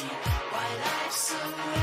Why 0.00 0.68
life's 0.84 1.16
so 1.16 1.77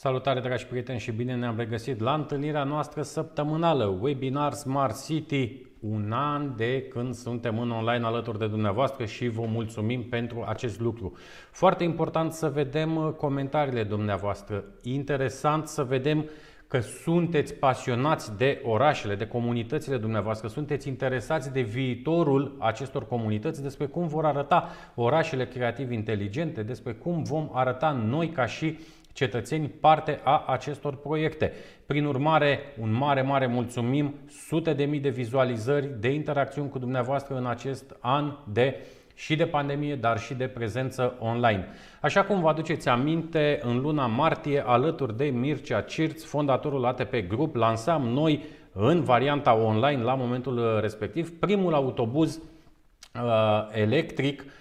Salutare 0.00 0.40
dragi 0.40 0.66
prieteni 0.66 0.98
și 0.98 1.10
bine 1.10 1.34
ne-am 1.34 1.56
regăsit 1.56 2.00
la 2.00 2.14
întâlnirea 2.14 2.64
noastră 2.64 3.02
săptămânală, 3.02 3.98
webinar 4.00 4.52
Smart 4.52 5.04
City, 5.04 5.66
un 5.80 6.12
an 6.12 6.56
de 6.56 6.82
când 6.82 7.14
suntem 7.14 7.58
în 7.58 7.70
online 7.70 8.04
alături 8.04 8.38
de 8.38 8.46
dumneavoastră 8.46 9.04
și 9.04 9.28
vă 9.28 9.44
mulțumim 9.46 10.02
pentru 10.02 10.44
acest 10.48 10.80
lucru. 10.80 11.16
Foarte 11.50 11.84
important 11.84 12.32
să 12.32 12.48
vedem 12.48 13.14
comentariile 13.16 13.84
dumneavoastră, 13.84 14.64
interesant 14.82 15.66
să 15.66 15.82
vedem 15.82 16.28
că 16.68 16.80
sunteți 16.80 17.54
pasionați 17.54 18.36
de 18.36 18.62
orașele, 18.64 19.14
de 19.14 19.26
comunitățile 19.26 19.96
dumneavoastră, 19.96 20.48
sunteți 20.48 20.88
interesați 20.88 21.52
de 21.52 21.60
viitorul 21.60 22.56
acestor 22.58 23.06
comunități, 23.06 23.62
despre 23.62 23.86
cum 23.86 24.06
vor 24.06 24.24
arăta 24.24 24.68
orașele 24.94 25.46
creativ 25.46 25.90
inteligente, 25.90 26.62
despre 26.62 26.92
cum 26.92 27.22
vom 27.22 27.50
arăta 27.52 27.90
noi 27.90 28.28
ca 28.28 28.46
și 28.46 28.78
cetățeni 29.18 29.68
parte 29.68 30.20
a 30.24 30.44
acestor 30.46 30.96
proiecte. 30.96 31.52
Prin 31.86 32.04
urmare, 32.04 32.60
un 32.80 32.92
mare, 32.92 33.22
mare 33.22 33.46
mulțumim, 33.46 34.14
sute 34.28 34.72
de 34.72 34.84
mii 34.84 35.00
de 35.00 35.08
vizualizări, 35.08 35.90
de 36.00 36.08
interacțiuni 36.08 36.68
cu 36.68 36.78
dumneavoastră 36.78 37.36
în 37.36 37.46
acest 37.46 37.96
an 38.00 38.32
de 38.52 38.76
și 39.14 39.36
de 39.36 39.46
pandemie, 39.46 39.96
dar 39.96 40.18
și 40.18 40.34
de 40.34 40.46
prezență 40.46 41.16
online. 41.20 41.66
Așa 42.00 42.24
cum 42.24 42.40
vă 42.40 42.48
aduceți 42.48 42.88
aminte, 42.88 43.58
în 43.62 43.80
luna 43.80 44.06
martie, 44.06 44.62
alături 44.66 45.16
de 45.16 45.24
Mircea 45.24 45.80
Cirț, 45.80 46.24
fondatorul 46.24 46.84
ATP 46.84 47.28
Group, 47.28 47.54
lansam 47.54 48.02
noi 48.02 48.44
în 48.72 49.02
varianta 49.02 49.54
online 49.54 50.02
la 50.02 50.14
momentul 50.14 50.78
respectiv 50.80 51.38
primul 51.38 51.74
autobuz 51.74 52.36
uh, 52.36 53.68
electric 53.72 54.42
Uh, 54.42 54.54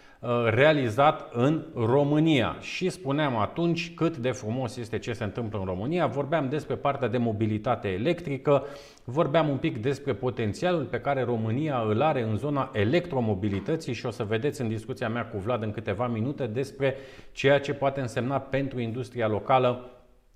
realizat 0.50 1.34
în 1.34 1.64
România. 1.76 2.56
Și 2.60 2.90
spuneam 2.90 3.38
atunci 3.38 3.94
cât 3.94 4.18
de 4.18 4.32
frumos 4.32 4.78
este 4.78 5.00
ce 5.00 5.14
se 5.14 5.24
întâmplă 5.24 5.60
în 5.60 5.66
România. 5.66 6.08
Vorbeam 6.08 6.50
despre 6.50 6.76
partea 6.76 7.08
de 7.08 7.18
mobilitate 7.18 7.88
electrică, 7.88 8.64
vorbeam 9.04 9.50
un 9.50 9.58
pic 9.58 9.78
despre 9.78 10.14
potențialul 10.14 10.84
pe 10.84 11.00
care 11.00 11.24
România 11.24 11.84
îl 11.88 12.02
are 12.02 12.22
în 12.22 12.38
zona 12.38 12.70
electromobilității 12.74 13.94
și 13.94 14.06
o 14.06 14.12
să 14.12 14.24
vedeți 14.24 14.62
în 14.62 14.68
discuția 14.68 15.10
mea 15.10 15.26
cu 15.26 15.38
Vlad 15.38 15.64
în 15.64 15.72
câteva 15.72 16.08
minute 16.08 16.46
despre 16.46 16.96
ceea 17.32 17.60
ce 17.60 17.74
poate 17.74 18.02
însemna 18.02 18.40
pentru 18.40 18.80
industria 18.80 19.28
locală 19.28 19.90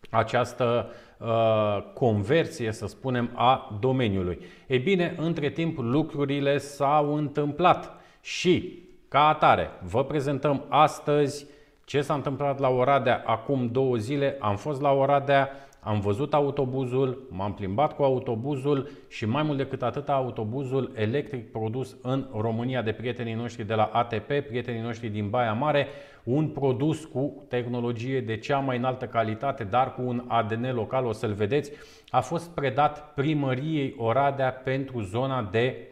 această 0.10 0.90
uh, 1.18 1.28
conversie, 1.94 2.72
să 2.72 2.88
spunem, 2.88 3.30
a 3.34 3.78
domeniului. 3.80 4.40
Ei 4.68 4.80
bine, 4.80 5.16
între 5.18 5.50
timp 5.50 5.78
lucrurile 5.78 6.58
s-au 6.58 7.16
întâmplat 7.16 8.02
și 8.22 8.90
ca 9.12 9.28
atare, 9.28 9.69
vă 9.81 10.04
prezentăm 10.04 10.66
astăzi 10.69 11.46
ce 11.86 12.02
s-a 12.02 12.13
întâmplat 12.13 12.60
la 12.60 12.69
Oradea 12.69 13.24
acum 13.25 13.68
două 13.72 13.96
zile. 13.96 14.38
Am 14.40 14.56
fost 14.56 14.81
la 14.81 14.92
Oradea, 14.92 15.50
am 15.80 16.00
văzut 16.00 16.34
autobuzul, 16.34 17.28
m-am 17.30 17.54
plimbat 17.54 17.96
cu 17.96 18.04
autobuzul 18.04 18.90
și 19.08 19.25
mai 19.25 19.44
mult 19.44 19.58
decât 19.58 19.84
atât 19.84 20.10
autobuzul 20.10 20.92
electric 20.96 21.52
produs 21.52 21.96
în 22.02 22.28
România 22.38 22.81
de 22.81 22.92
prietenii 22.92 23.34
noștri 23.34 23.63
de 23.63 23.74
la 23.74 23.84
ATP, 23.84 24.28
prietenii 24.28 24.81
noștri 24.81 25.08
din 25.08 25.30
Baia 25.30 25.54
Mare, 25.54 25.88
un 26.24 26.48
produs 26.48 27.06
cu 27.06 27.46
tehnologie 27.50 28.22
de 28.22 28.38
cea 28.38 28.58
mai 28.58 28.78
înaltă 28.78 29.06
calitate, 29.06 29.63
dar 29.63 29.94
cu 29.94 30.02
un 30.02 30.24
ADN 30.28 30.74
local, 30.74 31.06
o 31.06 31.12
să-l 31.12 31.34
vedeți, 31.34 31.72
a 32.10 32.22
fost 32.22 32.50
predat 32.50 33.13
primăriei 33.13 33.96
Oradea 33.98 34.52
pentru 34.52 35.02
zona 35.02 35.48
de 35.52 35.88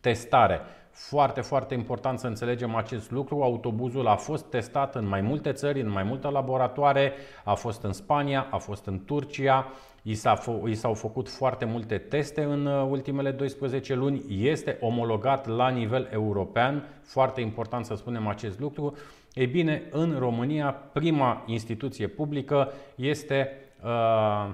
testare. 0.00 0.60
Foarte, 1.08 1.40
foarte 1.40 1.74
important 1.74 2.18
să 2.18 2.26
înțelegem 2.26 2.74
acest 2.74 3.10
lucru. 3.10 3.42
Autobuzul 3.42 4.06
a 4.06 4.16
fost 4.16 4.44
testat 4.44 4.94
în 4.94 5.08
mai 5.08 5.20
multe 5.20 5.52
țări, 5.52 5.80
în 5.80 5.90
mai 5.90 6.02
multe 6.02 6.28
laboratoare, 6.28 7.12
a 7.44 7.54
fost 7.54 7.82
în 7.82 7.92
Spania, 7.92 8.46
a 8.50 8.56
fost 8.56 8.86
în 8.86 9.04
Turcia, 9.04 9.72
i, 10.02 10.74
s-au 10.74 10.94
făcut 10.94 11.28
foarte 11.28 11.64
multe 11.64 11.98
teste 11.98 12.42
în 12.42 12.66
uh, 12.66 12.86
ultimele 12.90 13.30
12 13.30 13.94
luni, 13.94 14.22
este 14.28 14.78
omologat 14.80 15.46
la 15.46 15.68
nivel 15.68 16.08
european, 16.12 16.88
foarte 17.02 17.40
important 17.40 17.84
să 17.84 17.94
spunem 17.94 18.26
acest 18.26 18.60
lucru. 18.60 18.96
Ei 19.32 19.46
bine, 19.46 19.82
în 19.90 20.16
România, 20.18 20.70
prima 20.70 21.42
instituție 21.46 22.06
publică 22.06 22.72
este 22.94 23.50
uh, 23.52 23.70
Uh, 23.82 24.50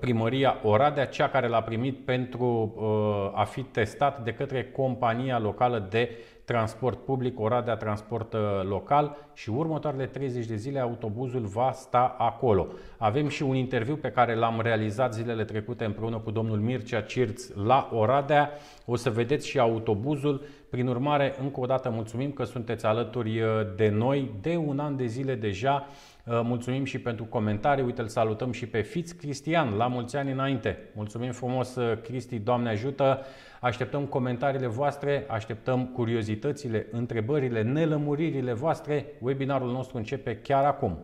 primăria 0.00 0.56
Oradea, 0.62 1.06
cea 1.06 1.28
care 1.28 1.48
l-a 1.48 1.62
primit 1.62 2.04
pentru 2.04 2.74
uh, 2.76 3.40
a 3.40 3.44
fi 3.44 3.62
testat 3.62 4.24
de 4.24 4.32
către 4.32 4.64
compania 4.64 5.38
locală 5.38 5.86
de 5.90 6.10
transport 6.44 7.04
public, 7.04 7.40
Oradea 7.40 7.76
Transport 7.76 8.32
uh, 8.32 8.40
Local 8.68 9.16
și 9.34 9.50
următoarele 9.50 10.06
30 10.06 10.46
de 10.46 10.56
zile 10.56 10.78
autobuzul 10.78 11.40
va 11.40 11.72
sta 11.72 12.14
acolo. 12.18 12.66
Avem 12.96 13.28
și 13.28 13.42
un 13.42 13.54
interviu 13.54 13.96
pe 13.96 14.10
care 14.10 14.34
l-am 14.34 14.60
realizat 14.60 15.14
zilele 15.14 15.44
trecute 15.44 15.84
împreună 15.84 16.18
cu 16.18 16.30
domnul 16.30 16.58
Mircea 16.58 17.00
Cirț 17.00 17.48
la 17.54 17.88
Oradea. 17.92 18.50
O 18.86 18.96
să 18.96 19.10
vedeți 19.10 19.48
și 19.48 19.58
autobuzul. 19.58 20.44
Prin 20.70 20.86
urmare, 20.86 21.34
încă 21.42 21.60
o 21.60 21.66
dată 21.66 21.90
mulțumim 21.90 22.32
că 22.32 22.44
sunteți 22.44 22.86
alături 22.86 23.42
de 23.76 23.88
noi 23.88 24.30
de 24.40 24.56
un 24.56 24.78
an 24.78 24.96
de 24.96 25.06
zile 25.06 25.34
deja. 25.34 25.86
Uh, 26.26 26.40
mulțumim 26.42 26.84
și 26.84 26.98
pentru 26.98 27.24
comentarii. 27.24 27.84
Uite, 27.84 28.00
îl 28.00 28.08
salutăm 28.08 28.52
și 28.52 28.66
pe 28.66 28.80
Fiț 28.80 29.10
Cristian, 29.10 29.74
la 29.74 29.86
mulți 29.86 30.16
ani 30.16 30.32
înainte. 30.32 30.90
Mulțumim 30.94 31.32
frumos, 31.32 31.74
uh, 31.74 32.00
Cristi, 32.02 32.38
Doamne 32.38 32.68
ajută. 32.68 33.20
Așteptăm 33.60 34.04
comentariile 34.04 34.66
voastre, 34.66 35.26
așteptăm 35.28 35.86
curiozitățile, 35.86 36.86
întrebările, 36.90 37.62
nelămuririle 37.62 38.52
voastre. 38.52 39.06
Webinarul 39.20 39.72
nostru 39.72 39.96
începe 39.96 40.36
chiar 40.36 40.64
acum. 40.64 40.98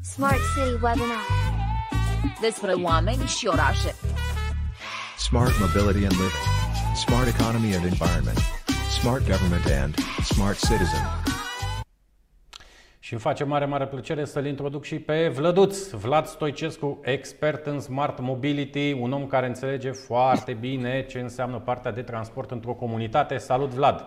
Smart 0.00 0.38
City 0.54 0.72
Webinar. 0.72 1.24
Despre 2.40 2.72
oameni 2.72 3.22
și 3.22 3.46
orașe. 3.46 3.94
Smart 5.18 5.52
Mobility 5.60 6.04
and 6.04 6.16
Living. 6.22 6.46
Smart 6.94 7.26
Economy 7.26 7.74
and 7.74 7.84
Environment. 7.84 8.38
Smart 9.00 9.22
Government 9.30 9.64
and 9.82 9.94
Smart 10.24 10.58
Citizen. 10.58 11.35
Și 13.06 13.12
îmi 13.12 13.22
face 13.22 13.44
mare, 13.44 13.64
mare 13.64 13.86
plăcere 13.86 14.24
să-l 14.24 14.46
introduc 14.46 14.84
și 14.84 14.98
pe 14.98 15.28
Vlăduț, 15.28 15.90
Vlad 15.90 16.26
Stoicescu, 16.26 16.98
expert 17.02 17.66
în 17.66 17.80
Smart 17.80 18.20
Mobility, 18.20 18.92
un 18.92 19.12
om 19.12 19.26
care 19.26 19.46
înțelege 19.46 19.90
foarte 19.90 20.52
bine 20.52 21.06
ce 21.08 21.18
înseamnă 21.18 21.58
partea 21.58 21.92
de 21.92 22.02
transport 22.02 22.50
într-o 22.50 22.72
comunitate. 22.72 23.36
Salut, 23.36 23.68
Vlad! 23.68 24.04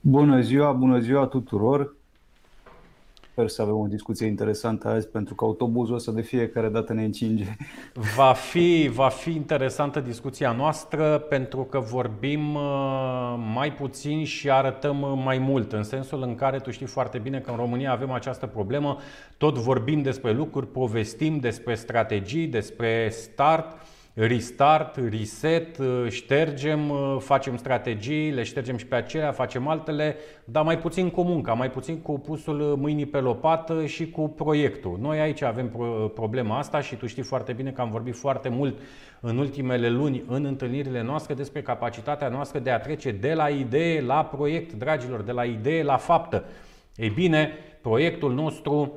Bună 0.00 0.40
ziua, 0.40 0.72
bună 0.72 0.98
ziua 0.98 1.26
tuturor! 1.26 1.96
Sper 3.34 3.48
să 3.48 3.62
avem 3.62 3.76
o 3.76 3.86
discuție 3.86 4.26
interesantă 4.26 4.88
azi 4.88 5.08
pentru 5.08 5.34
că 5.34 5.44
autobuzul 5.44 5.94
ăsta 5.94 6.12
de 6.12 6.20
fiecare 6.20 6.68
dată 6.68 6.92
ne 6.92 7.04
încinge. 7.04 7.44
Va 8.16 8.32
fi, 8.32 8.90
va 8.92 9.08
fi 9.08 9.30
interesantă 9.30 10.00
discuția 10.00 10.52
noastră 10.52 11.18
pentru 11.18 11.62
că 11.62 11.78
vorbim 11.78 12.54
uh, 12.54 13.34
mai 13.54 13.72
puțin 13.72 14.24
și 14.24 14.50
arătăm 14.50 15.02
uh, 15.02 15.22
mai 15.24 15.38
mult, 15.38 15.72
în 15.72 15.82
sensul 15.82 16.22
în 16.22 16.34
care 16.34 16.58
tu 16.58 16.70
știi 16.70 16.86
foarte 16.86 17.18
bine 17.18 17.38
că 17.38 17.50
în 17.50 17.56
România 17.56 17.92
avem 17.92 18.10
această 18.10 18.46
problemă, 18.46 18.98
tot 19.36 19.58
vorbim 19.58 20.02
despre 20.02 20.32
lucruri, 20.32 20.66
povestim 20.66 21.38
despre 21.38 21.74
strategii, 21.74 22.46
despre 22.46 23.08
start, 23.10 23.76
restart, 24.14 24.98
reset, 25.10 25.78
uh, 25.78 26.06
ștergem, 26.08 26.90
uh, 26.90 27.16
facem 27.18 27.56
strategii, 27.56 28.30
le 28.30 28.42
ștergem 28.42 28.76
și 28.76 28.86
pe 28.86 28.94
acelea, 28.94 29.32
facem 29.32 29.68
altele, 29.68 30.16
dar 30.44 30.64
mai 30.64 30.78
puțin 30.78 31.10
cu 31.10 31.22
munca, 31.22 31.52
mai 31.52 31.70
puțin 31.70 32.00
cu 32.00 32.18
pusul 32.18 32.76
mâinii 32.76 33.06
pe 33.06 33.18
lopată 33.18 33.86
și 33.86 34.10
cu 34.10 34.28
proiectul. 34.28 34.98
Noi 35.00 35.20
aici 35.20 35.42
avem 35.42 35.68
problema 36.14 36.58
asta 36.58 36.80
și 36.80 36.96
tu 36.96 37.06
știi 37.06 37.22
foarte 37.22 37.52
bine 37.52 37.70
că 37.70 37.80
am 37.80 37.90
vorbit 37.90 38.16
foarte 38.16 38.48
mult 38.48 38.78
în 39.20 39.38
ultimele 39.38 39.88
luni 39.88 40.24
în 40.26 40.44
întâlnirile 40.44 41.02
noastre 41.02 41.34
despre 41.34 41.62
capacitatea 41.62 42.28
noastră 42.28 42.58
de 42.58 42.70
a 42.70 42.80
trece 42.80 43.10
de 43.10 43.34
la 43.34 43.48
idee 43.48 44.00
la 44.00 44.24
proiect, 44.24 44.72
dragilor, 44.72 45.22
de 45.22 45.32
la 45.32 45.44
idee 45.44 45.82
la 45.82 45.96
faptă. 45.96 46.44
Ei 46.96 47.08
bine, 47.08 47.50
proiectul 47.80 48.32
nostru 48.34 48.92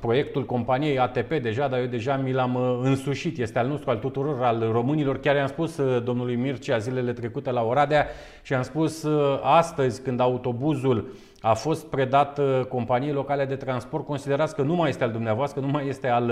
proiectul 0.00 0.44
companiei 0.44 0.98
ATP 0.98 1.34
deja, 1.42 1.68
dar 1.68 1.80
eu 1.80 1.86
deja 1.86 2.16
mi 2.16 2.32
l-am 2.32 2.54
uh, 2.54 2.80
însușit. 2.82 3.38
Este 3.38 3.58
al 3.58 3.66
nostru, 3.66 3.90
al 3.90 3.96
tuturor, 3.96 4.42
al 4.42 4.68
românilor. 4.72 5.18
Chiar 5.18 5.36
i-am 5.36 5.46
spus 5.46 5.76
uh, 5.76 6.02
domnului 6.02 6.36
Mircea 6.36 6.78
zilele 6.78 7.12
trecute 7.12 7.50
la 7.50 7.62
Oradea 7.62 8.06
și 8.42 8.54
am 8.54 8.62
spus 8.62 9.02
uh, 9.02 9.40
astăzi 9.42 10.02
când 10.02 10.20
autobuzul 10.20 11.12
a 11.40 11.54
fost 11.54 11.86
predat 11.86 12.40
companiei 12.68 13.12
locale 13.12 13.44
de 13.44 13.56
transport, 13.56 14.06
considerați 14.06 14.54
că 14.54 14.62
nu 14.62 14.74
mai 14.74 14.88
este 14.88 15.04
al 15.04 15.10
dumneavoastră, 15.10 15.60
nu 15.60 15.66
mai 15.66 15.88
este 15.88 16.08
al 16.08 16.30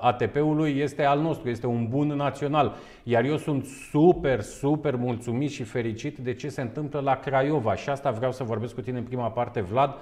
ATP-ului, 0.00 0.78
este 0.78 1.04
al 1.04 1.20
nostru, 1.20 1.48
este 1.48 1.66
un 1.66 1.86
bun 1.88 2.06
național. 2.06 2.74
Iar 3.02 3.24
eu 3.24 3.36
sunt 3.36 3.64
super, 3.90 4.40
super 4.40 4.96
mulțumit 4.96 5.50
și 5.50 5.62
fericit 5.62 6.18
de 6.18 6.34
ce 6.34 6.48
se 6.48 6.60
întâmplă 6.60 7.00
la 7.00 7.14
Craiova 7.16 7.74
și 7.74 7.88
asta 7.88 8.10
vreau 8.10 8.32
să 8.32 8.44
vorbesc 8.44 8.74
cu 8.74 8.80
tine 8.80 8.98
în 8.98 9.04
prima 9.04 9.30
parte, 9.30 9.60
Vlad. 9.60 9.96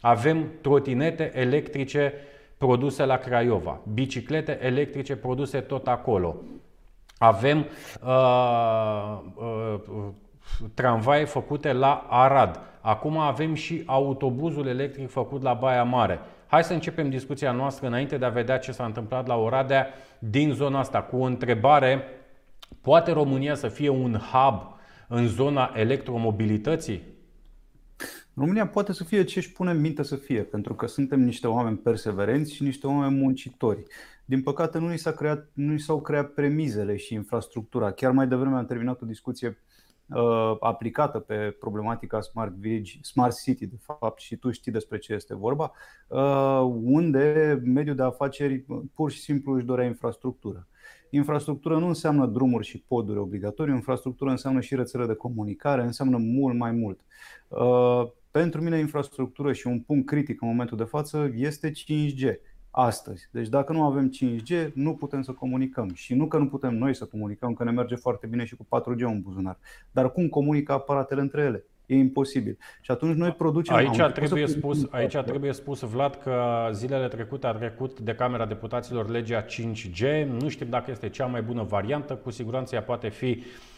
Avem 0.00 0.46
trotinete 0.60 1.30
electrice 1.34 2.12
produse 2.58 3.04
la 3.04 3.16
Craiova, 3.16 3.80
biciclete 3.92 4.58
electrice 4.62 5.16
produse 5.16 5.60
tot 5.60 5.86
acolo. 5.86 6.36
Avem 7.18 7.66
uh, 8.04 9.18
uh, 9.34 9.80
tramvaie 10.74 11.24
făcute 11.24 11.72
la 11.72 12.06
Arad. 12.08 12.60
Acum 12.80 13.18
avem 13.18 13.54
și 13.54 13.82
autobuzul 13.86 14.66
electric 14.66 15.10
făcut 15.10 15.42
la 15.42 15.54
Baia 15.54 15.82
Mare. 15.84 16.20
Hai 16.46 16.64
să 16.64 16.72
începem 16.72 17.10
discuția 17.10 17.52
noastră 17.52 17.86
înainte 17.86 18.18
de 18.18 18.24
a 18.24 18.28
vedea 18.28 18.58
ce 18.58 18.72
s-a 18.72 18.84
întâmplat 18.84 19.26
la 19.26 19.36
Oradea 19.36 19.86
din 20.18 20.52
zona 20.52 20.78
asta 20.78 21.02
cu 21.02 21.16
o 21.16 21.24
întrebare. 21.24 22.04
Poate 22.80 23.12
România 23.12 23.54
să 23.54 23.68
fie 23.68 23.88
un 23.88 24.20
hub 24.32 24.74
în 25.08 25.26
zona 25.26 25.72
electromobilității? 25.74 27.02
România 28.38 28.66
poate 28.66 28.92
să 28.92 29.04
fie 29.04 29.24
ce 29.24 29.38
își 29.38 29.52
pune 29.52 29.70
în 29.70 29.80
minte 29.80 30.02
să 30.02 30.16
fie, 30.16 30.42
pentru 30.42 30.74
că 30.74 30.86
suntem 30.86 31.20
niște 31.20 31.46
oameni 31.46 31.76
perseverenți 31.76 32.54
și 32.54 32.62
niște 32.62 32.86
oameni 32.86 33.20
muncitori. 33.20 33.82
Din 34.24 34.42
păcate, 34.42 34.78
nu 34.78 34.88
ni, 34.88 34.98
s-a 34.98 35.12
creat, 35.12 35.50
nu 35.52 35.72
ni 35.72 35.80
s-au 35.80 36.00
creat 36.00 36.32
premizele 36.32 36.96
și 36.96 37.14
infrastructura. 37.14 37.90
Chiar 37.90 38.12
mai 38.12 38.26
devreme 38.26 38.56
am 38.56 38.66
terminat 38.66 39.02
o 39.02 39.06
discuție 39.06 39.58
uh, 40.08 40.56
aplicată 40.60 41.18
pe 41.18 41.56
problematica 41.60 42.20
Smart 42.20 42.52
Village, 42.52 42.98
Smart 43.02 43.42
City, 43.42 43.66
de 43.66 43.78
fapt, 43.82 44.20
și 44.20 44.36
tu 44.36 44.50
știi 44.50 44.72
despre 44.72 44.98
ce 44.98 45.12
este 45.12 45.34
vorba, 45.34 45.72
uh, 46.08 46.60
unde 46.82 47.60
mediul 47.64 47.96
de 47.96 48.02
afaceri 48.02 48.64
pur 48.94 49.10
și 49.10 49.20
simplu 49.20 49.52
își 49.52 49.64
dorea 49.64 49.86
infrastructură. 49.86 50.66
Infrastructură 51.10 51.78
nu 51.78 51.86
înseamnă 51.86 52.26
drumuri 52.26 52.66
și 52.66 52.84
poduri 52.88 53.18
obligatoriu, 53.18 53.74
infrastructură 53.74 54.30
înseamnă 54.30 54.60
și 54.60 54.74
rețele 54.74 55.06
de 55.06 55.14
comunicare, 55.14 55.82
înseamnă 55.82 56.16
mult 56.16 56.56
mai 56.56 56.70
mult. 56.70 57.00
Uh, 57.48 58.06
pentru 58.40 58.62
mine, 58.62 58.78
infrastructură 58.78 59.52
și 59.52 59.66
un 59.66 59.80
punct 59.80 60.06
critic 60.06 60.40
în 60.42 60.48
momentul 60.48 60.76
de 60.76 60.84
față 60.84 61.30
este 61.34 61.70
5G 61.70 62.34
astăzi. 62.70 63.28
Deci 63.30 63.48
dacă 63.48 63.72
nu 63.72 63.82
avem 63.82 64.12
5G, 64.12 64.72
nu 64.74 64.94
putem 64.94 65.22
să 65.22 65.32
comunicăm. 65.32 65.90
Și 65.94 66.14
nu 66.14 66.26
că 66.26 66.38
nu 66.38 66.46
putem 66.46 66.74
noi 66.74 66.94
să 66.94 67.04
comunicăm, 67.04 67.54
că 67.54 67.64
ne 67.64 67.70
merge 67.70 67.94
foarte 67.94 68.26
bine 68.26 68.44
și 68.44 68.56
cu 68.56 68.66
4G 68.80 68.98
în 68.98 69.20
buzunar. 69.20 69.58
Dar 69.90 70.12
cum 70.12 70.28
comunică 70.28 70.72
aparatele 70.72 71.20
între 71.20 71.42
ele? 71.42 71.64
E 71.86 71.96
imposibil. 71.96 72.58
Și 72.80 72.90
atunci 72.90 73.16
noi 73.16 73.32
producem. 73.32 73.74
Aici 73.74 74.02
trebuie, 74.12 74.46
spus, 74.46 74.86
aici 74.90 75.16
trebuie 75.16 75.52
spus, 75.52 75.80
Vlad, 75.80 76.14
că 76.14 76.68
zilele 76.72 77.08
trecute 77.08 77.46
a 77.46 77.52
trecut 77.52 78.00
de 78.00 78.14
Camera 78.14 78.46
Deputaților 78.46 79.08
legea 79.08 79.44
5G. 79.44 80.26
Nu 80.40 80.48
știm 80.48 80.68
dacă 80.68 80.90
este 80.90 81.08
cea 81.08 81.26
mai 81.26 81.42
bună 81.42 81.62
variantă. 81.62 82.14
Cu 82.14 82.30
siguranță 82.30 82.74
ea 82.74 82.82
poate 82.82 83.08
fi 83.08 83.26
uh, 83.26 83.75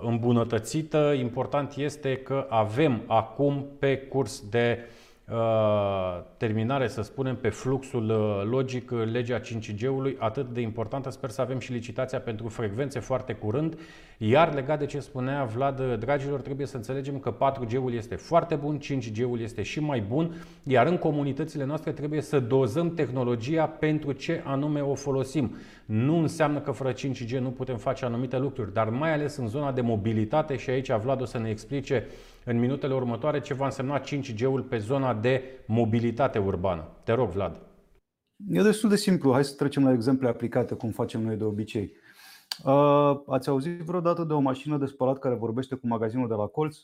îmbunătățită. 0.00 1.14
Important 1.18 1.74
este 1.76 2.16
că 2.16 2.46
avem 2.48 3.02
acum 3.06 3.66
pe 3.78 3.96
curs 3.96 4.42
de 4.50 4.78
Uh, 5.32 6.20
terminare, 6.36 6.88
să 6.88 7.02
spunem, 7.02 7.36
pe 7.36 7.48
fluxul 7.48 8.10
uh, 8.10 8.48
logic 8.50 8.90
uh, 8.90 9.04
legea 9.04 9.40
5G-ului, 9.40 10.16
atât 10.18 10.48
de 10.48 10.60
importantă. 10.60 11.10
Sper 11.10 11.30
să 11.30 11.40
avem 11.40 11.58
și 11.58 11.72
licitația 11.72 12.20
pentru 12.20 12.48
frecvențe 12.48 12.98
foarte 12.98 13.32
curând. 13.32 13.78
Iar 14.20 14.54
legat 14.54 14.78
de 14.78 14.86
ce 14.86 15.00
spunea 15.00 15.44
Vlad, 15.44 15.94
dragilor, 15.94 16.40
trebuie 16.40 16.66
să 16.66 16.76
înțelegem 16.76 17.18
că 17.18 17.36
4G-ul 17.36 17.94
este 17.94 18.14
foarte 18.14 18.54
bun, 18.54 18.78
5G-ul 18.78 19.40
este 19.40 19.62
și 19.62 19.80
mai 19.80 20.00
bun, 20.00 20.34
iar 20.62 20.86
în 20.86 20.96
comunitățile 20.96 21.64
noastre 21.64 21.92
trebuie 21.92 22.20
să 22.20 22.40
dozăm 22.40 22.94
tehnologia 22.94 23.66
pentru 23.66 24.12
ce 24.12 24.42
anume 24.44 24.80
o 24.80 24.94
folosim. 24.94 25.56
Nu 25.84 26.16
înseamnă 26.16 26.60
că 26.60 26.70
fără 26.70 26.92
5G 26.92 27.38
nu 27.40 27.50
putem 27.50 27.76
face 27.76 28.04
anumite 28.04 28.38
lucruri, 28.38 28.72
dar 28.72 28.88
mai 28.88 29.12
ales 29.12 29.36
în 29.36 29.48
zona 29.48 29.72
de 29.72 29.80
mobilitate 29.80 30.56
și 30.56 30.70
aici 30.70 30.92
Vlad 30.92 31.20
o 31.20 31.24
să 31.24 31.38
ne 31.38 31.50
explice 31.50 32.06
în 32.44 32.58
minutele 32.58 32.94
următoare 32.94 33.40
ce 33.40 33.54
va 33.54 33.64
însemna 33.64 34.00
5G-ul 34.00 34.60
pe 34.68 34.78
zona 34.78 35.14
de 35.14 35.42
mobilitate 35.66 36.38
urbană. 36.38 36.88
Te 37.04 37.12
rog, 37.12 37.30
Vlad. 37.30 37.60
E 38.50 38.62
destul 38.62 38.88
de 38.88 38.96
simplu. 38.96 39.32
Hai 39.32 39.44
să 39.44 39.54
trecem 39.54 39.84
la 39.84 39.92
exemple 39.92 40.28
aplicate, 40.28 40.74
cum 40.74 40.90
facem 40.90 41.22
noi 41.22 41.36
de 41.36 41.44
obicei. 41.44 41.92
Uh, 42.64 43.20
ați 43.26 43.48
auzit 43.48 43.80
vreodată 43.80 44.24
de 44.24 44.32
o 44.32 44.40
mașină 44.40 44.78
de 44.78 44.86
spălat 44.86 45.18
care 45.18 45.34
vorbește 45.34 45.74
cu 45.74 45.86
magazinul 45.86 46.28
de 46.28 46.34
la 46.34 46.46
colț? 46.46 46.76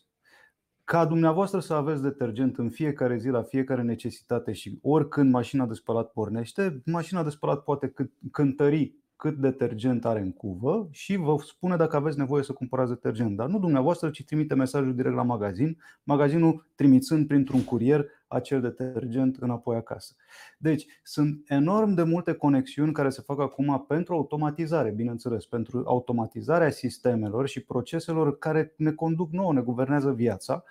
Ca 0.85 1.04
dumneavoastră 1.04 1.61
să 1.61 1.75
aveți 1.75 2.02
detergent 2.02 2.59
în 2.59 2.71
fiecare 2.71 3.18
zi, 3.18 3.28
la 3.28 3.42
fiecare 3.42 3.83
necesitate 3.83 4.52
și 4.52 4.78
oricând 4.83 5.30
mașina 5.30 5.66
de 5.66 5.75
spălat 5.75 6.12
pornește, 6.12 6.83
mașina 6.87 7.23
de 7.23 7.30
spălat 7.30 7.64
poate 7.64 7.94
cântări 8.30 8.94
cât 9.16 9.37
detergent 9.37 10.04
are 10.04 10.21
în 10.21 10.33
cuvă 10.33 10.88
și 10.90 11.16
vă 11.16 11.37
spune 11.47 11.76
dacă 11.76 11.97
aveți 11.97 12.18
nevoie 12.18 12.42
să 12.42 12.52
cumpărați 12.52 12.90
detergent. 12.90 13.37
Dar 13.37 13.49
nu 13.49 13.59
dumneavoastră, 13.59 14.11
ci 14.11 14.25
trimite 14.25 14.54
mesajul 14.54 14.94
direct 14.94 15.14
la 15.14 15.23
magazin, 15.23 15.78
magazinul 16.02 16.66
trimițând 16.75 17.26
printr-un 17.26 17.64
curier 17.64 18.06
acel 18.34 18.60
detergent 18.60 19.36
înapoi 19.36 19.76
acasă. 19.76 20.14
Deci, 20.58 20.86
sunt 21.02 21.42
enorm 21.48 21.94
de 21.94 22.02
multe 22.02 22.32
conexiuni 22.32 22.92
care 22.92 23.10
se 23.10 23.22
fac 23.22 23.40
acum 23.40 23.84
pentru 23.88 24.14
automatizare, 24.14 24.90
bineînțeles, 24.90 25.46
pentru 25.46 25.82
automatizarea 25.86 26.70
sistemelor 26.70 27.48
și 27.48 27.60
proceselor 27.60 28.38
care 28.38 28.74
ne 28.76 28.92
conduc 28.92 29.30
nouă, 29.30 29.52
ne 29.52 29.60
guvernează 29.60 30.12
viața 30.12 30.64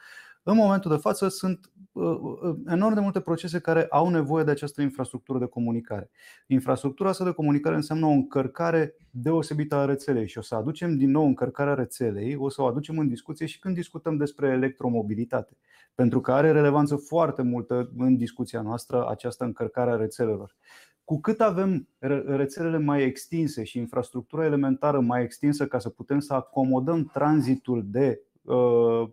în 0.43 0.55
momentul 0.55 0.91
de 0.91 0.97
față 0.97 1.27
sunt 1.27 1.71
uh, 1.91 2.17
uh, 2.21 2.55
enorm 2.67 2.93
de 2.93 2.99
multe 2.99 3.19
procese 3.19 3.59
care 3.59 3.85
au 3.89 4.09
nevoie 4.09 4.43
de 4.43 4.51
această 4.51 4.81
infrastructură 4.81 5.39
de 5.39 5.45
comunicare. 5.45 6.09
Infrastructura 6.47 7.09
asta 7.09 7.23
de 7.23 7.31
comunicare 7.31 7.75
înseamnă 7.75 8.05
o 8.05 8.09
încărcare 8.09 8.95
deosebită 9.09 9.75
a 9.75 9.85
rețelei 9.85 10.27
și 10.27 10.37
o 10.37 10.41
să 10.41 10.55
aducem 10.55 10.97
din 10.97 11.11
nou 11.11 11.25
încărcarea 11.25 11.73
rețelei, 11.73 12.35
o 12.35 12.49
să 12.49 12.61
o 12.61 12.65
aducem 12.65 12.97
în 12.97 13.07
discuție 13.07 13.45
și 13.45 13.59
când 13.59 13.75
discutăm 13.75 14.17
despre 14.17 14.47
electromobilitate, 14.47 15.57
pentru 15.95 16.21
că 16.21 16.31
are 16.31 16.51
relevanță 16.51 16.95
foarte 16.95 17.41
multă 17.41 17.91
în 17.97 18.17
discuția 18.17 18.61
noastră 18.61 19.09
această 19.09 19.43
încărcare 19.43 19.91
a 19.91 19.95
rețelelor. 19.95 20.55
Cu 21.03 21.19
cât 21.19 21.41
avem 21.41 21.87
rețelele 22.25 22.77
mai 22.77 23.03
extinse 23.03 23.63
și 23.63 23.77
infrastructura 23.77 24.45
elementară 24.45 24.99
mai 24.99 25.23
extinsă 25.23 25.67
ca 25.67 25.79
să 25.79 25.89
putem 25.89 26.19
să 26.19 26.33
acomodăm 26.33 27.03
tranzitul 27.13 27.83
de 27.85 28.21
uh, 28.41 29.03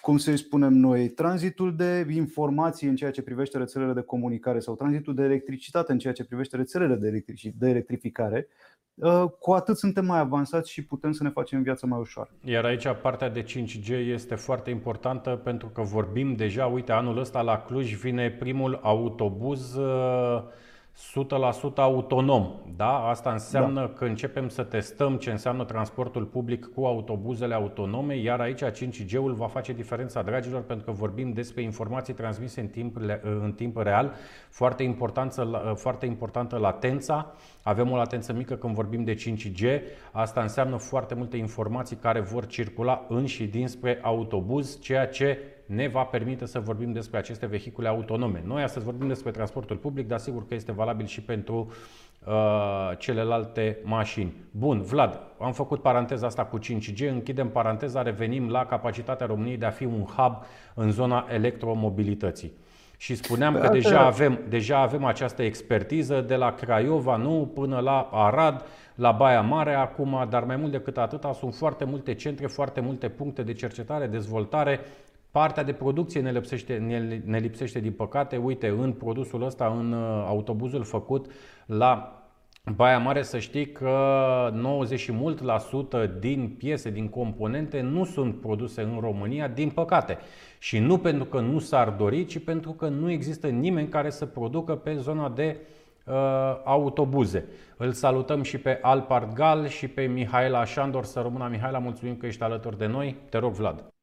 cum 0.00 0.16
să-i 0.16 0.36
spunem 0.36 0.72
noi, 0.72 1.08
tranzitul 1.08 1.76
de 1.76 2.06
informații 2.10 2.88
în 2.88 2.96
ceea 2.96 3.10
ce 3.10 3.22
privește 3.22 3.58
rețelele 3.58 3.92
de 3.92 4.00
comunicare 4.00 4.58
sau 4.58 4.76
tranzitul 4.76 5.14
de 5.14 5.22
electricitate 5.22 5.92
în 5.92 5.98
ceea 5.98 6.12
ce 6.12 6.24
privește 6.24 6.56
rețelele 6.56 6.94
de, 6.94 7.06
electrici, 7.06 7.50
de 7.58 7.68
electrificare, 7.68 8.48
uh, 8.94 9.24
cu 9.38 9.52
atât 9.52 9.76
suntem 9.76 10.04
mai 10.04 10.18
avansați 10.18 10.70
și 10.70 10.84
putem 10.84 11.12
să 11.12 11.22
ne 11.22 11.30
facem 11.30 11.62
viața 11.62 11.86
mai 11.86 12.00
ușoară. 12.00 12.30
Iar 12.44 12.64
aici 12.64 12.86
partea 13.02 13.30
de 13.30 13.42
5G 13.42 13.88
este 13.88 14.34
foarte 14.34 14.70
importantă 14.70 15.30
pentru 15.30 15.68
că 15.68 15.82
vorbim 15.82 16.34
deja, 16.34 16.66
uite, 16.66 16.92
anul 16.92 17.18
ăsta 17.18 17.40
la 17.40 17.62
Cluj 17.62 17.94
vine 17.94 18.30
primul 18.30 18.78
autobuz 18.82 19.74
uh, 19.74 20.42
100% 20.96 21.74
autonom. 21.76 22.52
Da? 22.76 23.08
Asta 23.08 23.32
înseamnă 23.32 23.80
da. 23.80 23.88
că 23.88 24.04
începem 24.04 24.48
să 24.48 24.62
testăm 24.62 25.16
ce 25.16 25.30
înseamnă 25.30 25.64
transportul 25.64 26.24
public 26.24 26.66
cu 26.74 26.84
autobuzele 26.84 27.54
autonome, 27.54 28.16
iar 28.16 28.40
aici 28.40 28.64
5G-ul 28.64 29.32
va 29.32 29.46
face 29.46 29.72
diferența, 29.72 30.22
dragilor, 30.22 30.62
pentru 30.62 30.84
că 30.84 30.92
vorbim 30.92 31.32
despre 31.32 31.62
informații 31.62 32.14
transmise 32.14 32.60
în 32.60 32.66
timp, 32.66 32.96
în 33.42 33.52
timp 33.56 33.76
real, 33.76 34.14
foarte 34.50 34.82
importantă, 34.82 35.72
foarte 35.76 36.06
importantă 36.06 36.56
latența. 36.56 37.34
Avem 37.62 37.90
o 37.90 37.96
latență 37.96 38.32
mică 38.32 38.54
când 38.54 38.74
vorbim 38.74 39.04
de 39.04 39.14
5G. 39.14 39.80
Asta 40.12 40.40
înseamnă 40.40 40.76
foarte 40.76 41.14
multe 41.14 41.36
informații 41.36 41.96
care 41.96 42.20
vor 42.20 42.46
circula 42.46 43.04
în 43.08 43.26
și 43.26 43.46
dinspre 43.46 43.98
autobuz, 44.02 44.80
ceea 44.80 45.06
ce 45.06 45.38
ne 45.66 45.88
va 45.88 46.02
permite 46.02 46.46
să 46.46 46.60
vorbim 46.60 46.92
despre 46.92 47.18
aceste 47.18 47.46
vehicule 47.46 47.88
autonome. 47.88 48.42
Noi 48.46 48.62
astăzi 48.62 48.84
vorbim 48.84 49.08
despre 49.08 49.30
transportul 49.30 49.76
public, 49.76 50.08
dar 50.08 50.18
sigur 50.18 50.46
că 50.46 50.54
este 50.54 50.72
valabil 50.72 51.06
și 51.06 51.20
pentru 51.20 51.72
uh, 52.26 52.90
celelalte 52.98 53.78
mașini. 53.82 54.34
Bun, 54.50 54.82
Vlad, 54.82 55.20
am 55.38 55.52
făcut 55.52 55.82
paranteza 55.82 56.26
asta 56.26 56.44
cu 56.44 56.58
5G, 56.58 57.10
închidem 57.10 57.48
paranteza, 57.48 58.02
revenim 58.02 58.48
la 58.48 58.66
capacitatea 58.66 59.26
României 59.26 59.56
de 59.56 59.66
a 59.66 59.70
fi 59.70 59.84
un 59.84 60.02
hub 60.16 60.44
în 60.74 60.90
zona 60.90 61.26
electromobilității. 61.30 62.52
Și 62.98 63.14
spuneam 63.14 63.54
că 63.54 63.68
deja 63.68 64.00
avem, 64.00 64.40
deja 64.48 64.78
avem 64.78 65.04
această 65.04 65.42
expertiză 65.42 66.20
de 66.20 66.36
la 66.36 66.54
Craiova, 66.54 67.16
nu, 67.16 67.50
până 67.54 67.78
la 67.78 68.08
Arad, 68.12 68.64
la 68.94 69.12
Baia 69.12 69.40
Mare 69.40 69.74
acum, 69.74 70.26
dar 70.30 70.44
mai 70.44 70.56
mult 70.56 70.70
decât 70.70 70.98
atâta 70.98 71.32
sunt 71.32 71.54
foarte 71.54 71.84
multe 71.84 72.14
centre, 72.14 72.46
foarte 72.46 72.80
multe 72.80 73.08
puncte 73.08 73.42
de 73.42 73.52
cercetare, 73.52 74.06
dezvoltare 74.06 74.80
Partea 75.36 75.62
de 75.62 75.72
producție 75.72 76.20
ne 76.20 76.30
lipsește, 76.30 76.76
ne, 76.76 77.20
ne 77.24 77.38
lipsește 77.38 77.80
din 77.80 77.92
păcate. 77.92 78.36
Uite, 78.36 78.68
în 78.68 78.92
produsul 78.92 79.42
ăsta, 79.42 79.74
în 79.78 79.92
uh, 79.92 80.24
autobuzul 80.26 80.84
făcut 80.84 81.30
la 81.66 82.22
Baia 82.74 82.98
Mare, 82.98 83.22
să 83.22 83.38
știi 83.38 83.72
că 83.72 83.90
90 84.52 85.00
și 85.00 85.12
mult 85.12 85.42
la 85.42 85.58
sută 85.58 86.06
din 86.20 86.54
piese, 86.58 86.90
din 86.90 87.08
componente 87.08 87.80
nu 87.80 88.04
sunt 88.04 88.40
produse 88.40 88.82
în 88.82 88.98
România, 89.00 89.48
din 89.48 89.70
păcate. 89.70 90.18
Și 90.58 90.78
nu 90.78 90.98
pentru 90.98 91.24
că 91.24 91.40
nu 91.40 91.58
s-ar 91.58 91.90
dori, 91.90 92.24
ci 92.24 92.44
pentru 92.44 92.70
că 92.72 92.88
nu 92.88 93.10
există 93.10 93.46
nimeni 93.46 93.88
care 93.88 94.10
să 94.10 94.26
producă 94.26 94.76
pe 94.76 94.94
zona 94.94 95.28
de 95.28 95.56
uh, 96.04 96.14
autobuze. 96.64 97.44
Îl 97.76 97.92
salutăm 97.92 98.42
și 98.42 98.58
pe 98.58 98.78
Alpart 98.82 99.34
Gal 99.34 99.66
și 99.66 99.88
pe 99.88 100.02
Mihaela 100.02 100.64
Șandor. 100.64 101.04
Să 101.04 101.20
rămână 101.20 101.48
Mihaela, 101.50 101.78
mulțumim 101.78 102.16
că 102.16 102.26
ești 102.26 102.42
alături 102.42 102.78
de 102.78 102.86
noi. 102.86 103.16
Te 103.28 103.38
rog, 103.38 103.52
Vlad. 103.52 103.95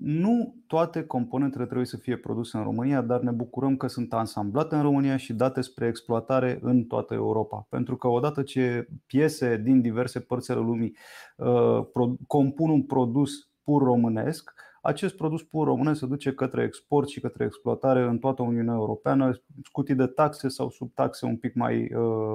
Nu 0.00 0.54
toate 0.66 1.04
componentele 1.04 1.64
trebuie 1.64 1.86
să 1.86 1.96
fie 1.96 2.16
produse 2.16 2.56
în 2.56 2.62
România, 2.62 3.00
dar 3.00 3.20
ne 3.20 3.30
bucurăm 3.30 3.76
că 3.76 3.86
sunt 3.86 4.12
ansamblate 4.12 4.74
în 4.74 4.82
România 4.82 5.16
și 5.16 5.32
date 5.32 5.60
spre 5.60 5.86
exploatare 5.86 6.58
în 6.62 6.84
toată 6.84 7.14
Europa. 7.14 7.66
Pentru 7.68 7.96
că 7.96 8.08
odată 8.08 8.42
ce 8.42 8.88
piese 9.06 9.56
din 9.56 9.80
diverse 9.80 10.20
părți 10.20 10.50
ale 10.50 10.60
lumii 10.60 10.96
uh, 11.36 11.80
compun 12.26 12.70
un 12.70 12.82
produs 12.82 13.50
pur 13.62 13.82
românesc, 13.82 14.52
acest 14.82 15.16
produs 15.16 15.42
pur 15.42 15.66
românesc 15.66 15.98
se 15.98 16.06
duce 16.06 16.32
către 16.32 16.62
export 16.62 17.08
și 17.08 17.20
către 17.20 17.44
exploatare 17.44 18.02
în 18.02 18.18
toată 18.18 18.42
Uniunea 18.42 18.74
Europeană, 18.74 19.42
scutit 19.62 19.96
de 19.96 20.06
taxe 20.06 20.48
sau 20.48 20.70
sub 20.70 20.94
taxe 20.94 21.26
un 21.26 21.36
pic 21.36 21.54
mai, 21.54 21.94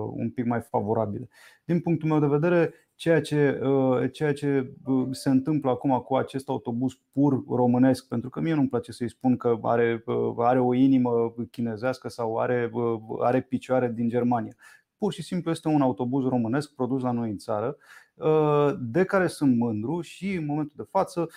un 0.09 0.29
pic 0.29 0.45
mai 0.45 0.61
favorabile. 0.61 1.29
Din 1.65 1.79
punctul 1.79 2.09
meu 2.09 2.19
de 2.19 2.25
vedere, 2.25 2.73
ceea 3.03 3.21
ce, 3.21 3.59
ceea 4.11 4.33
ce 4.33 4.73
se 5.11 5.29
întâmplă 5.29 5.69
acum 5.69 5.99
cu 5.99 6.15
acest 6.15 6.49
autobuz 6.49 6.93
pur 7.11 7.43
românesc, 7.49 8.07
pentru 8.07 8.29
că 8.29 8.39
mie 8.39 8.53
nu-mi 8.53 8.69
place 8.69 8.91
să-i 8.91 9.09
spun 9.09 9.37
că 9.37 9.57
are, 9.61 10.03
are 10.37 10.59
o 10.59 10.73
inimă 10.73 11.35
chinezească 11.51 12.07
sau 12.07 12.37
are, 12.37 12.71
are 13.19 13.41
picioare 13.41 13.91
din 13.95 14.09
Germania. 14.09 14.55
Pur 14.97 15.13
și 15.13 15.23
simplu 15.23 15.51
este 15.51 15.67
un 15.67 15.81
autobuz 15.81 16.25
românesc 16.25 16.73
produs 16.73 17.01
la 17.01 17.11
noi 17.11 17.29
în 17.29 17.37
țară, 17.37 17.77
de 18.79 19.03
care 19.03 19.27
sunt 19.27 19.57
mândru 19.57 20.01
și 20.01 20.33
în 20.33 20.45
momentul 20.45 20.75
de 20.75 20.87
față 20.89 21.29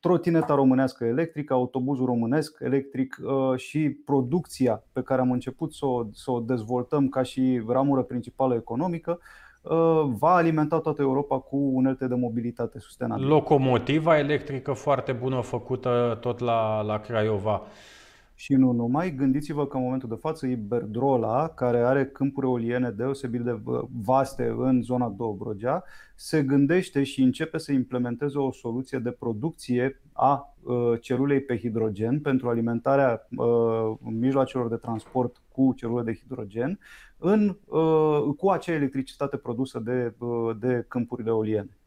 trotineta 0.00 0.54
românească 0.54 1.04
electrică, 1.04 1.52
autobuzul 1.52 2.06
românesc 2.06 2.56
electric 2.60 3.16
și 3.56 3.90
producția 3.90 4.84
pe 4.92 5.02
care 5.02 5.20
am 5.20 5.32
început 5.32 5.74
să 5.74 5.86
o, 5.86 6.06
să 6.12 6.30
o 6.30 6.40
dezvoltăm 6.40 7.08
ca 7.08 7.22
și 7.22 7.62
ramură 7.68 8.02
principală 8.02 8.54
economică 8.54 9.20
va 10.18 10.34
alimenta 10.34 10.78
toată 10.78 11.02
Europa 11.02 11.38
cu 11.38 11.56
unelte 11.56 12.06
de 12.06 12.14
mobilitate 12.14 12.78
sustenabilă. 12.78 13.28
Locomotiva 13.28 14.18
electrică 14.18 14.72
foarte 14.72 15.12
bună 15.12 15.40
făcută 15.40 16.18
tot 16.20 16.38
la, 16.38 16.80
la 16.82 17.00
Craiova. 17.00 17.62
Și 18.40 18.54
nu 18.54 18.72
numai, 18.72 19.14
gândiți-vă 19.14 19.66
că 19.66 19.76
în 19.76 19.82
momentul 19.82 20.08
de 20.08 20.14
față 20.14 20.46
Iberdrola, 20.46 21.48
care 21.48 21.78
are 21.78 22.06
câmpuri 22.06 22.46
eoliene 22.46 22.90
deosebit 22.90 23.40
de 23.40 23.60
vaste 24.02 24.54
în 24.56 24.82
zona 24.82 25.08
Dobrogea, 25.08 25.84
se 26.14 26.42
gândește 26.42 27.02
și 27.02 27.22
începe 27.22 27.58
să 27.58 27.72
implementeze 27.72 28.38
o 28.38 28.52
soluție 28.52 28.98
de 28.98 29.10
producție 29.10 30.00
a 30.12 30.54
celulei 31.00 31.40
pe 31.40 31.58
hidrogen 31.58 32.20
pentru 32.20 32.48
alimentarea 32.48 33.28
mijloacelor 33.98 34.68
de 34.68 34.76
transport 34.76 35.36
cu 35.52 35.72
celule 35.76 36.02
de 36.02 36.14
hidrogen 36.14 36.78
în, 37.18 37.56
cu 38.36 38.50
acea 38.50 38.72
electricitate 38.72 39.36
produsă 39.36 39.78
de, 39.78 40.14
de 40.58 40.84
câmpurile 40.88 41.28
eoliene. 41.28 41.77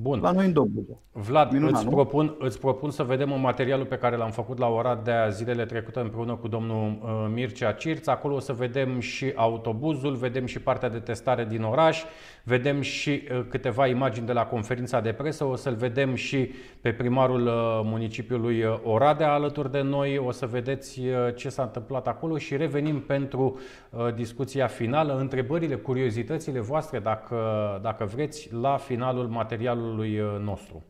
Bun. 0.00 0.20
La 0.20 0.30
noi 0.30 0.46
în 0.46 0.52
Dobrogea. 0.52 0.98
Vlad, 1.12 1.52
Minunat, 1.52 1.82
îți, 1.82 1.90
propun, 1.90 2.36
îți 2.38 2.60
propun 2.60 2.90
să 2.90 3.02
vedem 3.02 3.30
un 3.30 3.40
materialul 3.40 3.86
pe 3.86 3.96
care 3.96 4.16
l-am 4.16 4.30
făcut 4.30 4.58
la 4.58 4.66
Oradea 4.66 5.28
zilele 5.28 5.64
trecute 5.64 6.00
împreună 6.00 6.34
cu 6.34 6.48
domnul 6.48 6.98
uh, 7.02 7.30
Mircea 7.32 7.72
Cirț. 7.72 8.06
Acolo 8.06 8.34
o 8.34 8.38
să 8.38 8.52
vedem 8.52 9.00
și 9.00 9.32
autobuzul, 9.34 10.14
vedem 10.14 10.46
și 10.46 10.60
partea 10.60 10.88
de 10.88 10.98
testare 10.98 11.44
din 11.44 11.62
oraș, 11.62 12.02
vedem 12.48 12.80
și 12.80 13.10
uh, 13.10 13.40
câteva 13.48 13.86
imagini 13.86 14.26
de 14.26 14.32
la 14.32 14.46
conferința 14.46 15.00
de 15.00 15.12
presă, 15.12 15.44
o 15.44 15.56
să-l 15.56 15.74
vedem 15.74 16.14
și 16.14 16.50
pe 16.80 16.92
primarul 16.92 17.46
uh, 17.46 17.52
municipiului 17.84 18.64
Oradea 18.82 19.32
alături 19.32 19.70
de 19.70 19.80
noi, 19.80 20.18
o 20.18 20.30
să 20.30 20.46
vedeți 20.46 21.00
ce 21.36 21.48
s-a 21.48 21.62
întâmplat 21.62 22.06
acolo 22.06 22.38
și 22.38 22.56
revenim 22.56 23.00
pentru 23.00 23.58
discuția 24.14 24.66
finală, 24.66 25.18
întrebările, 25.18 25.74
curiozitățile 25.74 26.60
voastre, 26.60 26.98
dacă, 26.98 27.38
dacă 27.82 28.04
vreți, 28.04 28.48
la 28.60 28.76
finalul 28.76 29.26
materialului 29.26 29.76
canalului 29.78 30.20
uh, 30.20 30.40
nostru. 30.40 30.84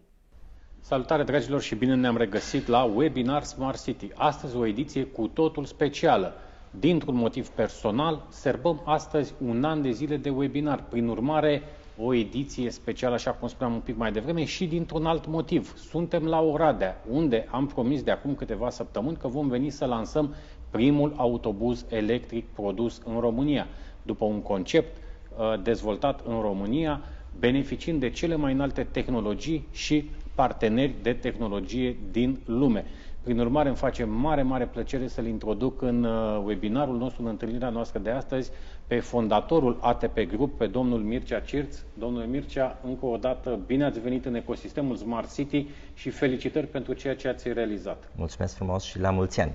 Salutare 0.81 1.23
dragilor 1.23 1.61
și 1.61 1.75
bine 1.75 1.95
ne-am 1.95 2.17
regăsit 2.17 2.67
la 2.67 2.83
webinar 2.83 3.43
Smart 3.43 3.83
City. 3.83 4.11
Astăzi 4.15 4.57
o 4.57 4.67
ediție 4.67 5.05
cu 5.05 5.27
totul 5.27 5.65
specială. 5.65 6.35
Dintr-un 6.71 7.15
motiv 7.15 7.49
personal, 7.49 8.27
serbăm 8.29 8.81
astăzi 8.85 9.35
un 9.47 9.65
an 9.65 9.83
de 9.83 9.91
zile 9.91 10.17
de 10.17 10.31
webinar. 10.31 10.85
Prin 10.89 11.09
urmare, 11.09 11.63
o 12.01 12.15
ediție 12.15 12.71
specială, 12.71 13.15
așa 13.15 13.31
cum 13.31 13.49
spuneam 13.49 13.75
un 13.75 13.81
pic 13.81 13.97
mai 13.97 14.13
devreme, 14.13 14.45
și 14.45 14.67
dintr-un 14.67 15.07
alt 15.07 15.27
motiv. 15.27 15.77
Suntem 15.77 16.25
la 16.25 16.41
Oradea, 16.41 17.03
unde 17.11 17.47
am 17.51 17.67
promis 17.67 18.03
de 18.03 18.11
acum 18.11 18.35
câteva 18.35 18.71
săptămâni 18.71 19.17
că 19.17 19.29
vom 19.29 19.49
veni 19.49 19.71
să 19.71 19.85
lansăm 19.85 20.35
primul 20.71 21.13
autobuz 21.17 21.85
electric 21.89 22.45
produs 22.47 23.03
în 23.05 23.21
România. 23.21 23.67
După 24.03 24.25
un 24.25 24.43
concept 24.43 24.97
uh, 24.97 25.63
dezvoltat 25.63 26.21
în 26.27 26.41
România, 26.41 27.03
beneficiind 27.39 28.01
de 28.01 28.11
cele 28.11 28.37
mai 28.37 28.53
înalte 28.53 28.83
tehnologii 28.91 29.69
și 29.73 30.11
parteneri 30.35 30.95
de 31.03 31.13
tehnologie 31.13 31.97
din 32.11 32.41
lume. 32.45 32.85
Prin 33.23 33.39
urmare, 33.39 33.69
îmi 33.69 33.77
face 33.77 34.05
mare, 34.05 34.43
mare 34.43 34.67
plăcere 34.67 35.07
să-l 35.07 35.27
introduc 35.27 35.83
în 35.83 36.05
uh, 36.05 36.43
webinarul 36.45 36.97
nostru, 36.97 37.23
în 37.23 37.29
întâlnirea 37.29 37.69
noastră 37.69 37.99
de 37.99 38.11
astăzi, 38.11 38.51
pe 38.87 39.01
fondatorul 39.01 39.79
ATP 39.81 40.19
Group, 40.21 40.59
pe 40.59 40.67
domnul 40.67 41.01
Mircea 41.01 41.41
Cirț. 41.41 41.79
Domnule 41.95 42.27
Mircea, 42.27 42.79
încă 42.85 43.07
o 43.07 43.17
dată, 43.17 43.61
bine 43.67 43.85
ați 43.85 44.01
venit 44.01 44.25
în 44.25 44.35
ecosistemul 44.35 44.97
Smart 44.97 45.35
City 45.35 45.67
și 45.95 46.11
felicitări 46.11 46.67
pentru 46.67 46.93
ceea 46.93 47.17
ce 47.17 47.29
ați 47.29 47.53
realizat. 47.53 48.11
Mulțumesc 48.17 48.55
frumos 48.55 48.85
și 48.85 48.99
la 48.99 49.11
mulți 49.11 49.41
ani! 49.41 49.55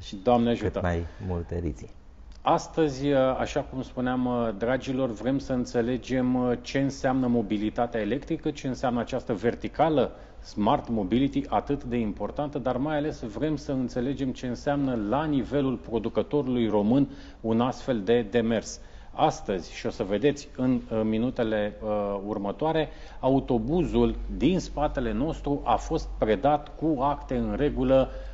Și 0.00 0.16
Doamne 0.16 0.50
ajută! 0.50 0.70
Cât 0.70 0.82
mai 0.82 1.06
multe 1.26 1.54
ediții! 1.54 1.99
Astăzi, 2.42 3.06
așa 3.38 3.60
cum 3.60 3.82
spuneam, 3.82 4.54
dragilor, 4.58 5.10
vrem 5.10 5.38
să 5.38 5.52
înțelegem 5.52 6.58
ce 6.62 6.78
înseamnă 6.78 7.26
mobilitatea 7.26 8.00
electrică, 8.00 8.50
ce 8.50 8.66
înseamnă 8.68 9.00
această 9.00 9.34
verticală 9.34 10.12
smart 10.42 10.88
mobility 10.88 11.42
atât 11.48 11.84
de 11.84 11.96
importantă, 11.96 12.58
dar 12.58 12.76
mai 12.76 12.96
ales 12.96 13.22
vrem 13.22 13.56
să 13.56 13.72
înțelegem 13.72 14.32
ce 14.32 14.46
înseamnă 14.46 14.98
la 15.08 15.24
nivelul 15.24 15.76
producătorului 15.76 16.68
român 16.68 17.08
un 17.40 17.60
astfel 17.60 18.00
de 18.00 18.26
demers. 18.30 18.80
Astăzi, 19.12 19.72
și 19.72 19.86
o 19.86 19.90
să 19.90 20.02
vedeți 20.02 20.48
în 20.56 20.80
minutele 21.04 21.76
uh, 21.82 22.20
următoare, 22.26 22.88
autobuzul 23.20 24.14
din 24.36 24.58
spatele 24.58 25.12
nostru 25.12 25.60
a 25.64 25.76
fost 25.76 26.08
predat 26.18 26.76
cu 26.76 27.00
acte 27.00 27.36
în 27.36 27.54
regulă 27.56 28.08
Uh, 28.10 28.29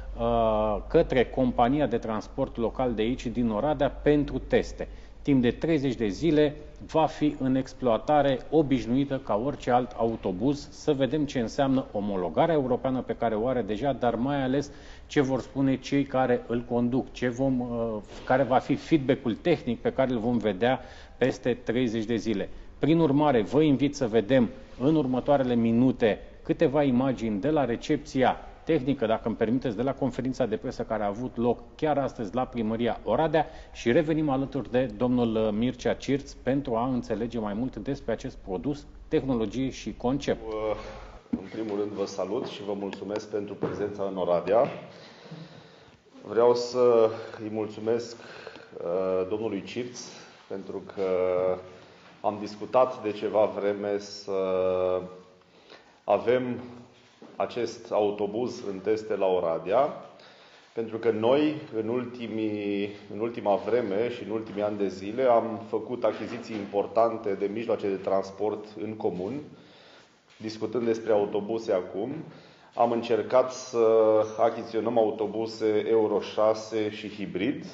către 0.88 1.24
compania 1.24 1.86
de 1.86 1.98
transport 1.98 2.56
local 2.56 2.92
de 2.94 3.02
aici, 3.02 3.26
din 3.26 3.50
Oradea, 3.50 3.90
pentru 3.90 4.38
teste. 4.38 4.88
Timp 5.22 5.42
de 5.42 5.50
30 5.50 5.94
de 5.94 6.08
zile 6.08 6.54
va 6.86 7.06
fi 7.06 7.36
în 7.38 7.54
exploatare 7.54 8.38
obișnuită 8.50 9.20
ca 9.24 9.42
orice 9.44 9.70
alt 9.70 9.90
autobuz, 9.96 10.68
să 10.70 10.92
vedem 10.92 11.24
ce 11.24 11.38
înseamnă 11.40 11.84
omologarea 11.92 12.54
europeană 12.54 13.00
pe 13.00 13.16
care 13.18 13.34
o 13.34 13.46
are 13.46 13.62
deja, 13.62 13.92
dar 13.92 14.14
mai 14.14 14.42
ales 14.42 14.70
ce 15.06 15.20
vor 15.20 15.40
spune 15.40 15.76
cei 15.76 16.04
care 16.04 16.42
îl 16.46 16.64
conduc, 16.68 17.12
ce 17.12 17.28
vom, 17.28 17.60
uh, 17.60 17.96
care 18.24 18.42
va 18.42 18.58
fi 18.58 18.74
feedback-ul 18.74 19.34
tehnic 19.34 19.80
pe 19.80 19.92
care 19.92 20.12
îl 20.12 20.18
vom 20.18 20.38
vedea 20.38 20.80
peste 21.16 21.54
30 21.54 22.04
de 22.04 22.16
zile. 22.16 22.48
Prin 22.78 22.98
urmare, 22.98 23.42
vă 23.42 23.62
invit 23.62 23.94
să 23.96 24.06
vedem 24.06 24.48
în 24.80 24.94
următoarele 24.94 25.54
minute 25.54 26.18
câteva 26.42 26.82
imagini 26.82 27.40
de 27.40 27.50
la 27.50 27.64
recepția 27.64 28.36
tehnică, 28.66 29.06
dacă 29.06 29.28
îmi 29.28 29.36
permiteți, 29.36 29.76
de 29.76 29.82
la 29.82 29.94
conferința 29.94 30.46
de 30.46 30.56
presă 30.56 30.82
care 30.82 31.02
a 31.02 31.06
avut 31.06 31.36
loc 31.36 31.58
chiar 31.76 31.98
astăzi 31.98 32.34
la 32.34 32.44
primăria 32.46 33.00
Oradea 33.04 33.46
și 33.72 33.92
revenim 33.92 34.28
alături 34.28 34.70
de 34.70 34.84
domnul 34.96 35.36
uh, 35.36 35.48
Mircea 35.52 35.94
Cirț 35.94 36.32
pentru 36.32 36.74
a 36.76 36.86
înțelege 36.86 37.38
mai 37.38 37.54
mult 37.54 37.76
despre 37.76 38.12
acest 38.12 38.36
produs, 38.36 38.86
tehnologie 39.08 39.70
și 39.70 39.94
concept. 39.96 40.40
În 41.30 41.46
primul 41.52 41.78
rând 41.78 41.90
vă 41.90 42.04
salut 42.06 42.46
și 42.46 42.62
vă 42.62 42.72
mulțumesc 42.72 43.30
pentru 43.30 43.54
prezența 43.54 44.02
în 44.10 44.16
Oradea. 44.16 44.64
Vreau 46.28 46.54
să 46.54 47.10
îi 47.42 47.50
mulțumesc 47.52 48.16
uh, 48.16 49.26
domnului 49.28 49.62
Cirț 49.62 50.00
pentru 50.48 50.82
că 50.94 51.02
am 52.20 52.36
discutat 52.40 53.02
de 53.02 53.10
ceva 53.12 53.44
vreme 53.44 53.98
să 53.98 54.32
avem 56.04 56.60
acest 57.36 57.92
autobuz 57.92 58.62
în 58.70 58.78
teste 58.78 59.16
la 59.16 59.26
Oradea, 59.26 59.88
pentru 60.72 60.98
că 60.98 61.10
noi, 61.10 61.54
în, 61.76 61.88
ultimii, 61.88 62.90
în 63.12 63.18
ultima 63.20 63.54
vreme 63.54 64.10
și 64.10 64.22
în 64.22 64.30
ultimii 64.30 64.62
ani 64.62 64.76
de 64.78 64.88
zile, 64.88 65.22
am 65.22 65.60
făcut 65.68 66.04
achiziții 66.04 66.54
importante 66.54 67.32
de 67.34 67.46
mijloace 67.46 67.88
de 67.88 67.94
transport 67.96 68.64
în 68.82 68.94
comun, 68.96 69.40
discutând 70.36 70.84
despre 70.84 71.12
autobuse 71.12 71.72
acum. 71.72 72.10
Am 72.74 72.90
încercat 72.92 73.52
să 73.52 73.78
achiziționăm 74.38 74.98
autobuse 74.98 75.84
Euro 75.88 76.20
6 76.20 76.90
și 76.90 77.08
hibrid, 77.08 77.64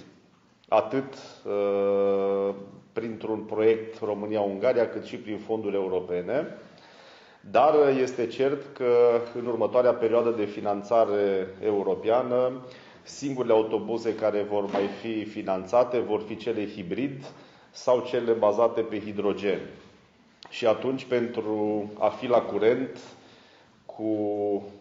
atât 0.69 1.15
uh, 1.47 2.55
printr-un 2.93 3.39
proiect 3.41 3.99
România-Ungaria, 4.01 4.89
cât 4.89 5.05
și 5.05 5.17
prin 5.17 5.39
fonduri 5.39 5.75
europene. 5.75 6.47
Dar 7.51 7.75
este 8.01 8.27
cert 8.27 8.77
că 8.77 9.21
în 9.39 9.47
următoarea 9.47 9.95
perioadă 9.95 10.31
de 10.31 10.45
finanțare 10.45 11.47
europeană, 11.65 12.53
singurele 13.03 13.53
autobuze 13.53 14.15
care 14.15 14.43
vor 14.43 14.71
mai 14.71 14.87
fi 15.01 15.25
finanțate 15.25 15.99
vor 15.99 16.21
fi 16.27 16.37
cele 16.37 16.67
hibrid 16.69 17.25
sau 17.71 18.01
cele 18.01 18.33
bazate 18.33 18.81
pe 18.81 19.01
hidrogen. 19.01 19.61
Și 20.49 20.67
atunci, 20.67 21.05
pentru 21.05 21.91
a 21.99 22.09
fi 22.09 22.27
la 22.27 22.41
curent 22.41 22.99
cu 23.87 24.07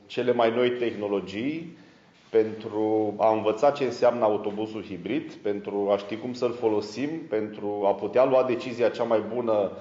cele 0.05 0.31
mai 0.33 0.51
noi 0.51 0.71
tehnologii, 0.71 1.77
pentru 2.29 3.13
a 3.17 3.31
învăța 3.33 3.71
ce 3.71 3.83
înseamnă 3.83 4.23
autobuzul 4.23 4.83
hibrid, 4.83 5.33
pentru 5.33 5.89
a 5.91 5.97
ști 5.97 6.17
cum 6.17 6.33
să-l 6.33 6.53
folosim, 6.53 7.09
pentru 7.29 7.83
a 7.85 7.93
putea 7.93 8.25
lua 8.25 8.43
decizia 8.43 8.89
cea 8.89 9.03
mai 9.03 9.23
bună 9.33 9.71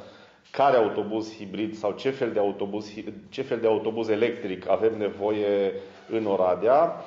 care 0.50 0.76
autobuz 0.76 1.36
hibrid 1.36 1.76
sau 1.76 1.92
ce 1.92 2.10
fel 2.10 2.32
de 2.32 2.38
autobuz, 2.38 2.92
ce 3.28 3.42
fel 3.42 3.58
de 3.60 3.66
autobuz 3.66 4.08
electric 4.08 4.68
avem 4.68 4.98
nevoie 4.98 5.72
în 6.10 6.26
Oradea. 6.26 7.04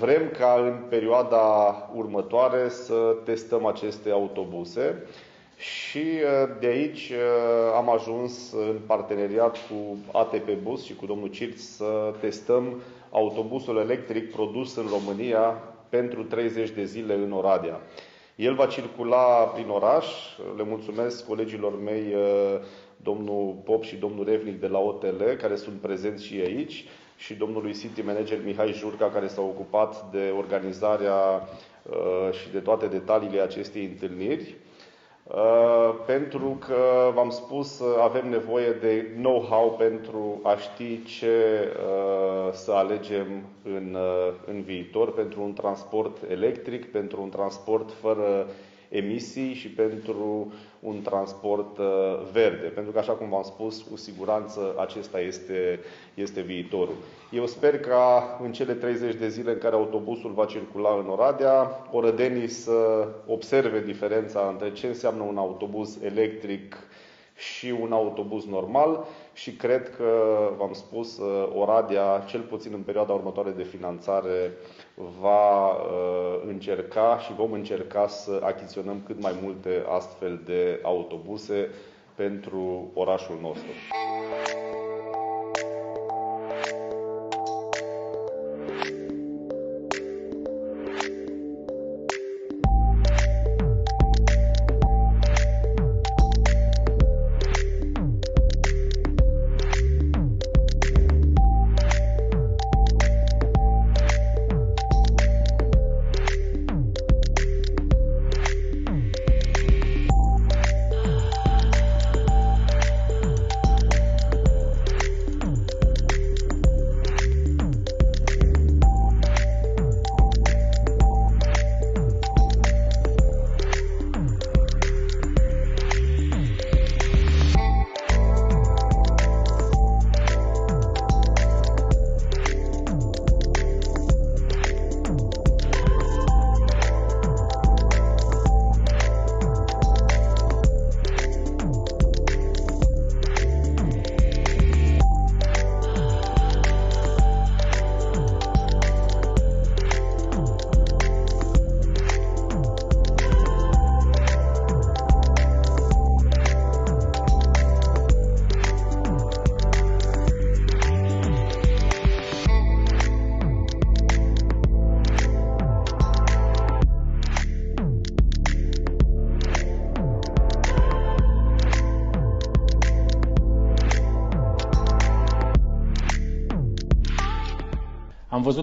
Vrem 0.00 0.30
ca 0.38 0.60
în 0.64 0.82
perioada 0.88 1.40
următoare 1.94 2.68
să 2.68 3.16
testăm 3.24 3.66
aceste 3.66 4.10
autobuse 4.10 5.02
și 5.58 5.98
uh, 5.98 6.56
de 6.60 6.66
aici 6.66 7.10
uh, 7.10 7.74
am 7.76 7.90
ajuns 7.90 8.52
în 8.52 8.78
parteneriat 8.86 9.56
cu 9.68 9.96
ATP 10.12 10.50
Bus 10.62 10.84
și 10.84 10.94
cu 10.94 11.06
domnul 11.06 11.28
Cirț 11.28 11.60
să 11.60 12.14
testăm 12.20 12.82
autobuzul 13.10 13.76
electric 13.76 14.32
produs 14.32 14.76
în 14.76 14.86
România 14.90 15.62
pentru 15.88 16.22
30 16.22 16.70
de 16.70 16.84
zile 16.84 17.14
în 17.14 17.32
Oradea. 17.32 17.80
El 18.38 18.54
va 18.54 18.66
circula 18.66 19.50
prin 19.54 19.68
oraș. 19.68 20.06
Le 20.56 20.62
mulțumesc 20.62 21.26
colegilor 21.26 21.82
mei, 21.82 22.14
uh, 22.14 22.60
domnul 22.96 23.60
Pop 23.64 23.82
și 23.84 23.96
domnul 23.96 24.24
Revnic 24.24 24.60
de 24.60 24.66
la 24.66 24.78
OTL, 24.78 25.22
care 25.38 25.56
sunt 25.56 25.80
prezenți 25.80 26.24
și 26.24 26.34
aici, 26.34 26.84
și 27.16 27.34
domnului 27.34 27.74
City 27.74 28.02
Manager 28.02 28.38
Mihai 28.44 28.72
Jurca, 28.72 29.10
care 29.10 29.26
s-a 29.26 29.40
ocupat 29.40 30.10
de 30.10 30.32
organizarea 30.36 31.48
și 32.32 32.50
de 32.52 32.58
toate 32.58 32.86
detaliile 32.86 33.40
acestei 33.40 33.84
întâlniri. 33.84 34.54
Uh, 35.34 35.94
pentru 36.06 36.56
că, 36.66 37.10
v-am 37.14 37.30
spus, 37.30 37.78
uh, 37.80 37.96
avem 38.02 38.28
nevoie 38.28 38.70
de 38.72 39.06
know-how 39.16 39.70
pentru 39.78 40.40
a 40.42 40.56
ști 40.56 41.02
ce 41.02 41.26
uh, 41.76 42.52
să 42.52 42.72
alegem 42.72 43.26
în, 43.64 43.96
în 44.46 44.62
viitor 44.62 45.12
pentru 45.12 45.42
un 45.42 45.52
transport 45.52 46.16
electric, 46.30 46.90
pentru 46.92 47.22
un 47.22 47.28
transport 47.28 47.92
fără 47.92 48.46
emisii 48.88 49.54
și 49.54 49.68
pentru 49.68 50.52
un 50.80 51.02
transport 51.02 51.78
uh, 51.78 51.84
verde. 52.32 52.66
Pentru 52.66 52.92
că, 52.92 52.98
așa 52.98 53.12
cum 53.12 53.28
v-am 53.28 53.42
spus, 53.42 53.82
cu 53.82 53.96
siguranță 53.96 54.74
acesta 54.78 55.20
este, 55.20 55.80
este 56.14 56.40
viitorul. 56.40 56.94
Eu 57.30 57.46
sper 57.46 57.80
ca 57.80 58.38
în 58.42 58.52
cele 58.52 58.72
30 58.72 59.14
de 59.14 59.28
zile 59.28 59.52
în 59.52 59.58
care 59.58 59.74
autobusul 59.74 60.32
va 60.32 60.44
circula 60.44 60.98
în 60.98 61.08
Oradea, 61.08 61.86
orădenii 61.92 62.48
să 62.48 63.08
observe 63.26 63.80
diferența 63.80 64.48
între 64.52 64.72
ce 64.72 64.86
înseamnă 64.86 65.22
un 65.22 65.36
autobuz 65.36 65.98
electric 66.02 66.76
și 67.36 67.74
un 67.80 67.92
autobuz 67.92 68.44
normal 68.44 69.06
și 69.38 69.52
cred 69.52 69.96
că, 69.96 70.12
v-am 70.56 70.72
spus, 70.72 71.18
uh, 71.18 71.48
Oradea, 71.54 72.24
cel 72.28 72.40
puțin 72.40 72.72
în 72.74 72.80
perioada 72.82 73.12
următoare 73.12 73.50
de 73.50 73.62
finanțare, 73.62 74.52
va 75.20 75.68
uh, 75.68 76.42
încerca 76.46 77.18
și 77.18 77.34
vom 77.34 77.52
încerca 77.52 78.06
să 78.06 78.40
achiziționăm 78.42 79.02
cât 79.06 79.20
mai 79.20 79.38
multe 79.42 79.84
astfel 79.88 80.40
de 80.44 80.80
autobuse 80.82 81.68
pentru 82.14 82.90
orașul 82.94 83.38
nostru. 83.40 83.70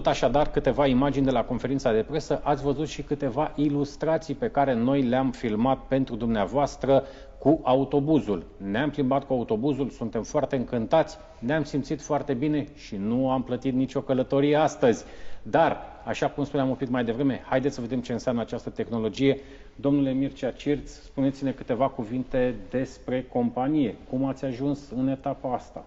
Văzut 0.06 0.24
așadar 0.24 0.50
câteva 0.50 0.86
imagini 0.86 1.24
de 1.24 1.30
la 1.30 1.44
conferința 1.44 1.92
de 1.92 2.02
presă, 2.02 2.40
ați 2.44 2.62
văzut 2.62 2.88
și 2.88 3.02
câteva 3.02 3.52
ilustrații 3.54 4.34
pe 4.34 4.48
care 4.50 4.74
noi 4.74 5.02
le-am 5.02 5.30
filmat 5.30 5.78
pentru 5.78 6.16
dumneavoastră 6.16 7.04
cu 7.38 7.60
autobuzul. 7.62 8.46
Ne-am 8.56 8.90
plimbat 8.90 9.24
cu 9.24 9.32
autobuzul, 9.32 9.90
suntem 9.90 10.22
foarte 10.22 10.56
încântați, 10.56 11.18
ne-am 11.38 11.64
simțit 11.64 12.02
foarte 12.02 12.34
bine 12.34 12.66
și 12.74 12.96
nu 12.96 13.30
am 13.30 13.42
plătit 13.42 13.74
nicio 13.74 14.00
călătorie 14.00 14.56
astăzi. 14.56 15.04
Dar, 15.42 15.78
așa 16.04 16.28
cum 16.28 16.44
spuneam 16.44 16.68
un 16.68 16.74
pic 16.74 16.88
mai 16.88 17.04
devreme, 17.04 17.42
haideți 17.46 17.74
să 17.74 17.80
vedem 17.80 18.00
ce 18.00 18.12
înseamnă 18.12 18.40
această 18.40 18.70
tehnologie. 18.70 19.40
Domnule 19.74 20.12
Mircea 20.12 20.50
Cirț, 20.50 20.90
spuneți-ne 20.90 21.50
câteva 21.50 21.88
cuvinte 21.88 22.54
despre 22.70 23.22
companie. 23.22 23.96
Cum 24.10 24.24
ați 24.24 24.44
ajuns 24.44 24.90
în 24.90 25.08
etapa 25.08 25.54
asta? 25.54 25.84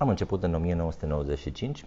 Am 0.00 0.08
început 0.08 0.42
în 0.42 0.54
1995 0.54 1.84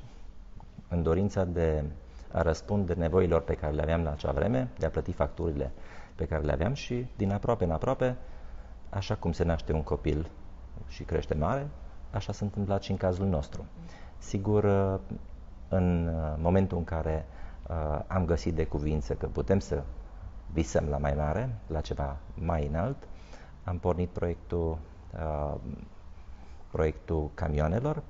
în 0.89 1.03
dorința 1.03 1.43
de 1.43 1.83
a 2.31 2.41
răspunde 2.41 2.93
nevoilor 2.93 3.41
pe 3.41 3.53
care 3.53 3.73
le 3.73 3.81
aveam 3.81 4.03
la 4.03 4.11
acea 4.11 4.31
vreme, 4.31 4.69
de 4.77 4.85
a 4.85 4.89
plăti 4.89 5.11
facturile 5.11 5.71
pe 6.15 6.25
care 6.25 6.43
le 6.43 6.51
aveam 6.51 6.73
și 6.73 7.07
din 7.17 7.31
aproape 7.31 7.63
în 7.63 7.71
aproape, 7.71 8.17
așa 8.89 9.15
cum 9.15 9.31
se 9.31 9.43
naște 9.43 9.73
un 9.73 9.83
copil 9.83 10.29
și 10.87 11.03
crește 11.03 11.33
mare, 11.33 11.67
așa 12.11 12.33
s-a 12.33 12.45
întâmplat 12.45 12.83
și 12.83 12.91
în 12.91 12.97
cazul 12.97 13.25
nostru. 13.25 13.65
Sigur, 14.17 14.63
în 15.69 16.09
momentul 16.37 16.77
în 16.77 16.83
care 16.83 17.25
uh, 17.67 17.99
am 18.07 18.25
găsit 18.25 18.55
de 18.55 18.65
cuvință 18.65 19.13
că 19.13 19.25
putem 19.25 19.59
să 19.59 19.83
visăm 20.51 20.85
la 20.89 20.97
mai 20.97 21.13
mare, 21.17 21.55
la 21.67 21.81
ceva 21.81 22.17
mai 22.33 22.67
înalt, 22.67 23.07
am 23.63 23.77
pornit 23.77 24.09
proiectul 24.09 24.77
uh, 25.13 25.55
proiectul 26.73 27.31
camioanelor. 27.33 28.03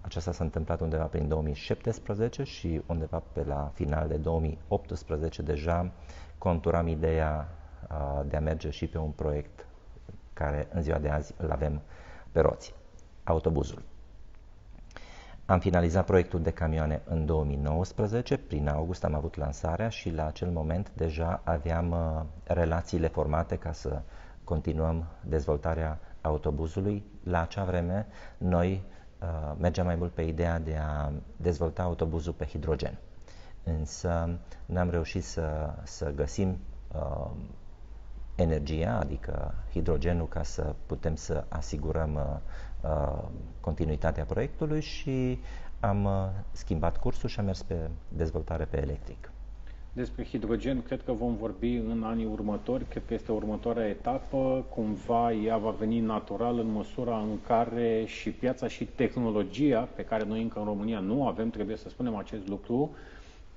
Aceasta 0.00 0.32
s-a 0.32 0.44
întâmplat 0.44 0.80
undeva 0.80 1.04
prin 1.04 1.28
2017 1.28 2.42
și 2.42 2.82
undeva 2.86 3.22
pe 3.32 3.44
la 3.44 3.70
final 3.74 4.08
de 4.08 4.16
2018 4.16 5.42
deja 5.42 5.90
conturam 6.38 6.86
ideea 6.86 7.48
uh, 7.90 8.20
de 8.28 8.36
a 8.36 8.40
merge 8.40 8.70
și 8.70 8.86
pe 8.86 8.98
un 8.98 9.10
proiect 9.10 9.66
care 10.32 10.68
în 10.72 10.82
ziua 10.82 10.98
de 10.98 11.08
azi 11.08 11.34
îl 11.36 11.50
avem 11.50 11.80
pe 12.32 12.40
roți, 12.40 12.74
autobuzul. 13.24 13.82
Am 15.46 15.58
finalizat 15.58 16.04
proiectul 16.04 16.42
de 16.42 16.50
camioane 16.50 17.02
în 17.04 17.26
2019, 17.26 18.36
prin 18.36 18.68
august 18.68 19.04
am 19.04 19.14
avut 19.14 19.36
lansarea 19.36 19.88
și 19.88 20.10
la 20.10 20.26
acel 20.26 20.48
moment 20.50 20.90
deja 20.94 21.40
aveam 21.44 21.90
uh, 21.90 22.22
relațiile 22.44 23.08
formate 23.08 23.56
ca 23.56 23.72
să 23.72 24.02
continuăm 24.44 25.06
dezvoltarea 25.24 25.98
autobuzului. 26.20 27.04
La 27.24 27.40
acea 27.40 27.64
vreme, 27.64 28.06
noi 28.38 28.82
uh, 29.22 29.52
mergeam 29.58 29.86
mai 29.86 29.94
mult 29.96 30.12
pe 30.12 30.22
ideea 30.22 30.58
de 30.58 30.76
a 30.76 31.12
dezvolta 31.36 31.82
autobuzul 31.82 32.32
pe 32.32 32.44
hidrogen. 32.44 32.98
Însă 33.64 34.38
n-am 34.66 34.90
reușit 34.90 35.24
să, 35.24 35.74
să 35.82 36.10
găsim 36.10 36.58
uh, 36.94 37.30
energia, 38.34 38.98
adică 38.98 39.54
hidrogenul, 39.72 40.28
ca 40.28 40.42
să 40.42 40.74
putem 40.86 41.14
să 41.14 41.44
asigurăm 41.48 42.14
uh, 42.14 42.90
uh, 42.90 43.22
continuitatea 43.60 44.24
proiectului 44.24 44.80
și 44.80 45.38
am 45.80 46.04
uh, 46.04 46.28
schimbat 46.52 46.96
cursul 46.96 47.28
și 47.28 47.38
am 47.38 47.44
mers 47.44 47.62
pe 47.62 47.90
dezvoltare 48.08 48.64
pe 48.64 48.80
electric. 48.80 49.30
Despre 49.92 50.24
hidrogen 50.24 50.82
cred 50.82 51.02
că 51.02 51.12
vom 51.12 51.36
vorbi 51.36 51.74
în 51.74 52.02
anii 52.02 52.24
următori, 52.24 52.84
cred 52.88 53.02
că 53.06 53.14
este 53.14 53.32
următoarea 53.32 53.86
etapă, 53.88 54.64
cumva 54.74 55.32
ea 55.32 55.56
va 55.56 55.70
veni 55.70 56.00
natural 56.00 56.58
în 56.58 56.72
măsura 56.72 57.18
în 57.18 57.40
care 57.46 58.04
și 58.06 58.30
piața 58.30 58.68
și 58.68 58.84
tehnologia, 58.84 59.80
pe 59.80 60.04
care 60.04 60.24
noi 60.24 60.42
încă 60.42 60.58
în 60.58 60.64
România 60.64 60.98
nu 60.98 61.26
avem, 61.26 61.50
trebuie 61.50 61.76
să 61.76 61.88
spunem 61.88 62.14
acest 62.16 62.48
lucru, 62.48 62.90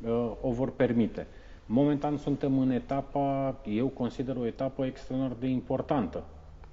uh, 0.05 0.31
o 0.41 0.51
vor 0.51 0.71
permite. 0.71 1.27
Momentan 1.65 2.17
suntem 2.17 2.59
în 2.59 2.69
etapa, 2.71 3.55
eu 3.65 3.87
consider 3.87 4.35
o 4.35 4.45
etapă 4.45 4.85
extraordinar 4.85 5.37
de 5.39 5.47
importantă. 5.47 6.23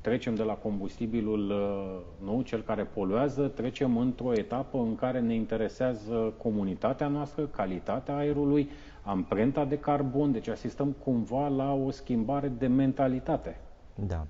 Trecem 0.01 0.35
de 0.35 0.43
la 0.43 0.53
combustibilul 0.53 1.51
uh, 1.51 2.27
nou, 2.27 2.43
cel 2.43 2.61
care 2.63 2.83
poluează, 2.85 3.43
trecem 3.49 3.97
într-o 3.97 4.33
etapă 4.33 4.79
în 4.79 4.95
care 4.95 5.21
ne 5.21 5.35
interesează 5.35 6.35
comunitatea 6.43 7.09
noastră, 7.09 7.45
calitatea 7.45 8.17
aerului, 8.17 8.69
amprenta 9.03 9.65
de 9.65 9.79
carbon, 9.79 10.33
deci 10.33 10.49
asistăm 10.49 10.93
cumva 11.05 11.49
la 11.49 11.73
o 11.73 11.91
schimbare 11.91 12.49
de 12.49 12.67
mentalitate. 12.67 13.57
Da. 13.95 14.27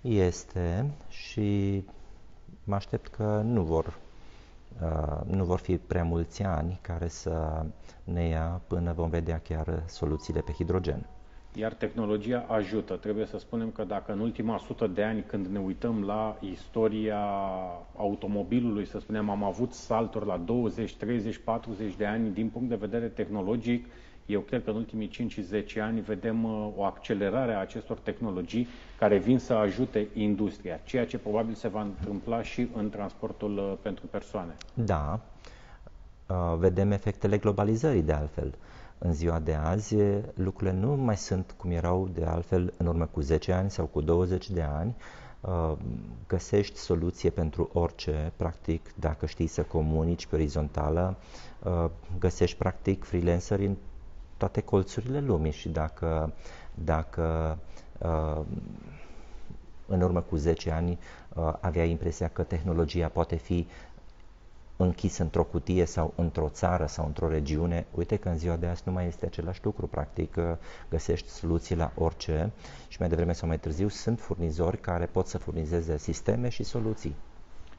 Este 0.00 0.90
și 1.08 1.84
mă 2.64 2.74
aștept 2.74 3.06
că 3.08 3.40
nu 3.44 3.62
vor, 3.62 3.98
uh, 4.82 5.20
nu 5.26 5.44
vor 5.44 5.58
fi 5.58 5.76
prea 5.76 6.04
mulți 6.04 6.42
ani 6.42 6.78
care 6.82 7.08
să 7.08 7.64
ne 8.04 8.26
ia 8.28 8.60
până 8.66 8.92
vom 8.92 9.08
vedea 9.08 9.38
chiar 9.40 9.82
soluțiile 9.86 10.40
pe 10.40 10.52
hidrogen. 10.52 11.06
Iar 11.58 11.72
tehnologia 11.74 12.44
ajută. 12.48 12.94
Trebuie 12.94 13.26
să 13.26 13.38
spunem 13.38 13.70
că 13.70 13.84
dacă 13.84 14.12
în 14.12 14.18
ultima 14.20 14.58
sută 14.58 14.86
de 14.86 15.02
ani, 15.02 15.22
când 15.26 15.46
ne 15.46 15.58
uităm 15.58 16.04
la 16.04 16.36
istoria 16.40 17.20
automobilului, 17.96 18.86
să 18.86 18.98
spunem, 18.98 19.30
am 19.30 19.44
avut 19.44 19.72
salturi 19.72 20.26
la 20.26 20.36
20, 20.36 20.94
30, 20.94 21.36
40 21.44 21.94
de 21.96 22.06
ani 22.06 22.30
din 22.32 22.48
punct 22.48 22.68
de 22.68 22.74
vedere 22.74 23.06
tehnologic, 23.06 23.86
eu 24.26 24.40
cred 24.40 24.64
că 24.64 24.70
în 24.70 24.76
ultimii 24.76 25.10
5-10 25.78 25.80
ani 25.80 26.00
vedem 26.00 26.44
uh, 26.44 26.68
o 26.76 26.82
accelerare 26.84 27.52
a 27.52 27.60
acestor 27.60 27.98
tehnologii 27.98 28.68
care 28.98 29.18
vin 29.18 29.38
să 29.38 29.52
ajute 29.52 30.08
industria, 30.14 30.80
ceea 30.84 31.06
ce 31.06 31.18
probabil 31.18 31.54
se 31.54 31.68
va 31.68 31.80
întâmpla 31.82 32.42
și 32.42 32.68
în 32.74 32.90
transportul 32.90 33.56
uh, 33.58 33.72
pentru 33.82 34.06
persoane. 34.06 34.54
Da, 34.74 35.20
uh, 36.28 36.36
vedem 36.58 36.90
efectele 36.90 37.38
globalizării 37.38 38.02
de 38.02 38.12
altfel. 38.12 38.54
În 38.98 39.12
ziua 39.12 39.38
de 39.38 39.54
azi, 39.54 39.96
lucrurile 40.34 40.76
nu 40.78 40.94
mai 40.96 41.16
sunt 41.16 41.54
cum 41.56 41.70
erau 41.70 42.08
de 42.12 42.24
altfel 42.24 42.72
în 42.76 42.86
urmă 42.86 43.06
cu 43.06 43.20
10 43.20 43.52
ani 43.52 43.70
sau 43.70 43.86
cu 43.86 44.00
20 44.00 44.50
de 44.50 44.62
ani. 44.62 44.96
Uh, 45.40 45.72
găsești 46.28 46.78
soluție 46.78 47.30
pentru 47.30 47.70
orice, 47.72 48.32
practic, 48.36 48.92
dacă 48.98 49.26
știi 49.26 49.46
să 49.46 49.62
comunici 49.62 50.26
pe 50.26 50.34
orizontală, 50.34 51.16
uh, 51.62 51.84
găsești 52.18 52.56
practic 52.58 53.04
freelanceri 53.04 53.66
în 53.66 53.76
toate 54.36 54.60
colțurile 54.60 55.20
lumii 55.20 55.52
și 55.52 55.68
dacă, 55.68 56.32
dacă 56.74 57.58
uh, 57.98 58.40
în 59.86 60.00
urmă 60.00 60.20
cu 60.20 60.36
10 60.36 60.70
ani 60.70 60.98
avea 61.60 61.84
impresia 61.84 62.28
că 62.28 62.42
tehnologia 62.42 63.08
poate 63.08 63.36
fi 63.36 63.66
închis 64.84 65.18
într-o 65.18 65.44
cutie 65.44 65.84
sau 65.84 66.12
într-o 66.16 66.48
țară 66.48 66.86
sau 66.86 67.06
într-o 67.06 67.28
regiune, 67.28 67.86
uite 67.94 68.16
că 68.16 68.28
în 68.28 68.38
ziua 68.38 68.56
de 68.56 68.66
azi 68.66 68.82
nu 68.84 68.92
mai 68.92 69.06
este 69.06 69.26
același 69.26 69.60
lucru. 69.62 69.86
Practic, 69.86 70.34
găsești 70.90 71.28
soluții 71.28 71.76
la 71.76 71.92
orice 71.94 72.50
și 72.88 72.96
mai 73.00 73.08
devreme 73.08 73.32
sau 73.32 73.48
mai 73.48 73.58
târziu 73.58 73.88
sunt 73.88 74.20
furnizori 74.20 74.78
care 74.78 75.04
pot 75.06 75.26
să 75.26 75.38
furnizeze 75.38 75.98
sisteme 75.98 76.48
și 76.48 76.62
soluții. 76.62 77.14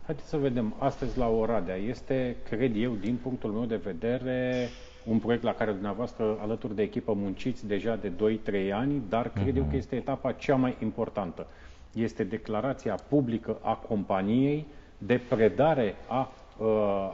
Haideți 0.05 0.29
să 0.29 0.37
vedem. 0.37 0.73
Astăzi 0.77 1.17
la 1.17 1.27
Oradea 1.27 1.75
este, 1.75 2.35
cred 2.49 2.75
eu, 2.75 2.93
din 2.93 3.19
punctul 3.23 3.51
meu 3.51 3.65
de 3.65 3.75
vedere, 3.75 4.67
un 5.05 5.19
proiect 5.19 5.43
la 5.43 5.53
care 5.53 5.71
dumneavoastră, 5.71 6.37
alături 6.41 6.75
de 6.75 6.81
echipă, 6.81 7.13
munciți 7.13 7.67
deja 7.67 7.95
de 7.95 8.11
2-3 8.69 8.71
ani, 8.73 9.01
dar 9.09 9.31
cred 9.31 9.53
uh-huh. 9.53 9.57
eu 9.57 9.63
că 9.63 9.75
este 9.75 9.95
etapa 9.95 10.31
cea 10.31 10.55
mai 10.55 10.77
importantă. 10.81 11.47
Este 11.93 12.23
declarația 12.23 12.99
publică 13.09 13.57
a 13.61 13.73
companiei 13.73 14.65
de 14.97 15.21
predare 15.29 15.95
a 16.07 16.31
uh, 16.59 16.67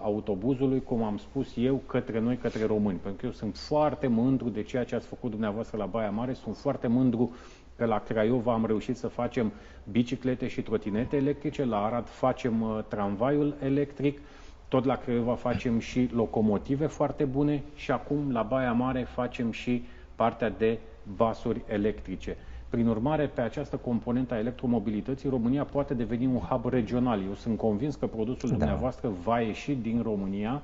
autobuzului, 0.03 0.83
cum 0.83 1.03
am 1.03 1.17
spus 1.17 1.53
eu, 1.57 1.75
către 1.75 2.19
noi, 2.19 2.37
către 2.37 2.65
români. 2.65 2.97
Pentru 2.97 3.19
că 3.19 3.25
eu 3.25 3.31
sunt 3.31 3.57
foarte 3.57 4.07
mândru 4.07 4.49
de 4.49 4.63
ceea 4.63 4.83
ce 4.83 4.95
ați 4.95 5.07
făcut 5.07 5.29
dumneavoastră 5.29 5.77
la 5.77 5.85
Baia 5.85 6.09
Mare, 6.09 6.33
sunt 6.33 6.57
foarte 6.57 6.87
mândru 6.87 7.35
că 7.77 7.85
la 7.85 7.99
Craiova 7.99 8.53
am 8.53 8.65
reușit 8.65 8.97
să 8.97 9.07
facem 9.07 9.51
biciclete 9.91 10.47
și 10.47 10.61
trotinete 10.61 11.15
electrice, 11.15 11.65
la 11.65 11.85
Arad 11.85 12.07
facem 12.07 12.61
uh, 12.61 12.79
tramvaiul 12.87 13.55
electric, 13.63 14.19
tot 14.67 14.85
la 14.85 14.95
Craiova 14.95 15.35
facem 15.35 15.79
și 15.79 16.09
locomotive 16.13 16.85
foarte 16.85 17.23
bune 17.25 17.63
și 17.75 17.91
acum 17.91 18.31
la 18.31 18.41
Baia 18.41 18.71
Mare 18.71 19.03
facem 19.03 19.51
și 19.51 19.83
partea 20.15 20.49
de 20.49 20.79
basuri 21.15 21.61
electrice. 21.67 22.37
Prin 22.69 22.87
urmare, 22.87 23.27
pe 23.27 23.41
această 23.41 23.75
componentă 23.75 24.33
a 24.33 24.37
electromobilității, 24.37 25.29
România 25.29 25.63
poate 25.63 25.93
deveni 25.93 26.25
un 26.25 26.37
hub 26.37 26.65
regional. 26.69 27.21
Eu 27.27 27.33
sunt 27.33 27.57
convins 27.57 27.95
că 27.95 28.07
produsul 28.07 28.49
da. 28.49 28.55
dumneavoastră 28.55 29.11
va 29.23 29.39
ieși 29.39 29.73
din 29.73 30.01
România, 30.03 30.61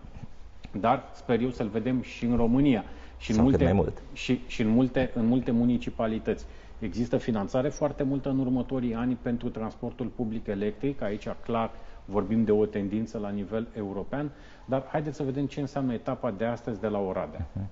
dar 0.79 1.03
sper 1.13 1.41
eu 1.41 1.49
să-l 1.49 1.67
vedem 1.67 2.01
și 2.01 2.25
în 2.25 2.35
România. 2.35 2.83
Și, 3.17 3.31
în 3.31 3.41
multe, 3.41 3.63
mai 3.63 3.73
mult. 3.73 4.01
și, 4.13 4.39
și 4.47 4.61
în, 4.61 4.67
multe, 4.67 5.11
în 5.13 5.25
multe 5.25 5.51
municipalități. 5.51 6.45
Există 6.79 7.17
finanțare 7.17 7.69
foarte 7.69 8.03
multă 8.03 8.29
în 8.29 8.39
următorii 8.39 8.93
ani 8.95 9.17
pentru 9.21 9.49
transportul 9.49 10.05
public 10.15 10.47
electric. 10.47 11.01
Aici, 11.01 11.27
clar, 11.43 11.71
vorbim 12.05 12.43
de 12.43 12.51
o 12.51 12.65
tendință 12.65 13.17
la 13.17 13.29
nivel 13.29 13.67
european. 13.77 14.31
Dar 14.65 14.85
haideți 14.91 15.15
să 15.15 15.23
vedem 15.23 15.45
ce 15.45 15.59
înseamnă 15.59 15.93
etapa 15.93 16.31
de 16.31 16.45
astăzi 16.45 16.79
de 16.79 16.87
la 16.87 16.99
Oradea. 16.99 17.47
Mhm. 17.53 17.69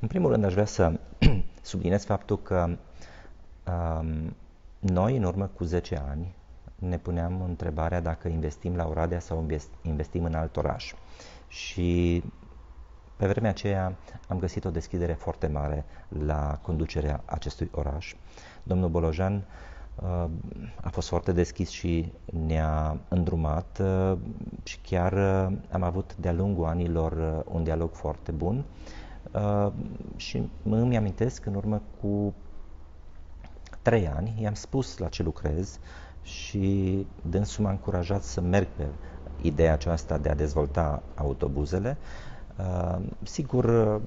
În 0.00 0.08
primul 0.08 0.30
rând, 0.30 0.44
aș 0.44 0.52
vrea 0.52 0.64
să 0.64 0.92
subliniez 1.62 2.04
faptul 2.04 2.38
că 2.42 2.76
Um, 3.68 4.36
noi, 4.78 5.16
în 5.16 5.22
urmă 5.22 5.46
cu 5.46 5.64
10 5.64 6.02
ani, 6.08 6.34
ne 6.78 6.98
puneam 6.98 7.42
întrebarea 7.42 8.00
dacă 8.00 8.28
investim 8.28 8.76
la 8.76 8.88
Oradea 8.88 9.20
sau 9.20 9.46
investim 9.82 10.24
în 10.24 10.34
alt 10.34 10.56
oraș. 10.56 10.94
Și 11.48 12.22
pe 13.16 13.26
vremea 13.26 13.50
aceea 13.50 13.96
am 14.28 14.38
găsit 14.38 14.64
o 14.64 14.70
deschidere 14.70 15.12
foarte 15.12 15.46
mare 15.46 15.84
la 16.26 16.58
conducerea 16.62 17.22
acestui 17.24 17.70
oraș. 17.74 18.14
Domnul 18.62 18.88
Bolojan 18.88 19.44
uh, 20.02 20.24
a 20.80 20.88
fost 20.90 21.08
foarte 21.08 21.32
deschis 21.32 21.68
și 21.68 22.12
ne-a 22.46 22.96
îndrumat 23.08 23.80
uh, 23.82 24.18
și 24.62 24.78
chiar 24.80 25.12
uh, 25.12 25.56
am 25.70 25.82
avut 25.82 26.16
de-a 26.16 26.32
lungul 26.32 26.64
anilor 26.64 27.44
un 27.52 27.64
dialog 27.64 27.92
foarte 27.92 28.32
bun 28.32 28.64
și 30.16 30.48
îmi 30.62 30.96
amintesc 30.96 31.46
în 31.46 31.54
urmă 31.54 31.82
cu 32.00 32.34
trei 33.88 34.08
ani, 34.08 34.34
i-am 34.40 34.54
spus 34.54 34.98
la 34.98 35.08
ce 35.08 35.22
lucrez 35.22 35.78
și 36.22 37.06
dânsul 37.22 37.64
m-a 37.64 37.70
încurajat 37.70 38.22
să 38.22 38.40
merg 38.40 38.66
pe 38.76 38.86
ideea 39.40 39.72
aceasta 39.72 40.18
de 40.18 40.28
a 40.28 40.34
dezvolta 40.34 41.02
autobuzele. 41.14 41.96
Uh, 42.58 42.98
sigur, 43.22 43.64
uh, 43.64 44.00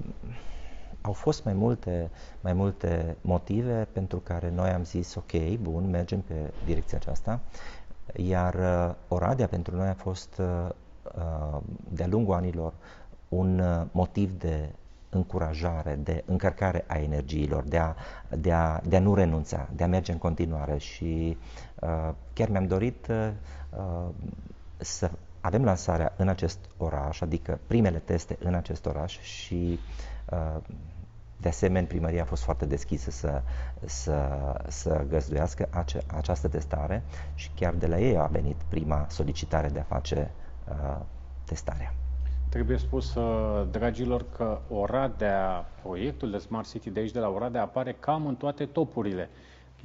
au 1.02 1.12
fost 1.14 1.44
mai 1.44 1.54
multe, 1.54 2.10
mai 2.42 2.54
multe 2.54 3.18
motive 3.22 3.88
pentru 3.92 4.18
care 4.18 4.52
noi 4.56 4.70
am 4.70 4.84
zis, 4.84 5.16
ok, 5.16 5.58
bun, 5.62 5.90
mergem 5.90 6.20
pe 6.20 6.52
direcția 6.66 6.98
aceasta, 6.98 7.40
iar 8.16 8.54
uh, 8.54 8.96
Oradea 9.08 9.48
pentru 9.48 9.76
noi 9.76 9.88
a 9.88 9.94
fost 9.94 10.42
de-a 11.90 12.08
lungul 12.08 12.34
anilor 12.34 12.74
un 13.30 13.62
motiv 13.92 14.32
de 14.40 14.70
încurajare, 15.12 16.00
de 16.04 16.24
încărcare 16.26 16.84
a 16.88 16.98
energiilor, 16.98 17.64
de 17.64 17.78
a, 17.78 17.96
de 18.30 18.52
a, 18.52 18.80
de 18.84 18.96
a 18.96 19.00
nu 19.00 19.14
renunța, 19.14 19.70
de 19.76 19.84
a 19.84 19.88
merge 19.88 20.12
în 20.12 20.18
continuare 20.18 20.78
și 20.78 21.38
uh, 21.80 22.10
chiar 22.34 22.50
mi-am 22.50 22.68
dorit 22.68 23.08
uh, 23.08 24.08
să 24.78 25.12
avem 25.42 25.64
lansarea 25.64 26.14
în 26.18 26.28
acest 26.28 26.60
oraș, 26.78 27.22
adică 27.22 27.60
primele 27.68 27.98
teste 27.98 28.38
în 28.40 28.54
acest 28.54 28.86
oraș 28.86 29.20
și 29.20 29.80
uh, 30.32 30.62
de 31.42 31.48
asemenea, 31.48 31.88
primăria 31.88 32.22
a 32.22 32.26
fost 32.26 32.44
foarte 32.44 32.66
deschisă 32.66 33.12
să, 33.12 33.42
să, 33.86 34.30
să 34.68 35.06
găzduiască 35.10 35.68
ace, 35.70 36.02
această 36.08 36.48
testare 36.48 37.04
și 37.34 37.52
chiar 37.56 37.74
de 37.74 37.88
la 37.88 38.00
ei 38.00 38.18
a 38.18 38.26
venit 38.26 38.56
prima 38.68 39.06
solicitare 39.10 39.68
de 39.70 39.80
a 39.80 39.84
face 39.84 40.32
uh, 40.70 40.98
testarea. 41.46 41.94
Trebuie 42.52 42.78
spus, 42.78 43.16
uh, 43.16 43.64
dragilor, 43.72 44.26
că 44.38 44.60
Oradea, 44.70 45.66
proiectul 45.84 46.32
de 46.32 46.38
Smart 46.38 46.70
City 46.70 46.90
de 46.90 47.00
aici, 47.00 47.12
de 47.12 47.20
la 47.20 47.30
Oradea, 47.30 47.62
apare 47.62 47.96
cam 48.00 48.26
în 48.26 48.36
toate 48.36 48.66
topurile. 48.66 49.30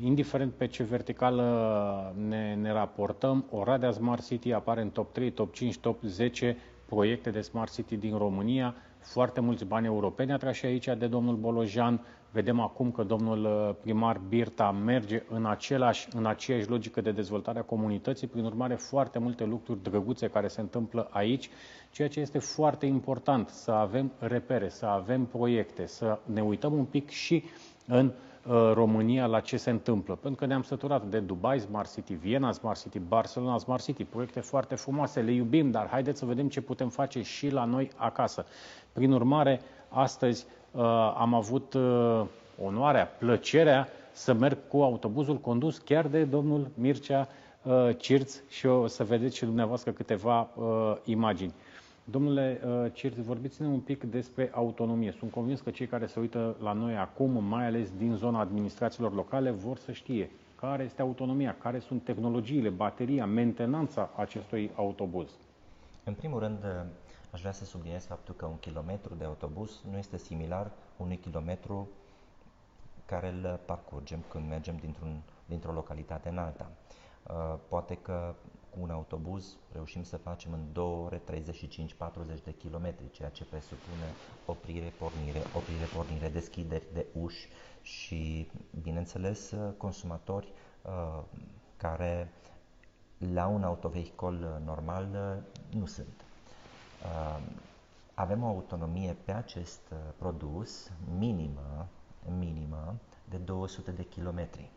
Indiferent 0.00 0.52
pe 0.52 0.66
ce 0.66 0.82
verticală 0.82 2.14
ne, 2.28 2.54
ne 2.54 2.72
raportăm, 2.72 3.44
Oradea 3.50 3.90
Smart 3.90 4.26
City 4.26 4.52
apare 4.52 4.80
în 4.80 4.90
top 4.90 5.12
3, 5.12 5.30
top 5.30 5.54
5, 5.54 5.78
top 5.78 6.02
10 6.02 6.56
proiecte 6.86 7.30
de 7.30 7.40
Smart 7.40 7.72
City 7.72 7.96
din 7.96 8.16
România, 8.18 8.74
foarte 9.12 9.40
mulți 9.40 9.64
bani 9.64 9.86
europeni 9.86 10.32
atrași 10.32 10.66
aici 10.66 10.84
de 10.98 11.06
domnul 11.06 11.36
Bolojan. 11.36 12.00
Vedem 12.32 12.60
acum 12.60 12.90
că 12.90 13.02
domnul 13.02 13.44
uh, 13.44 13.74
primar 13.80 14.20
Birta 14.28 14.70
merge 14.70 15.22
în, 15.28 15.46
același, 15.46 16.08
în 16.12 16.26
aceeași 16.26 16.68
logică 16.68 17.00
de 17.00 17.10
dezvoltare 17.10 17.58
a 17.58 17.62
comunității, 17.62 18.26
prin 18.26 18.44
urmare 18.44 18.74
foarte 18.74 19.18
multe 19.18 19.44
lucruri 19.44 19.82
drăguțe 19.82 20.28
care 20.28 20.48
se 20.48 20.60
întâmplă 20.60 21.08
aici, 21.10 21.50
ceea 21.90 22.08
ce 22.08 22.20
este 22.20 22.38
foarte 22.38 22.86
important, 22.86 23.48
să 23.48 23.70
avem 23.70 24.12
repere, 24.18 24.68
să 24.68 24.86
avem 24.86 25.24
proiecte, 25.24 25.86
să 25.86 26.18
ne 26.24 26.42
uităm 26.42 26.72
un 26.72 26.84
pic 26.84 27.08
și 27.08 27.44
în 27.86 28.06
uh, 28.46 28.70
România 28.72 29.26
la 29.26 29.40
ce 29.40 29.56
se 29.56 29.70
întâmplă. 29.70 30.14
Pentru 30.14 30.40
că 30.40 30.46
ne-am 30.46 30.62
săturat 30.62 31.04
de 31.06 31.20
Dubai 31.20 31.60
Smart 31.60 31.92
City, 31.92 32.14
Viena 32.14 32.52
Smart 32.52 32.80
City, 32.80 32.98
Barcelona 32.98 33.58
Smart 33.58 33.82
City, 33.82 34.04
proiecte 34.04 34.40
foarte 34.40 34.74
frumoase, 34.74 35.20
le 35.20 35.32
iubim, 35.32 35.70
dar 35.70 35.88
haideți 35.88 36.18
să 36.18 36.24
vedem 36.24 36.48
ce 36.48 36.60
putem 36.60 36.88
face 36.88 37.22
și 37.22 37.50
la 37.50 37.64
noi 37.64 37.90
acasă. 37.96 38.46
Prin 38.96 39.12
urmare, 39.12 39.60
astăzi 39.88 40.46
uh, 40.70 40.82
am 41.18 41.34
avut 41.34 41.74
uh, 41.74 42.22
onoarea, 42.64 43.06
plăcerea 43.18 43.88
să 44.12 44.32
merg 44.32 44.58
cu 44.68 44.82
autobuzul 44.82 45.36
condus 45.38 45.78
chiar 45.78 46.06
de 46.06 46.24
domnul 46.24 46.68
Mircea 46.74 47.28
uh, 47.62 47.88
Cirț 47.96 48.36
și 48.48 48.66
o 48.66 48.86
să 48.86 49.04
vedeți 49.04 49.36
și 49.36 49.44
dumneavoastră 49.44 49.90
câteva 49.92 50.40
uh, 50.54 50.96
imagini. 51.04 51.52
Domnule 52.04 52.60
uh, 52.64 52.92
Cirț, 52.92 53.16
vorbiți-ne 53.16 53.68
un 53.68 53.78
pic 53.80 54.02
despre 54.02 54.50
autonomie. 54.54 55.14
Sunt 55.18 55.30
convins 55.30 55.60
că 55.60 55.70
cei 55.70 55.86
care 55.86 56.06
se 56.06 56.20
uită 56.20 56.56
la 56.62 56.72
noi 56.72 56.96
acum, 56.96 57.44
mai 57.44 57.66
ales 57.66 57.88
din 57.98 58.14
zona 58.14 58.40
administrațiilor 58.40 59.14
locale, 59.14 59.50
vor 59.50 59.76
să 59.76 59.92
știe 59.92 60.30
care 60.60 60.82
este 60.84 61.02
autonomia, 61.02 61.56
care 61.62 61.78
sunt 61.78 62.04
tehnologiile, 62.04 62.68
bateria, 62.68 63.26
mentenanța 63.26 64.10
acestui 64.16 64.70
autobuz. 64.76 65.28
În 66.04 66.12
primul 66.12 66.38
rând, 66.38 66.58
aș 67.36 67.42
vrea 67.42 67.54
să 67.54 67.64
subliniez 67.64 68.04
faptul 68.04 68.34
că 68.34 68.46
un 68.46 68.58
kilometru 68.58 69.14
de 69.14 69.24
autobuz 69.24 69.80
nu 69.90 69.96
este 69.98 70.16
similar 70.18 70.70
unui 70.96 71.16
kilometru 71.16 71.88
care 73.06 73.28
îl 73.28 73.60
parcurgem 73.66 74.24
când 74.28 74.48
mergem 74.48 74.76
dintr-un, 74.76 75.20
dintr-o 75.46 75.72
localitate 75.72 76.28
în 76.28 76.38
alta. 76.38 76.70
Uh, 77.22 77.58
poate 77.68 77.94
că 78.02 78.34
cu 78.70 78.78
un 78.80 78.90
autobuz 78.90 79.56
reușim 79.72 80.02
să 80.02 80.16
facem 80.16 80.52
în 80.52 80.60
2 80.72 80.84
ore 80.84 81.18
35-40 81.18 82.42
de 82.44 82.54
kilometri, 82.58 83.10
ceea 83.10 83.28
ce 83.28 83.44
presupune 83.44 84.06
oprire, 84.46 84.92
pornire, 84.98 85.42
oprire, 85.56 85.84
pornire, 85.96 86.28
deschideri 86.28 86.84
de 86.92 87.06
uși 87.20 87.48
și, 87.82 88.50
bineînțeles, 88.82 89.54
consumatori 89.76 90.52
uh, 90.82 91.22
care 91.76 92.32
la 93.34 93.46
un 93.46 93.62
autovehicol 93.62 94.60
normal 94.64 95.08
uh, 95.12 95.78
nu 95.80 95.86
sunt. 95.86 96.25
Uh, 97.06 97.40
avem 98.14 98.42
o 98.42 98.46
autonomie 98.46 99.16
pe 99.24 99.32
acest 99.32 99.80
uh, 99.92 99.98
produs 100.16 100.90
minimă, 101.18 101.88
minimă 102.38 102.94
de 103.28 103.36
200 103.36 103.90
de 103.90 104.02
kilometri. 104.04 104.70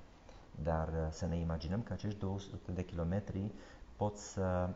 Dar 0.64 0.88
uh, 0.88 1.08
să 1.10 1.26
ne 1.26 1.36
imaginăm 1.38 1.82
că 1.82 1.94
acești 1.94 2.20
200 2.20 2.72
de 2.72 2.84
kilometri 2.86 3.52
pot 3.96 4.18
să 4.18 4.70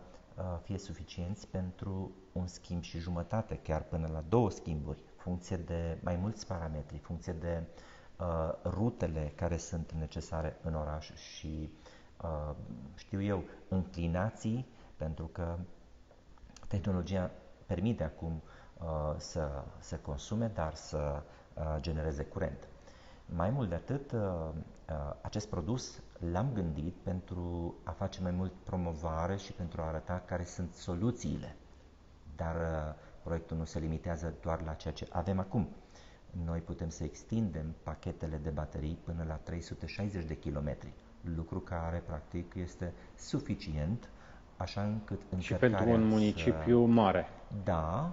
fie 0.63 0.78
suficienți 0.78 1.48
pentru 1.48 2.12
un 2.32 2.48
schimb 2.48 2.82
și 2.84 3.00
jumătate, 3.00 3.60
chiar 3.63 3.82
până 3.84 4.08
la 4.13 4.24
două 4.30 4.50
schimburi, 4.50 5.04
funcție 5.16 5.58
de 5.58 5.98
mai 6.04 6.16
mulți 6.16 6.48
parametri, 6.48 6.98
funcție 6.98 7.34
de 7.34 7.63
uh, 8.20 8.26
rutele 8.63 9.32
care 9.36 9.58
sunt 9.58 9.92
necesare 9.92 10.58
în 10.63 10.74
oraș 10.76 11.12
și, 11.13 11.70
uh, 12.24 12.56
știu 12.96 13.22
eu, 13.22 13.44
înclinații, 13.68 14.66
pentru 14.98 15.26
că 15.26 15.58
tehnologia 16.68 17.32
permite 17.65 18.04
acum 18.04 18.41
uh, 18.78 19.13
să 19.17 19.63
se 19.80 19.99
consume, 19.99 20.52
dar 20.54 20.73
să 20.76 21.21
uh, 21.54 21.76
genereze 21.80 22.23
curent. 22.23 22.67
Mai 23.26 23.49
mult 23.49 23.69
de 23.69 23.76
atât, 23.76 24.12
uh, 24.12 24.19
uh, 24.89 25.15
acest 25.21 25.47
produs 25.49 26.02
l-am 26.32 26.49
gândit 26.54 26.93
pentru 27.04 27.76
a 27.84 27.91
face 27.91 28.21
mai 28.21 28.32
mult 28.32 28.52
promovare 28.63 29.36
și 29.36 29.52
pentru 29.52 29.82
a 29.82 29.86
arăta 29.88 30.23
care 30.26 30.43
sunt 30.43 30.73
soluțiile. 30.73 31.56
Dar 32.36 32.56
uh, 32.56 32.93
proiectul 33.23 33.58
nu 33.58 33.65
se 33.65 33.80
limitează 33.80 34.34
doar 34.41 34.62
la 34.62 34.73
ceea 34.73 34.93
ce 34.93 35.08
avem 35.12 35.39
acum. 35.39 35.67
Noi 36.45 36.60
putem 36.60 36.89
să 36.89 37.04
extindem 37.04 37.76
pachetele 37.84 38.38
de 38.38 38.49
baterii 38.49 38.97
până 39.04 39.23
la 39.28 39.34
360 39.36 40.26
de 40.26 40.38
kilometri, 40.38 40.93
lucru 41.36 41.60
care 41.60 41.97
practic 42.06 42.56
este 42.56 42.93
suficient 43.17 44.10
așa 44.58 44.82
încât 44.82 45.22
Și 45.38 45.54
pentru 45.54 45.89
un 45.89 46.08
municipiu 46.08 46.86
să... 46.86 46.92
mare. 46.92 47.26
Da, 47.63 48.12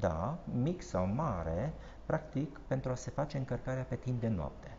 da, 0.00 0.38
mic 0.62 0.82
sau 0.82 1.06
mare, 1.06 1.72
practic 2.06 2.58
pentru 2.66 2.90
a 2.90 2.94
se 2.94 3.10
face 3.10 3.36
încărcarea 3.36 3.82
pe 3.82 3.94
timp 3.96 4.20
de 4.20 4.28
noapte. 4.28 4.76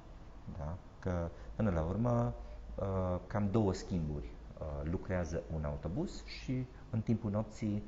Da? 0.57 0.75
Că 0.99 1.29
până 1.55 1.69
la 1.69 1.81
urmă 1.81 2.33
uh, 2.75 2.85
cam 3.27 3.47
două 3.51 3.73
schimburi 3.73 4.25
uh, 4.59 4.65
lucrează 4.91 5.41
un 5.55 5.63
autobuz 5.63 6.23
și 6.25 6.65
în 6.89 7.01
timpul 7.01 7.31
nopții 7.31 7.83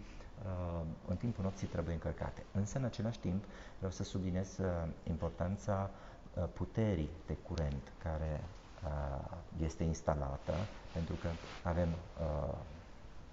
uh, 0.45 0.81
în 1.07 1.15
timpul 1.15 1.43
nopții 1.43 1.67
trebuie 1.67 1.93
încărcate. 1.93 2.43
Însă, 2.51 2.77
în 2.77 2.83
același 2.83 3.19
timp, 3.19 3.43
vreau 3.77 3.91
să 3.91 4.03
subliniez 4.03 4.59
importanța 5.03 5.89
puterii 6.53 7.09
de 7.25 7.33
curent 7.47 7.91
care 8.03 8.41
este 9.61 9.83
instalată, 9.83 10.53
pentru 10.93 11.15
că 11.15 11.27
avem 11.63 11.87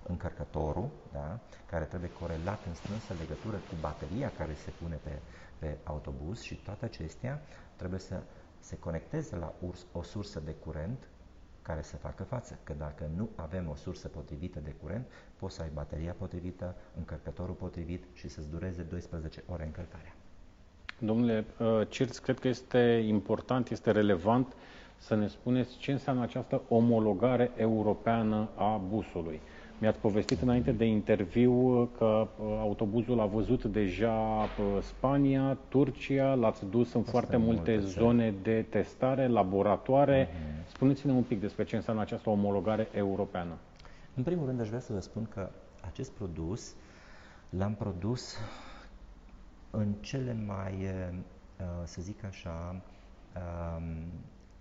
încărcătorul, 0.08 0.88
da? 1.12 1.38
care 1.70 1.84
trebuie 1.84 2.10
corelat 2.20 2.60
în 2.66 2.74
strânsă 2.74 3.12
legătură 3.20 3.56
cu 3.56 3.74
bateria 3.80 4.32
care 4.38 4.54
se 4.54 4.70
pune 4.82 4.98
pe, 5.02 5.12
pe 5.58 5.76
autobuz 5.84 6.40
și 6.40 6.54
toate 6.54 6.84
acestea 6.84 7.42
trebuie 7.76 8.00
să 8.00 8.20
se 8.60 8.78
conecteze 8.78 9.36
la 9.36 9.52
o 9.92 10.02
sursă 10.02 10.40
de 10.44 10.54
curent 10.64 11.08
care 11.62 11.82
să 11.82 11.96
facă 11.96 12.22
față. 12.22 12.58
Că 12.64 12.72
dacă 12.78 13.10
nu 13.16 13.28
avem 13.34 13.68
o 13.68 13.74
sursă 13.74 14.08
potrivită 14.08 14.58
de 14.64 14.74
curent, 14.82 15.06
poți 15.36 15.54
să 15.54 15.62
ai 15.62 15.70
bateria 15.74 16.14
potrivită, 16.18 16.74
încărcătorul 16.96 17.54
potrivit 17.54 18.04
și 18.12 18.28
să-ți 18.28 18.50
dureze 18.50 18.82
12 18.82 19.42
ore 19.46 19.64
încărcarea. 19.64 20.14
Domnule 20.98 21.44
uh, 21.58 21.80
Cirț, 21.88 22.18
cred 22.18 22.38
că 22.38 22.48
este 22.48 22.78
important, 23.06 23.68
este 23.70 23.90
relevant 23.90 24.54
să 24.96 25.14
ne 25.14 25.26
spuneți 25.28 25.76
ce 25.76 25.92
înseamnă 25.92 26.22
această 26.22 26.62
omologare 26.68 27.50
europeană 27.56 28.48
a 28.54 28.76
busului. 28.76 29.40
Mi-ați 29.80 29.98
povestit 29.98 30.40
înainte 30.40 30.72
de 30.72 30.84
interviu 30.84 31.84
că 31.98 32.04
uh, 32.04 32.56
autobuzul 32.60 33.20
a 33.20 33.26
văzut 33.26 33.64
deja 33.64 34.42
uh, 34.42 34.82
Spania, 34.82 35.58
Turcia, 35.68 36.34
l-ați 36.34 36.64
dus 36.70 36.92
în 36.92 37.02
foarte 37.02 37.36
multe, 37.36 37.74
multe 37.74 37.86
zone 37.86 38.34
de 38.42 38.66
testare, 38.68 39.26
laboratoare. 39.26 40.26
Mm-hmm. 40.26 40.66
Spuneți-ne 40.66 41.12
un 41.12 41.22
pic 41.22 41.40
despre 41.40 41.64
ce 41.64 41.76
înseamnă 41.76 42.02
această 42.02 42.30
omologare 42.30 42.88
europeană. 42.92 43.52
În 44.14 44.22
primul 44.22 44.46
rând, 44.46 44.60
aș 44.60 44.68
vrea 44.68 44.80
să 44.80 44.92
vă 44.92 45.00
spun 45.00 45.26
că 45.34 45.50
acest 45.80 46.10
produs 46.10 46.74
l-am 47.50 47.74
produs 47.74 48.36
în 49.70 49.92
cele 50.00 50.36
mai, 50.46 50.74
uh, 50.82 51.64
să 51.84 52.02
zic 52.02 52.24
așa, 52.24 52.80
um, 53.76 53.84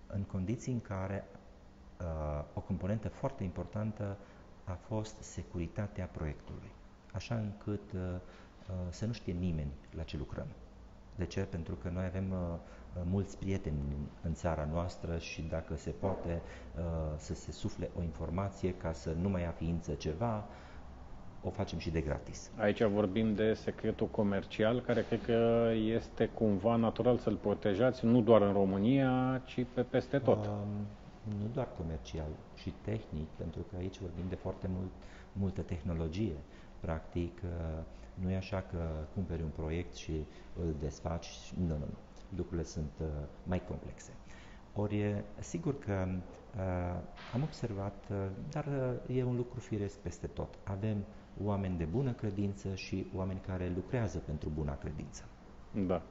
în 0.06 0.22
condiții 0.22 0.72
în 0.72 0.80
care 0.80 1.24
o 2.54 2.60
componentă 2.60 3.08
foarte 3.08 3.44
importantă 3.44 4.16
a 4.70 4.78
fost 4.86 5.16
securitatea 5.20 6.06
proiectului, 6.12 6.70
așa 7.12 7.34
încât 7.34 7.92
uh, 7.92 8.00
uh, 8.00 8.74
să 8.90 9.06
nu 9.06 9.12
știe 9.12 9.32
nimeni 9.32 9.70
la 9.96 10.02
ce 10.02 10.16
lucrăm. 10.16 10.46
De 11.14 11.24
ce? 11.24 11.40
Pentru 11.40 11.74
că 11.74 11.88
noi 11.92 12.04
avem 12.04 12.30
uh, 12.30 12.58
mulți 13.10 13.38
prieteni 13.38 13.76
în 14.22 14.34
țara 14.34 14.68
noastră 14.72 15.18
și 15.18 15.42
dacă 15.42 15.76
se 15.76 15.90
poate 15.90 16.42
să 17.16 17.34
se 17.34 17.52
sufle 17.52 17.90
o 17.98 18.02
informație 18.02 18.74
ca 18.74 18.92
să 18.92 19.12
nu 19.20 19.28
mai 19.28 19.42
ia 19.42 19.50
ființă 19.50 19.92
ceva, 19.94 20.44
o 21.42 21.50
facem 21.50 21.78
și 21.78 21.90
de 21.90 22.00
gratis. 22.00 22.50
Aici 22.56 22.82
vorbim 22.82 23.34
de 23.34 23.54
secretul 23.54 24.06
comercial, 24.06 24.80
care 24.80 25.04
cred 25.08 25.22
că 25.22 25.70
este 25.74 26.26
cumva 26.26 26.76
natural 26.76 27.16
să-l 27.18 27.34
protejați, 27.34 28.04
nu 28.04 28.20
doar 28.20 28.42
în 28.42 28.52
România, 28.52 29.42
ci 29.44 29.64
pe 29.74 29.82
peste 29.82 30.18
tot. 30.18 30.46
Um, 30.46 30.86
nu 31.40 31.46
doar 31.52 31.68
comercial, 31.76 32.30
și 32.54 32.72
tehnic, 32.84 33.28
pentru 33.36 33.60
că 33.70 33.76
aici 33.76 33.98
vorbim 33.98 34.24
de 34.28 34.34
foarte 34.34 34.68
mult, 34.76 34.90
multă 35.32 35.62
tehnologie. 35.62 36.36
Practic, 36.80 37.40
uh, 37.44 37.82
nu 38.14 38.30
e 38.30 38.36
așa 38.36 38.60
că 38.70 38.78
cumperi 39.14 39.42
un 39.42 39.48
proiect 39.56 39.94
și 39.94 40.24
îl 40.60 40.74
desfaci. 40.80 41.28
Nu, 41.58 41.66
nu, 41.66 41.74
nu. 41.78 41.96
Lucrurile 42.36 42.66
sunt 42.66 42.90
uh, 43.00 43.06
mai 43.46 43.64
complexe. 43.64 44.12
Ori, 44.74 45.24
sigur 45.38 45.78
că 45.78 46.06
uh, 46.08 46.62
am 47.34 47.42
observat, 47.42 48.04
uh, 48.10 48.16
dar 48.50 48.66
uh, 49.08 49.16
e 49.16 49.22
un 49.24 49.36
lucru 49.36 49.60
firesc 49.60 49.98
peste 49.98 50.26
tot. 50.26 50.58
Avem 50.64 51.04
oameni 51.44 51.76
de 51.78 51.84
bună 51.84 52.12
credință 52.12 52.74
și 52.74 53.06
oameni 53.14 53.40
care 53.46 53.72
lucrează 53.74 54.18
pentru 54.18 54.48
buna 54.54 54.76
credință. 54.78 55.24
Da. 55.86 56.02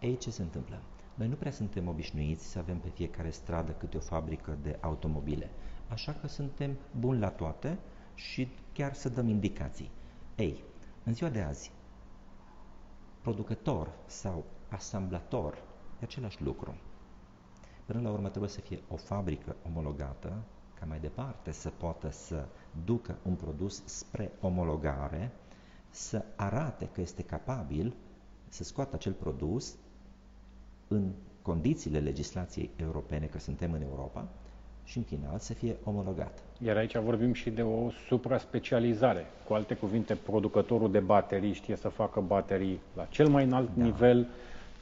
Ei, 0.00 0.16
ce 0.16 0.30
se 0.30 0.42
întâmplă? 0.42 0.78
Noi 1.14 1.28
nu 1.28 1.34
prea 1.34 1.50
suntem 1.52 1.88
obișnuiți 1.88 2.44
să 2.46 2.58
avem 2.58 2.78
pe 2.78 2.88
fiecare 2.88 3.30
stradă 3.30 3.72
câte 3.72 3.96
o 3.96 4.00
fabrică 4.00 4.58
de 4.62 4.78
automobile, 4.80 5.50
așa 5.88 6.12
că 6.12 6.26
suntem 6.26 6.76
buni 6.98 7.18
la 7.20 7.30
toate 7.30 7.78
și 8.14 8.48
chiar 8.72 8.94
să 8.94 9.08
dăm 9.08 9.28
indicații. 9.28 9.90
Ei, 10.36 10.64
în 11.04 11.14
ziua 11.14 11.30
de 11.30 11.40
azi, 11.40 11.72
producător 13.20 13.92
sau 14.06 14.44
asamblator 14.68 15.54
e 16.00 16.04
același 16.04 16.42
lucru. 16.42 16.74
Până 17.86 18.00
la 18.00 18.10
urmă 18.10 18.28
trebuie 18.28 18.50
să 18.50 18.60
fie 18.60 18.82
o 18.88 18.96
fabrică 18.96 19.56
omologată 19.66 20.44
ca 20.74 20.86
mai 20.86 21.00
departe 21.00 21.50
să 21.52 21.68
poată 21.70 22.10
să 22.10 22.46
ducă 22.84 23.18
un 23.22 23.34
produs 23.34 23.82
spre 23.84 24.32
omologare, 24.40 25.32
să 25.90 26.24
arate 26.36 26.88
că 26.92 27.00
este 27.00 27.22
capabil 27.22 27.96
să 28.48 28.64
scoată 28.64 28.94
acel 28.94 29.12
produs 29.12 29.76
în 30.88 31.10
condițiile 31.42 31.98
legislației 31.98 32.70
europene, 32.76 33.26
că 33.26 33.38
suntem 33.38 33.72
în 33.72 33.82
Europa, 33.90 34.28
și 34.84 34.96
în 34.98 35.02
final 35.04 35.38
să 35.38 35.52
fie 35.52 35.76
omologat. 35.84 36.38
Iar 36.64 36.76
aici 36.76 36.96
vorbim 36.96 37.32
și 37.32 37.50
de 37.50 37.62
o 37.62 37.90
supra-specializare. 38.08 39.26
Cu 39.46 39.54
alte 39.54 39.74
cuvinte, 39.74 40.14
producătorul 40.14 40.90
de 40.90 40.98
baterii 40.98 41.52
știe 41.52 41.76
să 41.76 41.88
facă 41.88 42.20
baterii 42.20 42.80
la 42.96 43.04
cel 43.10 43.28
mai 43.28 43.44
înalt 43.44 43.68
da. 43.76 43.84
nivel, 43.84 44.28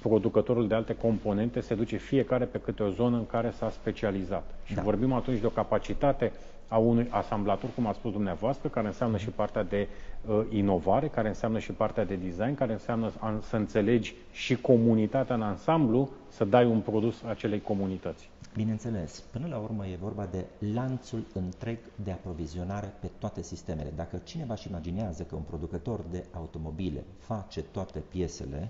producătorul 0.03 0.69
de 0.69 0.75
alte 0.75 0.95
componente 0.97 1.61
se 1.61 1.75
duce 1.75 1.97
fiecare 1.97 2.45
pe 2.45 2.61
câte 2.61 2.83
o 2.83 2.91
zonă 2.91 3.17
în 3.17 3.27
care 3.27 3.51
s-a 3.51 3.71
specializat. 3.71 4.55
Și 4.65 4.75
da. 4.75 4.83
vorbim 4.83 5.13
atunci 5.13 5.41
de 5.41 5.47
o 5.47 5.51
capacitate 5.51 6.33
a 6.73 6.79
unui 6.79 7.07
asamblator, 7.11 7.71
cum 7.75 7.87
a 7.87 7.93
spus 7.93 8.13
dumneavoastră, 8.13 8.69
care 8.69 8.87
înseamnă 8.87 9.17
și 9.17 9.29
partea 9.31 9.63
de 9.63 9.89
uh, 10.27 10.41
inovare, 10.51 11.09
care 11.09 11.29
înseamnă 11.29 11.59
și 11.59 11.73
partea 11.73 12.05
de 12.05 12.15
design, 12.15 12.55
care 12.55 12.73
înseamnă 12.73 13.13
a, 13.19 13.39
să 13.43 13.57
înțelegi 13.57 14.15
și 14.31 14.57
comunitatea 14.57 15.35
în 15.35 15.43
ansamblu, 15.43 16.11
să 16.29 16.45
dai 16.45 16.67
un 16.67 16.81
produs 16.81 17.23
acelei 17.23 17.61
comunități. 17.61 18.31
Bineînțeles, 18.55 19.21
până 19.21 19.47
la 19.47 19.57
urmă 19.59 19.87
e 19.87 19.97
vorba 20.01 20.27
de 20.31 20.45
lanțul 20.73 21.25
întreg 21.35 21.79
de 22.05 22.11
aprovizionare 22.11 22.93
pe 23.01 23.11
toate 23.19 23.43
sistemele. 23.43 23.93
Dacă 23.97 24.21
cineva 24.25 24.53
își 24.53 24.69
imaginează 24.69 25.23
că 25.23 25.35
un 25.35 25.43
producător 25.43 26.01
de 26.11 26.25
automobile 26.35 27.05
face 27.19 27.63
toate 27.63 27.99
piesele 27.99 28.69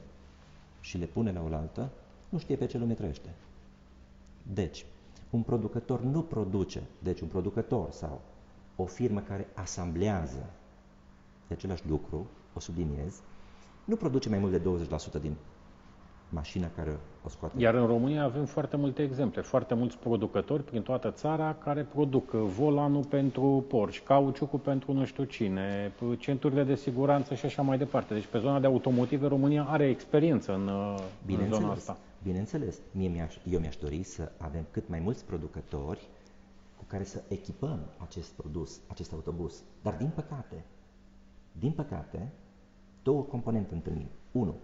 și 0.80 0.98
le 0.98 1.04
pune 1.04 1.32
la 1.32 1.42
oaltă, 1.50 1.88
nu 2.28 2.38
știe 2.38 2.56
pe 2.56 2.66
ce 2.66 2.78
lume 2.78 2.92
trăiește. 2.94 3.28
Deci, 4.52 4.84
un 5.32 5.42
producător 5.42 6.00
nu 6.00 6.22
produce, 6.22 6.82
deci 6.98 7.20
un 7.20 7.28
producător 7.28 7.90
sau 7.90 8.20
o 8.76 8.84
firmă 8.84 9.20
care 9.20 9.48
asamblează 9.54 10.50
de 11.48 11.54
același 11.54 11.88
lucru, 11.88 12.26
o 12.54 12.60
subliniez, 12.60 13.20
nu 13.84 13.96
produce 13.96 14.28
mai 14.28 14.38
mult 14.38 14.52
de 14.52 14.86
20% 15.18 15.20
din 15.20 15.34
mașina 16.28 16.70
care 16.76 16.98
o 17.24 17.28
scoate. 17.28 17.54
Iar 17.58 17.74
în 17.74 17.86
România 17.86 18.22
avem 18.22 18.44
foarte 18.44 18.76
multe 18.76 19.02
exemple, 19.02 19.40
foarte 19.40 19.74
mulți 19.74 19.98
producători 19.98 20.62
prin 20.62 20.82
toată 20.82 21.10
țara 21.10 21.54
care 21.64 21.82
produc 21.82 22.30
volanul 22.30 23.04
pentru 23.04 23.64
Porsche, 23.68 24.02
cauciucul 24.04 24.58
pentru 24.58 24.92
nu 24.92 25.04
știu 25.04 25.24
cine, 25.24 25.92
centurile 26.18 26.64
de 26.64 26.74
siguranță 26.74 27.34
și 27.34 27.46
așa 27.46 27.62
mai 27.62 27.78
departe. 27.78 28.14
Deci 28.14 28.26
pe 28.26 28.38
zona 28.38 28.60
de 28.60 28.66
automotive 28.66 29.26
România 29.26 29.64
are 29.68 29.88
experiență 29.88 30.54
în, 30.54 30.70
în 31.40 31.52
zona 31.52 31.70
asta. 31.70 31.96
Bineînțeles, 32.22 32.78
Mie 32.92 33.08
mi-aș, 33.08 33.36
eu 33.50 33.60
mi-aș 33.60 33.76
dori 33.76 34.02
să 34.02 34.32
avem 34.38 34.66
cât 34.70 34.88
mai 34.88 35.00
mulți 35.00 35.24
producători 35.24 36.08
cu 36.76 36.84
care 36.86 37.04
să 37.04 37.22
echipăm 37.28 37.80
acest 37.98 38.30
produs, 38.30 38.80
acest 38.86 39.12
autobuz. 39.12 39.62
Dar 39.82 39.96
din 39.96 40.10
păcate, 40.14 40.64
din 41.58 41.72
păcate, 41.72 42.32
două 43.02 43.22
componente 43.22 43.74
întâlnim. 43.74 44.08
Unu, 44.32 44.54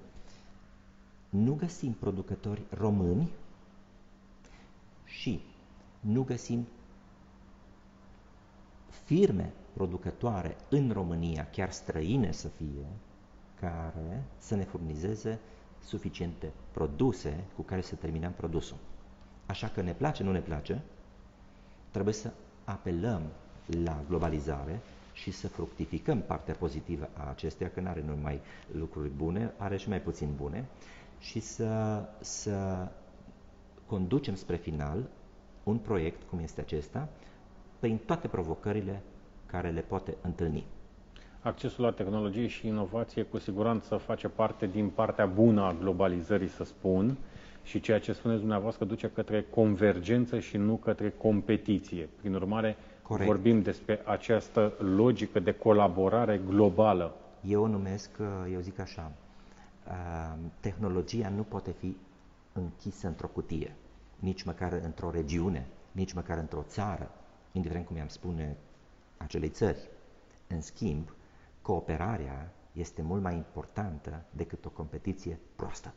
nu 1.28 1.54
găsim 1.54 1.92
producători 1.92 2.62
români 2.70 3.30
și 5.04 5.40
nu 6.00 6.22
găsim 6.22 6.66
firme 9.04 9.52
producătoare 9.72 10.56
în 10.70 10.90
România, 10.92 11.48
chiar 11.50 11.70
străine 11.70 12.32
să 12.32 12.48
fie, 12.48 12.86
care 13.60 14.24
să 14.38 14.54
ne 14.54 14.64
furnizeze 14.64 15.40
suficiente 15.84 16.52
produse 16.72 17.44
cu 17.56 17.62
care 17.62 17.80
să 17.80 17.94
terminăm 17.94 18.32
produsul. 18.32 18.76
Așa 19.46 19.68
că 19.68 19.82
ne 19.82 19.92
place, 19.92 20.22
nu 20.22 20.32
ne 20.32 20.40
place, 20.40 20.82
trebuie 21.90 22.14
să 22.14 22.30
apelăm 22.64 23.22
la 23.84 24.00
globalizare 24.08 24.80
și 25.12 25.30
să 25.30 25.48
fructificăm 25.48 26.20
partea 26.20 26.54
pozitivă 26.54 27.08
a 27.12 27.28
acesteia, 27.28 27.70
că 27.70 27.80
nu 27.80 27.88
are 27.88 28.02
numai 28.06 28.40
lucruri 28.72 29.08
bune, 29.08 29.52
are 29.56 29.76
și 29.76 29.88
mai 29.88 30.00
puțin 30.00 30.28
bune, 30.36 30.64
și 31.18 31.40
să, 31.40 32.02
să 32.20 32.88
conducem 33.86 34.34
spre 34.34 34.56
final 34.56 35.08
un 35.64 35.78
proiect 35.78 36.22
cum 36.30 36.38
este 36.38 36.60
acesta, 36.60 37.08
prin 37.78 37.98
toate 37.98 38.28
provocările 38.28 39.02
care 39.46 39.70
le 39.70 39.80
poate 39.80 40.16
întâlni. 40.20 40.64
Accesul 41.42 41.84
la 41.84 41.90
tehnologie 41.92 42.46
și 42.46 42.66
inovație 42.66 43.22
cu 43.22 43.38
siguranță 43.38 43.96
face 43.96 44.28
parte 44.28 44.66
din 44.66 44.88
partea 44.88 45.26
bună 45.26 45.62
a 45.62 45.76
globalizării, 45.80 46.48
să 46.48 46.64
spun, 46.64 47.16
și 47.62 47.80
ceea 47.80 48.00
ce 48.00 48.12
spuneți 48.12 48.40
dumneavoastră 48.40 48.84
duce 48.84 49.10
către 49.10 49.42
convergență 49.50 50.38
și 50.38 50.56
nu 50.56 50.76
către 50.76 51.10
competiție. 51.10 52.08
Prin 52.20 52.34
urmare, 52.34 52.76
Corect. 53.02 53.26
vorbim 53.26 53.62
despre 53.62 54.00
această 54.04 54.72
logică 54.78 55.38
de 55.40 55.52
colaborare 55.52 56.40
globală. 56.48 57.14
Eu 57.46 57.62
o 57.62 57.66
numesc, 57.66 58.10
eu 58.52 58.60
zic 58.60 58.78
așa, 58.78 59.12
tehnologia 60.60 61.28
nu 61.28 61.42
poate 61.42 61.70
fi 61.78 61.96
închisă 62.52 63.06
într-o 63.06 63.26
cutie, 63.26 63.74
nici 64.18 64.42
măcar 64.42 64.80
într-o 64.84 65.10
regiune, 65.10 65.66
nici 65.92 66.12
măcar 66.12 66.38
într-o 66.38 66.64
țară, 66.68 67.10
indiferent 67.52 67.86
cum 67.86 67.96
i-am 67.96 68.08
spune 68.08 68.56
acelei 69.16 69.48
țări. 69.48 69.78
În 70.46 70.60
schimb, 70.60 71.12
cooperarea 71.68 72.52
este 72.72 73.02
mult 73.02 73.22
mai 73.22 73.34
importantă 73.34 74.24
decât 74.30 74.64
o 74.64 74.68
competiție 74.68 75.38
proastă. 75.56 75.94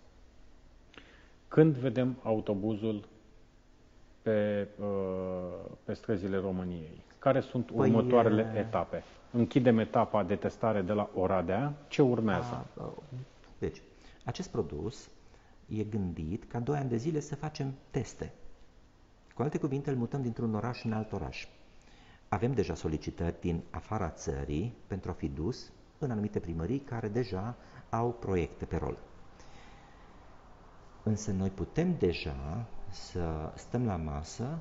Când 1.47 1.75
vedem 1.75 2.17
autobuzul 2.23 3.07
pe, 4.21 4.67
uh, 4.79 5.71
pe 5.83 5.93
străzile 5.93 6.37
României? 6.37 7.03
Care 7.19 7.39
sunt 7.39 7.65
păi 7.65 7.89
următoarele 7.89 8.51
e... 8.55 8.59
etape? 8.59 9.03
Închidem 9.31 9.79
etapa 9.79 10.23
de 10.23 10.35
testare 10.35 10.81
de 10.81 10.93
la 10.93 11.09
Oradea. 11.15 11.73
Ce 11.87 12.01
urmează? 12.01 12.67
A, 12.77 12.93
deci, 13.59 13.81
acest 14.25 14.49
produs 14.49 15.09
e 15.67 15.83
gândit 15.83 16.43
ca 16.43 16.59
doi 16.59 16.77
ani 16.77 16.89
de 16.89 16.97
zile 16.97 17.19
să 17.19 17.35
facem 17.35 17.73
teste. 17.91 18.33
Cu 19.33 19.41
alte 19.41 19.57
cuvinte, 19.57 19.89
îl 19.89 19.95
mutăm 19.95 20.21
dintr-un 20.21 20.55
oraș 20.55 20.83
în 20.83 20.91
alt 20.93 21.11
oraș. 21.11 21.47
Avem 22.33 22.53
deja 22.53 22.75
solicitări 22.75 23.39
din 23.39 23.63
afara 23.71 24.09
țării 24.09 24.73
pentru 24.87 25.09
a 25.09 25.13
fi 25.13 25.27
dus 25.27 25.71
în 25.97 26.11
anumite 26.11 26.39
primării 26.39 26.79
care 26.79 27.07
deja 27.07 27.55
au 27.89 28.11
proiecte 28.11 28.65
pe 28.65 28.75
rol. 28.75 28.97
Însă 31.03 31.31
noi 31.31 31.49
putem 31.49 31.95
deja 31.97 32.65
să 32.89 33.51
stăm 33.55 33.85
la 33.85 33.95
masă 33.95 34.59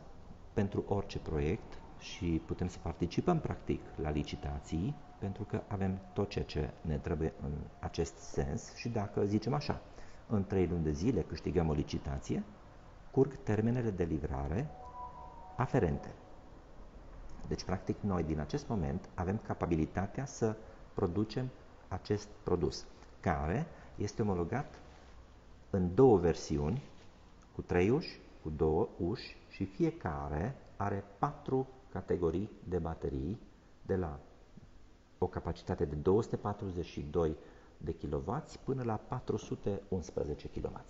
pentru 0.53 0.85
orice 0.89 1.19
proiect 1.19 1.79
și 1.99 2.43
putem 2.47 2.69
să 2.69 2.79
participăm 2.83 3.41
practic 3.41 3.81
la 4.03 4.11
licitații 4.11 4.95
pentru 5.19 5.43
că 5.45 5.63
avem 5.69 5.99
tot 6.13 6.29
ceea 6.29 6.45
ce 6.45 6.71
ne 6.81 6.97
trebuie 6.99 7.33
în 7.43 7.53
acest 7.81 8.17
sens 8.17 8.75
și 8.75 8.89
dacă 8.89 9.25
zicem 9.25 9.55
așa, 9.55 9.81
în 10.27 10.45
trei 10.45 10.67
luni 10.67 10.85
de 10.85 10.93
zile 10.93 11.23
câștigăm 11.23 11.69
o 11.69 11.73
licitație, 11.73 12.43
curg 13.11 13.35
termenele 13.43 13.91
de 13.91 14.05
livrare 14.05 14.71
aferente. 15.57 16.09
Deci, 17.51 17.65
practic, 17.65 17.97
noi 18.01 18.23
din 18.23 18.39
acest 18.41 18.69
moment 18.69 19.09
avem 19.15 19.39
capabilitatea 19.47 20.25
să 20.25 20.57
producem 20.95 21.49
acest 21.89 22.29
produs, 22.43 22.85
care 23.21 23.67
este 23.97 24.23
omologat 24.23 24.75
în 25.71 25.95
două 25.95 26.19
versiuni, 26.19 26.83
cu 27.55 27.63
trei 27.63 27.91
uși, 27.91 28.21
cu 28.43 28.51
două 28.57 28.89
uși 28.99 29.37
și 29.49 29.65
fiecare 29.65 30.57
are 30.77 31.05
patru 31.19 31.69
categorii 31.93 32.51
de 32.69 32.79
baterii 32.79 33.39
de 33.87 33.97
la 33.97 34.19
o 35.19 35.27
capacitate 35.27 35.85
de 35.85 35.95
242 35.95 37.37
de 37.77 37.93
kW 37.95 38.45
până 38.65 38.83
la 38.83 38.95
411 38.97 40.49
kW. 40.49 40.81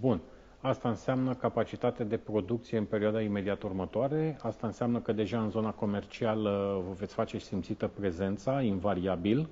Bun. 0.00 0.20
Asta 0.64 0.88
înseamnă 0.88 1.34
capacitate 1.34 2.04
de 2.04 2.16
producție 2.16 2.78
în 2.78 2.84
perioada 2.84 3.20
imediat 3.20 3.62
următoare. 3.62 4.38
Asta 4.42 4.66
înseamnă 4.66 5.00
că 5.00 5.12
deja 5.12 5.40
în 5.42 5.50
zona 5.50 5.70
comercială 5.72 6.82
vă 6.86 6.92
veți 6.92 7.14
face 7.14 7.38
simțită 7.38 7.86
prezența, 7.86 8.60
invariabil. 8.62 9.48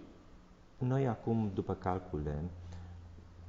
Noi 0.79 1.07
acum, 1.09 1.51
după 1.55 1.75
calcule, 1.75 2.35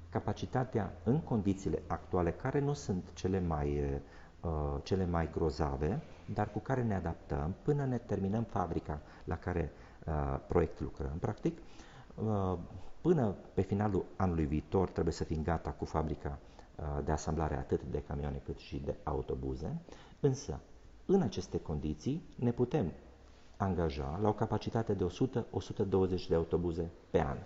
capacitatea 0.10 0.94
în 1.04 1.20
condițiile 1.20 1.82
actuale, 1.88 2.32
care 2.32 2.60
nu 2.60 2.74
sunt 2.74 3.04
cele 3.14 3.40
mai, 3.48 4.00
uh, 4.42 4.50
cele 4.84 5.06
mai 5.06 5.30
grozave, 5.32 6.02
dar 6.34 6.52
cu 6.52 6.60
care 6.60 6.84
ne 6.84 6.96
adaptăm 6.96 7.56
până 7.62 7.86
ne 7.86 7.98
terminăm 7.98 8.44
fabrica 8.44 9.00
la 9.24 9.38
care 9.38 9.72
uh, 10.06 10.40
proiect 10.48 10.80
lucrăm, 10.80 11.18
practic, 11.20 11.58
uh, 12.16 12.58
până 13.02 13.36
pe 13.54 13.62
finalul 13.62 14.06
anului 14.16 14.46
viitor 14.46 14.90
trebuie 14.90 15.14
să 15.14 15.24
fim 15.24 15.44
gata 15.44 15.70
cu 15.70 15.86
fabrica 15.86 16.30
uh, 16.42 16.52
de 17.06 17.12
asamblare 17.12 17.56
atât 17.56 17.82
de 17.92 18.04
camioane 18.08 18.42
cât 18.46 18.58
și 18.58 18.82
de 18.86 18.96
autobuze, 19.04 19.82
însă 20.20 20.60
în 21.06 21.22
aceste 21.22 21.60
condiții 21.60 22.24
ne 22.36 22.52
putem 22.52 22.92
angaja 23.58 24.20
la 24.22 24.28
o 24.28 24.34
capacitate 24.34 24.94
de 24.94 25.06
100-120 25.06 26.28
de 26.30 26.36
autobuze 26.36 26.90
pe 27.10 27.20
an. 27.22 27.38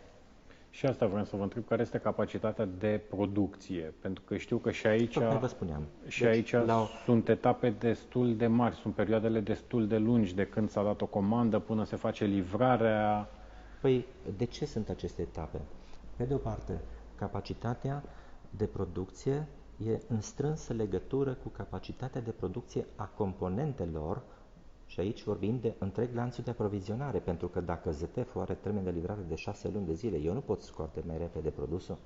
Și 0.70 0.86
asta 0.86 1.06
vreau 1.06 1.26
să 1.26 1.36
vă 1.36 1.44
întreb, 1.44 1.68
care 1.68 1.82
este 1.82 1.98
capacitatea 1.98 2.66
de 2.80 3.02
producție? 3.10 3.94
Pentru 4.02 4.24
că 4.28 4.38
știu 4.38 4.58
că 4.58 4.72
și 4.72 4.88
aici, 4.88 5.14
Tocmai 5.14 5.38
vă 5.40 5.48
spuneam. 5.48 5.84
și 6.08 6.22
Deci, 6.22 6.30
aici 6.32 6.52
la 6.68 6.82
o- 6.82 6.86
sunt 7.06 7.30
etape 7.30 7.70
destul 7.70 8.36
de 8.36 8.48
mari, 8.48 8.76
sunt 8.76 8.94
perioadele 8.94 9.40
destul 9.40 9.88
de 9.88 9.98
lungi 9.98 10.36
de 10.36 10.46
când 10.48 10.70
s-a 10.70 10.84
dat 10.84 11.02
o 11.02 11.06
comandă 11.06 11.60
până 11.60 11.84
se 11.84 11.96
face 11.96 12.26
livrarea. 12.26 13.30
Păi, 13.82 14.06
de 14.38 14.46
ce 14.46 14.66
sunt 14.66 14.90
aceste 14.90 15.22
etape? 15.22 15.62
Pe 16.16 16.24
de 16.24 16.34
o 16.34 16.38
parte, 16.38 16.80
capacitatea 17.16 18.04
de 18.58 18.66
producție 18.66 19.48
e 19.86 20.00
în 20.08 20.22
strânsă 20.22 20.74
legătură 20.74 21.34
cu 21.34 21.50
capacitatea 21.50 22.22
de 22.22 22.32
producție 22.32 22.86
a 22.96 23.06
componentelor 23.06 24.22
și 24.86 25.00
aici 25.00 25.24
vorbim 25.24 25.60
de 25.60 25.76
întreg 25.78 26.14
lanțul 26.16 26.44
de 26.44 26.50
aprovizionare, 26.50 27.20
pentru 27.20 27.48
că 27.48 27.62
dacă 27.62 27.92
ZTF 27.92 28.36
are 28.36 28.54
termen 28.54 28.84
de 28.84 28.90
livrare 28.90 29.22
de 29.28 29.36
6 29.36 29.70
luni 29.70 29.86
de 29.86 29.94
zile, 29.94 30.18
eu 30.18 30.34
nu 30.34 30.40
pot 30.42 30.62
scoate 30.62 31.04
mai 31.08 31.18
repede 31.18 31.50
produsul, 31.50 31.98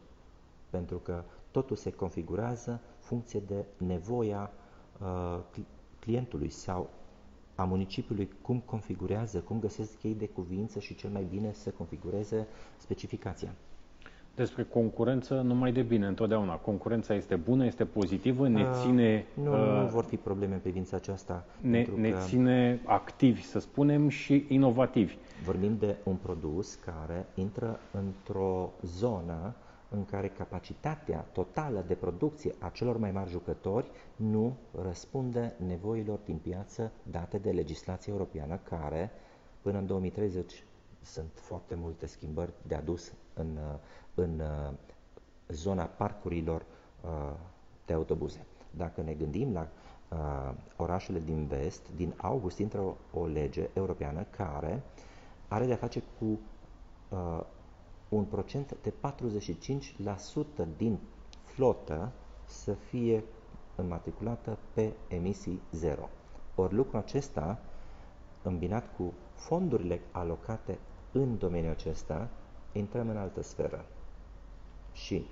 pentru 0.69 0.97
că 0.97 1.23
totul 1.51 1.75
se 1.75 1.91
configurează 1.91 2.79
funcție 2.99 3.39
de 3.47 3.65
nevoia 3.77 4.51
uh, 5.01 5.39
cli- 5.51 5.65
clientului 5.99 6.49
sau 6.49 6.89
a 7.55 7.63
municipiului, 7.63 8.29
cum 8.41 8.59
configurează, 8.59 9.39
cum 9.39 9.59
găsesc 9.59 10.03
ei 10.03 10.13
de 10.15 10.27
cuvință 10.27 10.79
și 10.79 10.95
cel 10.95 11.09
mai 11.09 11.23
bine 11.23 11.53
să 11.53 11.69
configureze 11.69 12.47
specificația. 12.77 13.53
Despre 14.35 14.63
concurență 14.63 15.33
numai 15.33 15.71
de 15.71 15.81
bine, 15.81 16.07
întotdeauna. 16.07 16.53
Concurența 16.55 17.13
este 17.13 17.35
bună, 17.35 17.65
este 17.65 17.85
pozitivă, 17.85 18.47
ne 18.47 18.61
Uh, 18.61 18.69
ține, 18.81 19.25
Nu, 19.43 19.51
uh, 19.51 19.81
nu 19.81 19.87
vor 19.87 20.03
fi 20.03 20.15
probleme 20.17 20.53
în 20.53 20.59
privința 20.59 20.95
aceasta. 20.95 21.45
ne, 21.61 21.77
pentru 21.81 21.99
ne 22.01 22.09
că 22.09 22.17
ține 22.19 22.79
activi, 22.85 23.41
să 23.43 23.59
spunem, 23.59 24.09
și 24.09 24.45
inovativi. 24.47 25.15
Vorbim 25.45 25.75
de 25.79 25.95
un 26.03 26.15
produs 26.15 26.75
care 26.75 27.25
intră 27.35 27.79
într-o 27.91 28.69
zonă 28.81 29.53
în 29.89 30.05
care 30.05 30.27
capacitatea 30.27 31.19
totală 31.31 31.83
de 31.87 31.93
producție 31.93 32.53
a 32.59 32.69
celor 32.69 32.97
mai 32.97 33.11
mari 33.11 33.29
jucători 33.29 33.91
nu 34.15 34.55
răspunde 34.83 35.53
nevoilor 35.67 36.19
din 36.25 36.37
piață 36.37 36.91
date 37.03 37.37
de 37.37 37.49
legislația 37.49 38.13
europeană, 38.13 38.59
care 38.63 39.11
până 39.61 39.77
în 39.77 39.85
2030 39.85 40.63
sunt 41.01 41.29
foarte 41.33 41.75
multe 41.75 42.05
schimbări 42.05 42.51
de 42.67 42.75
adus 42.75 43.13
în, 43.33 43.47
uh, 43.55 43.79
în 44.19 44.39
uh, 44.39 44.73
zona 45.47 45.83
parcurilor 45.83 46.65
uh, 47.05 47.33
de 47.85 47.93
autobuze. 47.93 48.45
Dacă 48.71 49.01
ne 49.01 49.13
gândim 49.13 49.53
la 49.53 49.67
uh, 50.09 50.53
orașele 50.77 51.19
din 51.19 51.45
vest, 51.45 51.81
din 51.95 52.13
august 52.17 52.57
intră 52.57 52.79
o, 52.81 52.95
o 53.19 53.25
lege 53.25 53.69
europeană 53.73 54.25
care 54.29 54.83
are 55.47 55.65
de-a 55.65 55.75
face 55.75 56.03
cu 56.19 56.25
uh, 57.09 57.43
un 58.09 58.23
procent 58.23 58.77
de 58.81 58.93
45% 60.63 60.67
din 60.77 60.99
flotă 61.43 62.11
să 62.45 62.73
fie 62.73 63.23
înmatriculată 63.75 64.57
pe 64.73 64.93
emisii 65.07 65.61
zero. 65.71 66.09
Ori 66.55 66.73
lucrul 66.73 66.99
acesta, 66.99 67.59
îmbinat 68.41 68.95
cu 68.97 69.13
fondurile 69.33 70.01
alocate 70.11 70.77
în 71.11 71.37
domeniul 71.37 71.71
acesta, 71.71 72.29
intrăm 72.71 73.09
în 73.09 73.17
altă 73.17 73.41
sferă. 73.41 73.85
Și 75.05 75.25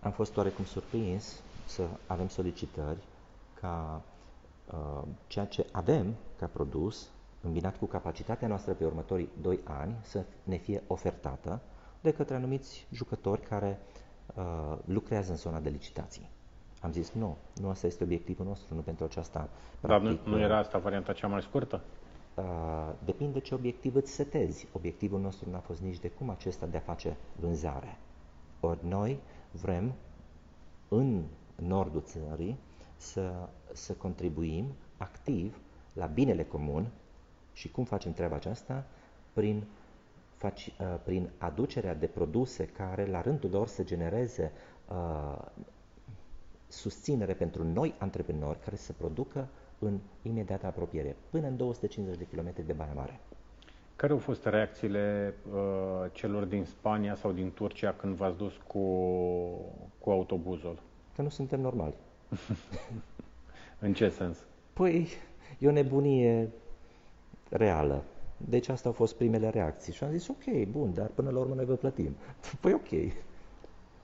am 0.00 0.10
fost 0.10 0.36
oarecum 0.36 0.64
surprins 0.64 1.40
să 1.66 1.82
avem 2.06 2.28
solicitări 2.28 2.98
ca 3.60 4.02
uh, 4.72 5.02
ceea 5.26 5.44
ce 5.46 5.66
avem 5.72 6.14
ca 6.38 6.46
produs, 6.46 7.08
îmbinat 7.40 7.76
cu 7.78 7.86
capacitatea 7.86 8.48
noastră 8.48 8.72
pe 8.72 8.84
următorii 8.84 9.28
2 9.40 9.58
ani, 9.64 9.94
să 10.02 10.24
ne 10.42 10.56
fie 10.56 10.82
ofertată 10.86 11.60
de 12.00 12.12
către 12.12 12.34
anumiți 12.34 12.86
jucători 12.92 13.40
care 13.40 13.80
uh, 14.34 14.76
lucrează 14.84 15.30
în 15.30 15.36
zona 15.36 15.60
de 15.60 15.68
licitații. 15.68 16.28
Am 16.80 16.92
zis 16.92 17.10
nu, 17.12 17.36
nu 17.60 17.68
asta 17.68 17.86
este 17.86 18.04
obiectivul 18.04 18.46
nostru, 18.46 18.74
nu 18.74 18.80
pentru 18.80 19.04
aceasta. 19.04 19.48
Dar 19.80 20.00
nu, 20.00 20.06
practic, 20.06 20.26
nu 20.26 20.36
uh, 20.36 20.42
era 20.42 20.58
asta 20.58 20.78
varianta 20.78 21.12
cea 21.12 21.26
mai 21.26 21.42
scurtă? 21.42 21.80
Uh, 22.34 22.44
depinde 23.04 23.38
ce 23.38 23.54
obiectiv 23.54 23.94
îți 23.94 24.12
setezi. 24.12 24.68
Obiectivul 24.72 25.20
nostru 25.20 25.50
n-a 25.50 25.58
fost 25.58 25.80
nici 25.80 25.98
de 25.98 26.08
cum 26.10 26.30
acesta 26.30 26.66
de 26.66 26.76
a 26.76 26.80
face 26.80 27.16
vânzare. 27.40 27.98
Ori 28.60 28.86
noi 28.86 29.18
vrem 29.50 29.92
în 30.88 31.24
nordul 31.54 32.02
țării 32.02 32.58
să, 32.96 33.48
să 33.72 33.92
contribuim 33.92 34.64
activ 34.96 35.58
la 35.92 36.06
binele 36.06 36.44
comun 36.44 36.90
și 37.52 37.70
cum 37.70 37.84
facem 37.84 38.12
treaba 38.12 38.34
aceasta? 38.34 38.84
Prin, 39.32 39.64
faci, 40.36 40.66
uh, 40.80 41.00
prin 41.04 41.30
aducerea 41.38 41.94
de 41.94 42.06
produse 42.06 42.66
care 42.66 43.06
la 43.06 43.20
rândul 43.20 43.50
lor 43.50 43.66
să 43.66 43.82
genereze 43.84 44.52
uh, 44.88 45.38
susținere 46.74 47.32
pentru 47.34 47.64
noi 47.64 47.94
antreprenori 47.98 48.60
care 48.60 48.76
să 48.76 48.92
producă 48.92 49.48
în 49.78 49.98
imediată 50.22 50.66
apropiere, 50.66 51.16
până 51.30 51.46
în 51.46 51.56
250 51.56 52.18
de 52.18 52.26
km 52.36 52.66
de 52.66 52.72
Baia 52.72 52.92
Mare. 52.94 53.20
Care 53.96 54.12
au 54.12 54.18
fost 54.18 54.44
reacțiile 54.44 55.34
uh, 55.52 55.56
celor 56.12 56.44
din 56.44 56.64
Spania 56.64 57.14
sau 57.14 57.32
din 57.32 57.52
Turcia 57.52 57.92
când 57.92 58.14
v-ați 58.14 58.36
dus 58.36 58.52
cu, 58.66 58.80
cu 59.98 60.10
autobuzul? 60.10 60.78
Că 61.14 61.22
nu 61.22 61.28
suntem 61.28 61.60
normali. 61.60 61.94
În 63.80 63.92
ce 63.94 64.08
sens? 64.08 64.38
Păi, 64.72 65.08
e 65.58 65.68
o 65.68 65.70
nebunie 65.70 66.48
reală. 67.48 68.02
Deci 68.36 68.68
astea 68.68 68.90
au 68.90 68.96
fost 68.96 69.14
primele 69.14 69.48
reacții 69.48 69.92
și 69.92 70.04
am 70.04 70.10
zis, 70.10 70.28
ok, 70.28 70.66
bun, 70.70 70.94
dar 70.94 71.06
până 71.06 71.30
la 71.30 71.38
urmă 71.38 71.54
noi 71.54 71.64
vă 71.64 71.74
plătim. 71.74 72.16
Păi 72.60 72.72
ok. 72.72 73.12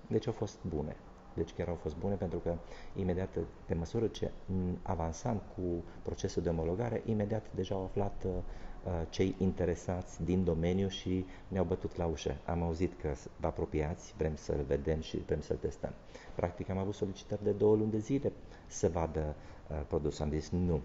Deci 0.06 0.26
au 0.26 0.32
fost 0.32 0.58
bune. 0.68 0.96
Deci 1.40 1.52
chiar 1.54 1.68
au 1.68 1.74
fost 1.74 1.96
bune 1.96 2.14
pentru 2.14 2.38
că 2.38 2.54
imediat, 2.96 3.28
pe 3.66 3.74
măsură 3.74 4.06
ce 4.06 4.30
m, 4.46 4.78
avansam 4.82 5.42
cu 5.54 5.84
procesul 6.02 6.42
de 6.42 6.48
omologare, 6.48 7.02
imediat 7.04 7.46
deja 7.54 7.74
au 7.74 7.84
aflat 7.84 8.24
uh, 8.26 8.92
cei 9.08 9.34
interesați 9.38 10.24
din 10.24 10.44
domeniu 10.44 10.88
și 10.88 11.24
ne-au 11.48 11.64
bătut 11.64 11.96
la 11.96 12.06
ușă. 12.06 12.36
Am 12.44 12.62
auzit 12.62 13.00
că 13.00 13.12
s- 13.14 13.28
vă 13.40 13.46
apropiați, 13.46 14.14
vrem 14.16 14.36
să-l 14.36 14.64
vedem 14.66 15.00
și 15.00 15.16
vrem 15.16 15.40
să-l 15.40 15.56
testăm. 15.56 15.92
Practic 16.34 16.68
am 16.68 16.78
avut 16.78 16.94
solicitări 16.94 17.42
de 17.44 17.50
două 17.50 17.76
luni 17.76 17.90
de 17.90 17.98
zile 17.98 18.32
să 18.66 18.88
vadă 18.88 19.34
uh, 19.70 19.80
produsul. 19.88 20.24
Am 20.24 20.30
zis 20.30 20.48
nu. 20.50 20.80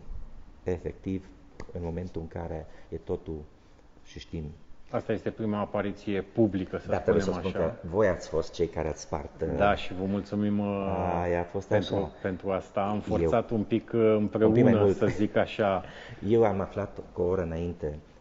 Efectiv, 0.63 1.29
în 1.71 1.83
momentul 1.83 2.21
în 2.21 2.27
care 2.27 2.65
e 2.89 2.97
totul 2.97 3.39
și 4.03 4.19
știm 4.19 4.43
Asta 4.89 5.11
este 5.11 5.29
prima 5.29 5.59
apariție 5.59 6.21
publică, 6.21 6.77
să 6.77 6.87
dar 6.87 6.99
trebuie 6.99 7.23
să 7.23 7.31
spunem 7.31 7.49
spun 7.49 7.61
așa. 7.61 7.69
că 7.81 7.87
voi 7.87 8.07
ați 8.07 8.29
fost 8.29 8.53
cei 8.53 8.67
care 8.67 8.87
ați 8.87 9.01
spart. 9.01 9.41
uh, 9.41 9.47
Da, 9.57 9.75
și 9.75 9.93
vă 9.93 10.03
mulțumim 10.05 10.59
uh, 10.59 11.19
Aia 11.23 11.39
a 11.39 11.43
fost 11.43 11.67
pentru, 11.67 11.95
așa. 11.95 12.11
pentru 12.21 12.51
asta. 12.51 12.81
Am 12.81 12.99
forțat 12.99 13.49
un 13.49 13.63
pic 13.63 13.91
uh, 13.93 14.15
împreună, 14.17 14.47
Un 14.47 14.53
pic 14.53 14.63
mai 14.63 14.73
mult. 14.73 14.95
să 14.95 15.05
zic 15.05 15.35
așa. 15.35 15.83
Eu 16.35 16.43
am 16.43 16.59
aflat 16.59 16.99
cu 17.13 17.21
o 17.21 17.25
oră 17.25 17.41
înainte 17.41 17.85
uh, 17.85 18.14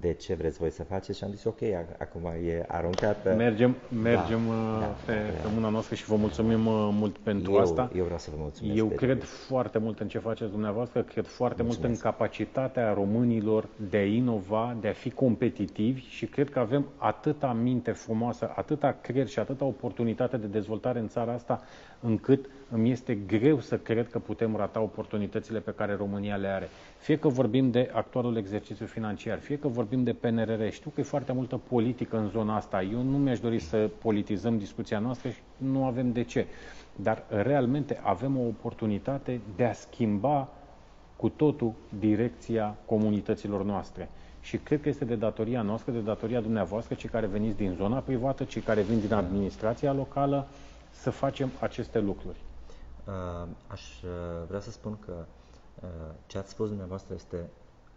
de 0.00 0.12
ce 0.12 0.34
vreți 0.34 0.58
voi 0.58 0.70
să 0.70 0.84
faceți 0.84 1.18
și 1.18 1.24
am 1.24 1.30
zis 1.30 1.44
ok, 1.44 1.58
ac- 1.62 1.96
acum 1.98 2.24
e 2.46 2.64
aruncată. 2.68 3.34
Mergem, 3.36 3.76
mergem 4.02 4.40
Da, 4.46 4.52
uh, 4.52 4.80
da, 4.80 4.86
pe, 5.06 5.12
da. 5.12 5.40
pe 5.48 5.48
mâna 5.54 5.68
noastră 5.68 5.94
și 5.94 6.04
vă 6.04 6.16
mulțumim 6.16 6.66
uh, 6.66 6.88
mult 6.92 7.16
pentru 7.18 7.52
eu, 7.52 7.58
asta. 7.58 7.90
Eu 7.96 8.04
vreau 8.04 8.18
să 8.18 8.30
vă 8.30 8.36
mulțumesc. 8.40 8.76
Eu 8.78 8.86
de- 8.86 8.94
cred 8.94 9.22
foarte 9.22 9.78
mult 9.78 10.00
în 10.00 10.08
ce 10.08 10.18
faceți 10.18 10.50
dumneavoastră, 10.50 11.02
cred 11.02 11.26
foarte 11.26 11.62
mult 11.62 11.74
în 11.74 11.80
Mulțumesc. 11.88 12.02
capacitatea 12.02 12.92
românilor 12.92 13.68
de 13.90 13.96
a 13.96 14.04
inova, 14.04 14.76
de 14.80 14.88
a 14.88 14.92
fi 14.92 15.10
competitivi 15.10 16.00
și 16.08 16.26
cred 16.26 16.50
că 16.50 16.58
avem 16.58 16.86
atâta 16.96 17.52
minte 17.52 17.90
frumoasă, 17.90 18.52
atâta 18.56 18.96
creier 19.00 19.26
și 19.26 19.38
atâta 19.38 19.64
oportunitate 19.64 20.36
de 20.36 20.46
dezvoltare 20.46 20.98
în 20.98 21.08
țara 21.08 21.32
asta, 21.32 21.60
încât 22.00 22.46
îmi 22.70 22.90
este 22.90 23.14
greu 23.14 23.60
să 23.60 23.78
cred 23.78 24.10
că 24.10 24.18
putem 24.18 24.56
rata 24.56 24.80
oportunitățile 24.80 25.58
pe 25.58 25.74
care 25.76 25.94
România 25.94 26.36
le 26.36 26.46
are. 26.46 26.68
Fie 26.98 27.18
că 27.18 27.28
vorbim 27.28 27.70
de 27.70 27.90
actualul 27.92 28.36
exercițiu 28.36 28.86
financiar, 28.86 29.38
fie 29.38 29.58
că 29.58 29.68
vorbim 29.68 30.02
de 30.04 30.12
PNRR. 30.12 30.68
Știu 30.68 30.90
că 30.94 31.00
e 31.00 31.04
foarte 31.04 31.32
multă 31.32 31.60
politică 31.68 32.18
în 32.18 32.28
zona 32.28 32.56
asta. 32.56 32.82
Eu 32.82 33.02
nu 33.02 33.18
mi-aș 33.18 33.40
dori 33.40 33.58
să 33.58 33.90
politizăm 33.98 34.58
discuția 34.58 34.98
noastră 34.98 35.28
și 35.28 35.40
nu 35.56 35.84
avem 35.84 36.12
de 36.12 36.22
ce. 36.22 36.46
Dar 36.96 37.24
realmente 37.28 38.00
avem 38.02 38.38
o 38.38 38.46
oportunitate 38.46 39.40
de 39.56 39.64
a 39.64 39.72
schimba 39.72 40.48
cu 41.16 41.28
totul 41.28 41.72
direcția 41.98 42.76
comunităților 42.86 43.64
noastre. 43.64 44.08
Și 44.40 44.56
cred 44.56 44.80
că 44.80 44.88
este 44.88 45.04
de 45.04 45.14
datoria 45.14 45.62
noastră, 45.62 45.92
de 45.92 45.98
datoria 45.98 46.40
dumneavoastră, 46.40 46.94
cei 46.94 47.08
care 47.08 47.26
veniți 47.26 47.56
din 47.56 47.74
zona 47.76 47.98
privată, 47.98 48.44
cei 48.44 48.62
care 48.62 48.82
vin 48.82 49.00
din 49.00 49.12
administrația 49.12 49.92
locală, 49.92 50.46
să 51.00 51.10
facem 51.10 51.50
aceste 51.60 51.98
lucruri. 52.00 52.40
Uh, 53.06 53.48
aș 53.66 54.02
uh, 54.02 54.10
vrea 54.46 54.60
să 54.60 54.70
spun 54.70 54.98
că 54.98 55.24
uh, 55.82 55.88
ce 56.26 56.38
ați 56.38 56.50
spus 56.50 56.68
dumneavoastră 56.68 57.14
este 57.14 57.36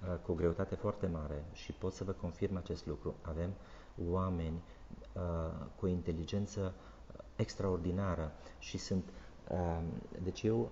uh, 0.10 0.16
cu 0.26 0.32
o 0.32 0.36
greutate 0.36 0.76
foarte 0.76 1.08
mare 1.08 1.44
și 1.54 1.72
pot 1.72 1.94
să 1.94 2.04
vă 2.04 2.12
confirm 2.12 2.56
acest 2.56 2.86
lucru. 2.86 3.16
Avem 3.22 3.50
oameni 4.10 4.62
uh, 5.14 5.22
cu 5.76 5.86
o 5.86 5.90
inteligență 5.90 6.74
extraordinară 7.36 8.32
și 8.60 8.78
sunt. 8.78 9.04
Uh, 9.50 9.80
deci 10.24 10.42
eu 10.44 10.70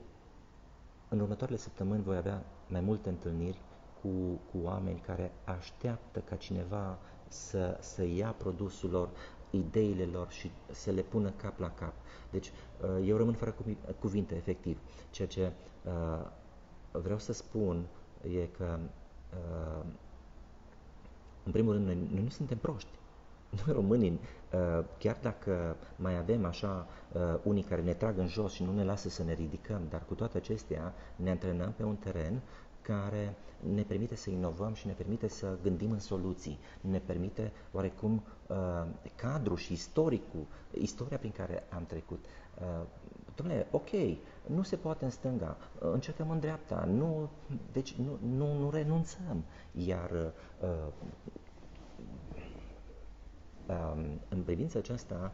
în 1.10 1.20
următoarele 1.20 1.58
săptămâni 1.58 2.04
voi 2.04 2.18
avea 2.18 2.44
mai 2.68 2.82
multe 2.82 3.10
întâlniri 3.10 3.62
cu, 4.02 4.08
cu 4.52 4.58
oameni 4.64 5.00
care 5.06 5.32
așteaptă 5.44 6.20
ca 6.20 6.36
cineva 6.36 6.98
să, 7.28 7.78
să 7.82 8.04
ia 8.06 8.32
produsul 8.38 8.90
lor, 8.90 9.10
ideile 9.50 10.04
lor 10.04 10.30
și 10.30 10.52
să 10.72 10.92
le 10.92 11.02
pună 11.02 11.30
cap 11.30 11.60
la 11.60 11.70
cap. 11.72 11.94
Deci 12.32 12.48
uh, 12.48 13.08
eu 13.08 13.18
rămân 13.18 13.34
fără 13.34 13.52
cuvi- 13.52 13.96
cuvinte, 14.00 14.36
efectiv. 14.36 14.80
Ceea 15.10 15.28
ce 15.28 15.52
uh, 15.84 16.26
vreau 16.92 17.20
să 17.20 17.34
spun 17.34 17.86
e 18.22 18.46
că, 18.58 18.80
uh, 19.34 19.86
în 21.44 21.52
primul 21.52 21.74
rând, 21.74 21.86
noi, 21.86 22.08
noi 22.14 22.24
nu 22.24 22.30
suntem 22.30 22.58
proști. 22.58 22.90
Noi 23.66 23.76
românii, 23.76 24.20
uh, 24.54 24.86
chiar 24.98 25.18
dacă 25.22 25.76
mai 25.96 26.18
avem 26.18 26.46
așa 26.46 26.88
uh, 27.12 27.22
unii 27.44 27.64
care 27.64 27.82
ne 27.82 27.94
trag 27.94 28.18
în 28.18 28.28
jos 28.28 28.54
și 28.54 28.64
nu 28.64 28.74
ne 28.74 28.84
lasă 28.84 29.10
să 29.10 29.24
ne 29.24 29.34
ridicăm, 29.34 29.82
dar 29.90 30.04
cu 30.06 30.14
toate 30.14 30.38
acestea 30.38 30.94
ne 31.16 31.30
antrenăm 31.30 31.74
pe 31.78 31.84
un 31.84 31.96
teren 31.96 32.42
care 32.82 33.36
ne 33.74 33.82
permite 33.82 34.16
să 34.16 34.30
inovăm 34.30 34.74
și 34.74 34.88
ne 34.88 34.94
permite 34.94 35.28
să 35.28 35.58
gândim 35.64 35.92
în 35.92 36.00
soluții, 36.00 36.60
ne 36.82 37.00
permite 37.00 37.52
oarecum 37.72 38.24
uh, 38.48 38.56
cadrul 39.16 39.58
și 39.58 39.74
istoricul, 39.74 40.46
istoria 40.74 41.18
prin 41.18 41.32
care 41.32 41.64
am 41.70 41.86
trecut. 41.86 42.26
Uh, 42.62 42.86
Dom'le, 43.42 43.66
ok, 43.72 43.90
nu 44.46 44.62
se 44.62 44.76
poate 44.76 45.04
în 45.06 45.12
stânga, 45.12 45.58
uh, 45.82 45.90
încercăm 45.94 46.30
în 46.30 46.40
dreapta, 46.40 46.84
nu, 46.92 47.30
deci 47.72 47.94
nu, 47.96 48.18
nu, 48.36 48.58
nu 48.60 48.70
renunțăm. 48.70 49.44
Iar 49.72 50.12
uh, 50.12 50.88
um, 53.68 54.20
în 54.30 54.42
privința 54.44 54.80
aceasta, 54.80 55.32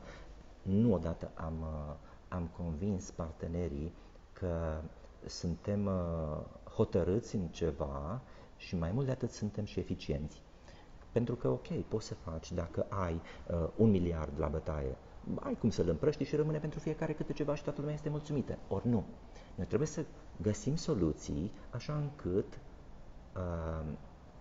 nu 0.61 0.93
odată 0.93 1.31
am, 1.33 1.53
uh, 1.61 1.95
am 2.27 2.49
convins 2.57 3.11
partenerii 3.11 3.93
că 4.33 4.81
suntem 5.25 5.85
uh, 5.85 6.37
hotărâți 6.75 7.35
în 7.35 7.47
ceva 7.47 8.21
și 8.57 8.75
mai 8.75 8.91
mult 8.91 9.05
de 9.05 9.11
atât 9.11 9.31
suntem 9.31 9.65
și 9.65 9.79
eficienți. 9.79 10.41
Pentru 11.11 11.35
că, 11.35 11.47
ok, 11.47 11.67
poți 11.87 12.05
să 12.07 12.13
faci, 12.13 12.51
dacă 12.51 12.85
ai 12.89 13.13
uh, 13.13 13.67
un 13.75 13.89
miliard 13.89 14.39
la 14.39 14.47
bătaie, 14.47 14.95
ai 15.39 15.57
cum 15.59 15.69
să-l 15.69 15.89
împrăști 15.89 16.23
și 16.23 16.35
rămâne 16.35 16.57
pentru 16.57 16.79
fiecare 16.79 17.13
câte 17.13 17.33
ceva 17.33 17.55
și 17.55 17.63
toată 17.63 17.79
lumea 17.79 17.95
este 17.95 18.09
mulțumită. 18.09 18.57
Ori 18.67 18.87
nu. 18.87 19.03
Noi 19.55 19.65
trebuie 19.65 19.87
să 19.87 20.05
găsim 20.41 20.75
soluții 20.75 21.51
așa 21.69 21.93
încât 21.95 22.59
uh, 23.35 23.85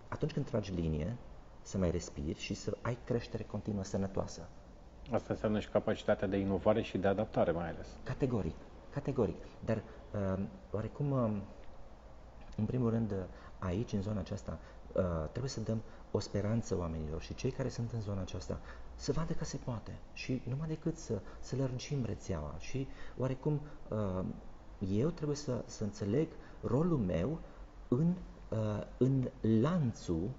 atunci 0.07 0.31
când 0.33 0.45
tragi 0.45 0.71
linie, 0.73 1.15
să 1.61 1.77
mai 1.77 1.91
respiri 1.91 2.39
și 2.39 2.53
să 2.53 2.77
ai 2.81 2.97
creștere 3.05 3.43
continuă 3.43 3.83
sănătoasă. 3.83 4.47
Asta 5.11 5.33
înseamnă 5.33 5.59
și 5.59 5.69
capacitatea 5.69 6.27
de 6.27 6.37
inovare 6.37 6.81
și 6.81 6.97
de 6.97 7.07
adaptare 7.07 7.51
mai 7.51 7.69
ales. 7.69 7.87
Categoric, 8.03 8.55
categoric. 8.89 9.37
Dar 9.65 9.77
uh, 9.77 10.43
oarecum, 10.71 11.11
uh, 11.11 11.31
în 12.57 12.65
primul 12.65 12.89
rând, 12.89 13.11
uh, 13.11 13.17
aici, 13.59 13.93
în 13.93 14.01
zona 14.01 14.19
aceasta, 14.19 14.59
uh, 14.93 15.03
trebuie 15.29 15.49
să 15.51 15.59
dăm 15.61 15.81
o 16.11 16.19
speranță 16.19 16.77
oamenilor 16.77 17.21
și 17.21 17.33
cei 17.35 17.51
care 17.51 17.69
sunt 17.69 17.91
în 17.91 18.01
zona 18.01 18.21
aceasta 18.21 18.59
să 18.95 19.11
vadă 19.11 19.33
că 19.33 19.45
se 19.45 19.57
poate 19.57 19.91
și 20.13 20.41
numai 20.49 20.67
decât 20.67 20.97
să, 20.97 21.19
să 21.39 21.55
lărgim 21.55 22.05
rețeaua 22.05 22.55
și 22.59 22.87
oarecum 23.17 23.61
uh, 23.89 24.25
eu 24.93 25.09
trebuie 25.09 25.37
să, 25.37 25.63
să 25.65 25.83
înțeleg 25.83 26.27
rolul 26.61 26.97
meu 26.97 27.39
în, 27.87 28.13
uh, 28.49 28.83
în 28.97 29.27
lanțul 29.61 30.29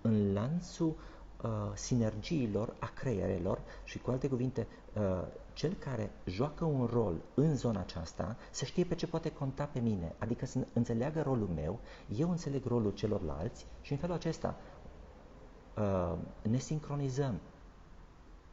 în 0.00 0.32
lanțul 0.32 0.94
uh, 1.42 1.50
sinergiilor 1.74 2.74
a 2.78 2.90
creierelor 2.94 3.58
și 3.84 3.98
cu 3.98 4.10
alte 4.10 4.28
cuvinte, 4.28 4.66
uh, 4.92 5.22
cel 5.52 5.72
care 5.74 6.10
joacă 6.24 6.64
un 6.64 6.84
rol 6.86 7.14
în 7.34 7.56
zona 7.56 7.80
aceasta 7.80 8.36
să 8.50 8.64
știe 8.64 8.84
pe 8.84 8.94
ce 8.94 9.06
poate 9.06 9.32
conta 9.32 9.64
pe 9.64 9.80
mine, 9.80 10.14
adică 10.18 10.46
să 10.46 10.66
înțeleagă 10.72 11.22
rolul 11.22 11.48
meu, 11.54 11.80
eu 12.18 12.30
înțeleg 12.30 12.64
rolul 12.64 12.90
celorlalți 12.92 13.66
și 13.80 13.92
în 13.92 13.98
felul 13.98 14.14
acesta 14.14 14.56
uh, 15.76 16.14
ne 16.42 16.58
sincronizăm. 16.58 17.40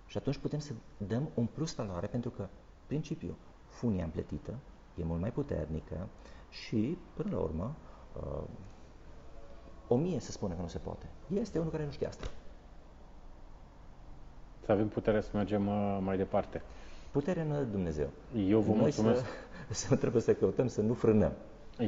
Și 0.06 0.18
atunci 0.18 0.38
putem 0.38 0.60
să 0.60 0.74
dăm 0.98 1.30
un 1.34 1.46
plus 1.46 1.74
valoare 1.76 2.08
pentru 2.08 2.30
că, 2.30 2.48
principiu, 2.88 3.38
funia 3.68 4.04
împletită 4.04 4.54
e 4.96 5.04
mult 5.04 5.20
mai 5.22 5.32
puternică 5.32 6.08
și, 6.50 6.98
până 7.14 7.36
la 7.36 7.42
urmă, 7.42 7.76
uh, 8.16 8.44
o 9.88 9.96
mie 9.96 10.20
se 10.20 10.32
spune 10.32 10.54
că 10.56 10.62
nu 10.62 10.68
se 10.68 10.78
poate. 10.78 11.10
Este 11.34 11.60
unul 11.60 11.72
care 11.72 11.86
nu 11.86 11.92
știe 11.92 12.08
asta. 12.08 12.28
Să 14.66 14.72
avem 14.72 14.88
putere 14.88 15.22
să 15.22 15.30
mergem 15.34 15.68
uh, 15.68 15.98
mai 16.02 16.18
departe. 16.18 16.62
Puterea 17.12 17.44
în 17.44 17.68
Dumnezeu. 17.72 18.10
Eu 18.48 18.60
vă 18.60 18.72
Noi 18.72 18.80
mulțumesc. 18.80 19.24
Să, 19.70 19.88
să 19.88 19.96
trebuie 19.96 20.22
să 20.22 20.34
căutăm 20.34 20.68
să 20.68 20.82
nu 20.82 20.94
frânăm. 20.94 21.32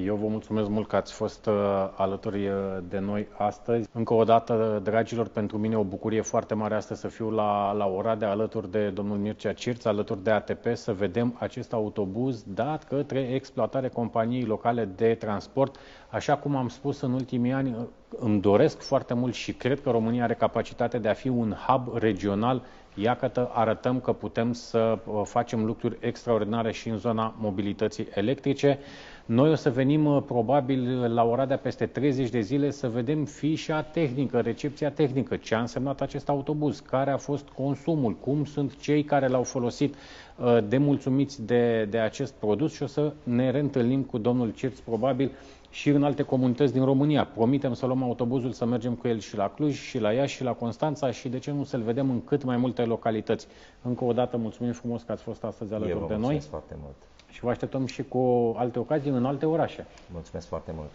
Eu 0.05 0.15
vă 0.15 0.27
mulțumesc 0.27 0.69
mult 0.69 0.87
că 0.87 0.95
ați 0.95 1.13
fost 1.13 1.45
uh, 1.45 1.53
alături 1.95 2.47
uh, 2.47 2.53
de 2.89 2.99
noi 2.99 3.27
astăzi. 3.37 3.87
Încă 3.93 4.13
o 4.13 4.23
dată, 4.23 4.79
dragilor, 4.83 5.27
pentru 5.27 5.57
mine 5.57 5.77
o 5.77 5.83
bucurie 5.83 6.21
foarte 6.21 6.53
mare 6.53 6.75
astăzi 6.75 6.99
să 6.99 7.07
fiu 7.07 7.29
la, 7.29 7.71
la 7.71 7.85
Oradea 7.85 8.29
alături 8.29 8.71
de 8.71 8.89
domnul 8.89 9.17
Mircea 9.17 9.53
Cirț, 9.53 9.85
alături 9.85 10.23
de 10.23 10.31
ATP, 10.31 10.65
să 10.73 10.93
vedem 10.93 11.35
acest 11.39 11.73
autobuz 11.73 12.43
dat 12.47 12.83
către 12.83 13.19
exploatare 13.33 13.89
companiei 13.89 14.43
locale 14.43 14.89
de 14.95 15.13
transport. 15.13 15.75
Așa 16.09 16.37
cum 16.37 16.55
am 16.55 16.67
spus 16.67 17.01
în 17.01 17.13
ultimii 17.13 17.51
ani, 17.51 17.69
uh, 17.69 17.85
îmi 18.19 18.41
doresc 18.41 18.81
foarte 18.81 19.13
mult 19.13 19.33
și 19.33 19.53
cred 19.53 19.81
că 19.81 19.89
România 19.89 20.23
are 20.23 20.33
capacitatea 20.33 20.99
de 20.99 21.07
a 21.07 21.13
fi 21.13 21.27
un 21.29 21.55
hub 21.67 21.97
regional 21.97 22.63
Iată, 22.95 23.49
arătăm 23.53 23.99
că 23.99 24.13
putem 24.13 24.53
să 24.53 24.99
uh, 25.05 25.21
facem 25.23 25.65
lucruri 25.65 25.97
extraordinare 25.99 26.71
și 26.71 26.89
în 26.89 26.97
zona 26.97 27.35
mobilității 27.39 28.07
electrice. 28.13 28.79
Noi 29.25 29.49
o 29.51 29.55
să 29.55 29.69
venim 29.69 30.05
uh, 30.05 30.23
probabil 30.25 31.13
la 31.13 31.23
Oradea 31.23 31.57
peste 31.57 31.85
30 31.85 32.29
de 32.29 32.39
zile 32.39 32.71
să 32.71 32.89
vedem 32.89 33.25
fișa 33.25 33.81
tehnică, 33.81 34.39
recepția 34.39 34.91
tehnică, 34.91 35.35
ce 35.35 35.55
a 35.55 35.59
însemnat 35.59 36.01
acest 36.01 36.29
autobuz, 36.29 36.79
care 36.79 37.11
a 37.11 37.17
fost 37.17 37.47
consumul, 37.47 38.13
cum 38.13 38.45
sunt 38.45 38.77
cei 38.77 39.03
care 39.03 39.27
l-au 39.27 39.43
folosit 39.43 39.95
uh, 40.35 40.57
de 40.67 40.77
mulțumiți 40.77 41.45
de, 41.45 41.87
de 41.89 41.97
acest 41.97 42.33
produs? 42.33 42.73
Și 42.73 42.83
o 42.83 42.87
să 42.87 43.13
ne 43.23 43.51
reîntâlnim 43.51 44.03
cu 44.03 44.17
domnul 44.17 44.49
Cirț 44.49 44.79
probabil 44.79 45.31
și 45.71 45.89
în 45.89 46.03
alte 46.03 46.23
comunități 46.23 46.73
din 46.73 46.83
România. 46.85 47.25
Promitem 47.25 47.73
să 47.73 47.85
luăm 47.85 48.03
autobuzul, 48.03 48.51
să 48.51 48.65
mergem 48.65 48.93
cu 48.93 49.07
el 49.07 49.19
și 49.19 49.35
la 49.35 49.49
Cluj, 49.49 49.75
și 49.79 49.99
la 49.99 50.11
Iași, 50.11 50.35
și 50.35 50.43
la 50.43 50.53
Constanța 50.53 51.11
și 51.11 51.29
de 51.29 51.39
ce 51.39 51.51
nu 51.51 51.63
să-l 51.63 51.81
vedem 51.81 52.09
în 52.09 52.23
cât 52.23 52.43
mai 52.43 52.57
multe 52.57 52.81
localități. 52.83 53.47
Încă 53.81 54.03
o 54.03 54.13
dată 54.13 54.37
mulțumim 54.37 54.71
frumos 54.71 55.01
că 55.01 55.11
ați 55.11 55.23
fost 55.23 55.43
astăzi 55.43 55.71
Eu 55.71 55.77
alături 55.77 55.99
vă 55.99 56.05
de 56.07 56.13
noi 56.13 56.19
mulțumesc 56.21 56.49
foarte 56.49 56.75
mult. 56.81 56.95
și 57.29 57.39
vă 57.41 57.49
așteptăm 57.49 57.85
și 57.85 58.03
cu 58.03 58.53
alte 58.57 58.79
ocazii 58.79 59.11
în 59.11 59.25
alte 59.25 59.45
orașe. 59.45 59.85
Mulțumesc 60.11 60.47
foarte 60.47 60.71
mult. 60.75 60.89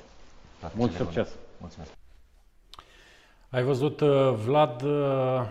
Toate 0.60 0.74
Mult 0.78 0.90
cele 0.92 1.04
bune. 1.04 1.14
succes! 1.16 1.36
Mulțumesc. 1.60 1.90
Ai 3.50 3.62
văzut, 3.62 4.00
uh, 4.00 4.32
Vlad, 4.44 4.82
uh, 4.82 5.42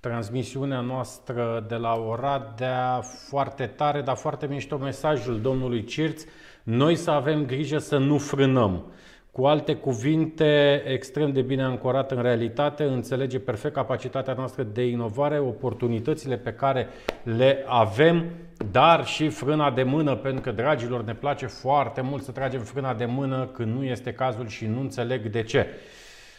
transmisiunea 0.00 0.80
noastră 0.80 1.64
de 1.68 1.74
la 1.74 1.94
Oradea, 1.94 3.00
foarte 3.28 3.66
tare, 3.66 4.00
dar 4.00 4.16
foarte 4.16 4.46
mișto 4.46 4.76
mesajul 4.78 5.40
domnului 5.40 5.84
Cirț. 5.84 6.22
Noi 6.62 6.96
să 6.96 7.10
avem 7.10 7.46
grijă 7.46 7.78
să 7.78 7.96
nu 7.98 8.18
frânăm. 8.18 8.84
Cu 9.30 9.44
alte 9.44 9.74
cuvinte, 9.74 10.82
extrem 10.86 11.32
de 11.32 11.40
bine 11.40 11.62
ancorat 11.62 12.10
în 12.10 12.22
realitate, 12.22 12.84
înțelege 12.84 13.38
perfect 13.38 13.74
capacitatea 13.74 14.34
noastră 14.34 14.62
de 14.62 14.86
inovare, 14.86 15.38
oportunitățile 15.38 16.36
pe 16.36 16.52
care 16.52 16.88
le 17.22 17.64
avem, 17.66 18.24
dar 18.70 19.06
și 19.06 19.28
frâna 19.28 19.70
de 19.70 19.82
mână, 19.82 20.16
pentru 20.16 20.40
că, 20.40 20.50
dragilor, 20.50 21.04
ne 21.04 21.14
place 21.14 21.46
foarte 21.46 22.00
mult 22.00 22.22
să 22.22 22.30
tragem 22.30 22.60
frâna 22.60 22.94
de 22.94 23.04
mână 23.04 23.50
când 23.52 23.74
nu 23.74 23.84
este 23.84 24.12
cazul 24.12 24.48
și 24.48 24.66
nu 24.66 24.80
înțeleg 24.80 25.26
de 25.26 25.42
ce. 25.42 25.66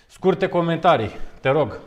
Scurte 0.07 0.47
comentarii, 0.47 1.11
te 1.41 1.49
rog. 1.49 1.80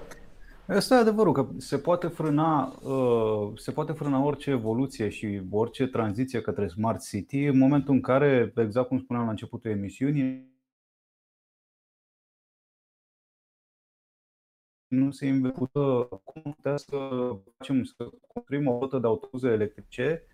Asta 0.69 0.95
e 0.95 0.99
adevărul, 0.99 1.33
că 1.33 1.49
se 1.57 1.79
poate 1.79 2.07
frâna, 2.07 2.79
uh, 2.83 3.59
se 3.59 3.73
poate 3.73 3.93
frâna 3.93 4.25
orice 4.25 4.51
evoluție 4.51 5.09
și 5.09 5.43
orice 5.51 5.87
tranziție 5.87 6.41
către 6.41 6.69
Smart 6.69 7.09
City 7.09 7.45
în 7.45 7.59
momentul 7.59 7.95
în 7.95 8.01
care, 8.01 8.53
exact 8.57 8.89
cum 8.89 8.99
spuneam 8.99 9.25
la 9.25 9.31
începutul 9.31 9.71
emisiunii, 9.71 10.55
nu 14.87 15.11
se 15.11 15.27
investită 15.27 16.09
cum 16.25 16.43
putea 16.43 16.77
să 16.77 16.97
facem, 17.59 17.85
să 17.85 18.09
construim 18.27 18.67
o 18.67 18.79
flotă 18.79 18.99
de 18.99 19.07
autobuze 19.07 19.49
electrice 19.49 20.27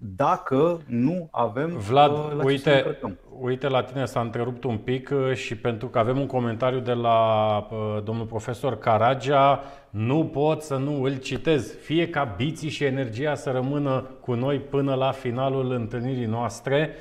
dacă 0.00 0.80
nu 0.86 1.28
avem 1.30 1.68
Vlad, 1.68 2.10
uh, 2.10 2.18
la 2.18 2.30
ce 2.30 2.36
să 2.36 2.44
uite, 2.46 2.70
încărcăm. 2.70 3.18
uite, 3.40 3.68
la 3.68 3.82
tine 3.82 4.04
s-a 4.04 4.20
întrerupt 4.20 4.64
un 4.64 4.78
pic 4.78 5.10
uh, 5.12 5.34
și 5.34 5.56
pentru 5.56 5.88
că 5.88 5.98
avem 5.98 6.18
un 6.18 6.26
comentariu 6.26 6.78
de 6.80 6.92
la 6.92 7.56
uh, 7.70 8.02
domnul 8.04 8.26
profesor 8.26 8.78
Caragea, 8.78 9.60
nu 9.90 10.26
pot 10.26 10.62
să 10.62 10.76
nu 10.76 11.02
îl 11.02 11.16
citez. 11.16 11.74
Fie 11.74 12.10
ca 12.10 12.24
biții 12.24 12.68
și 12.68 12.84
energia 12.84 13.34
să 13.34 13.50
rămână 13.50 14.00
cu 14.20 14.34
noi 14.34 14.60
până 14.60 14.94
la 14.94 15.12
finalul 15.12 15.72
întâlnirii 15.72 16.26
noastre. 16.26 16.94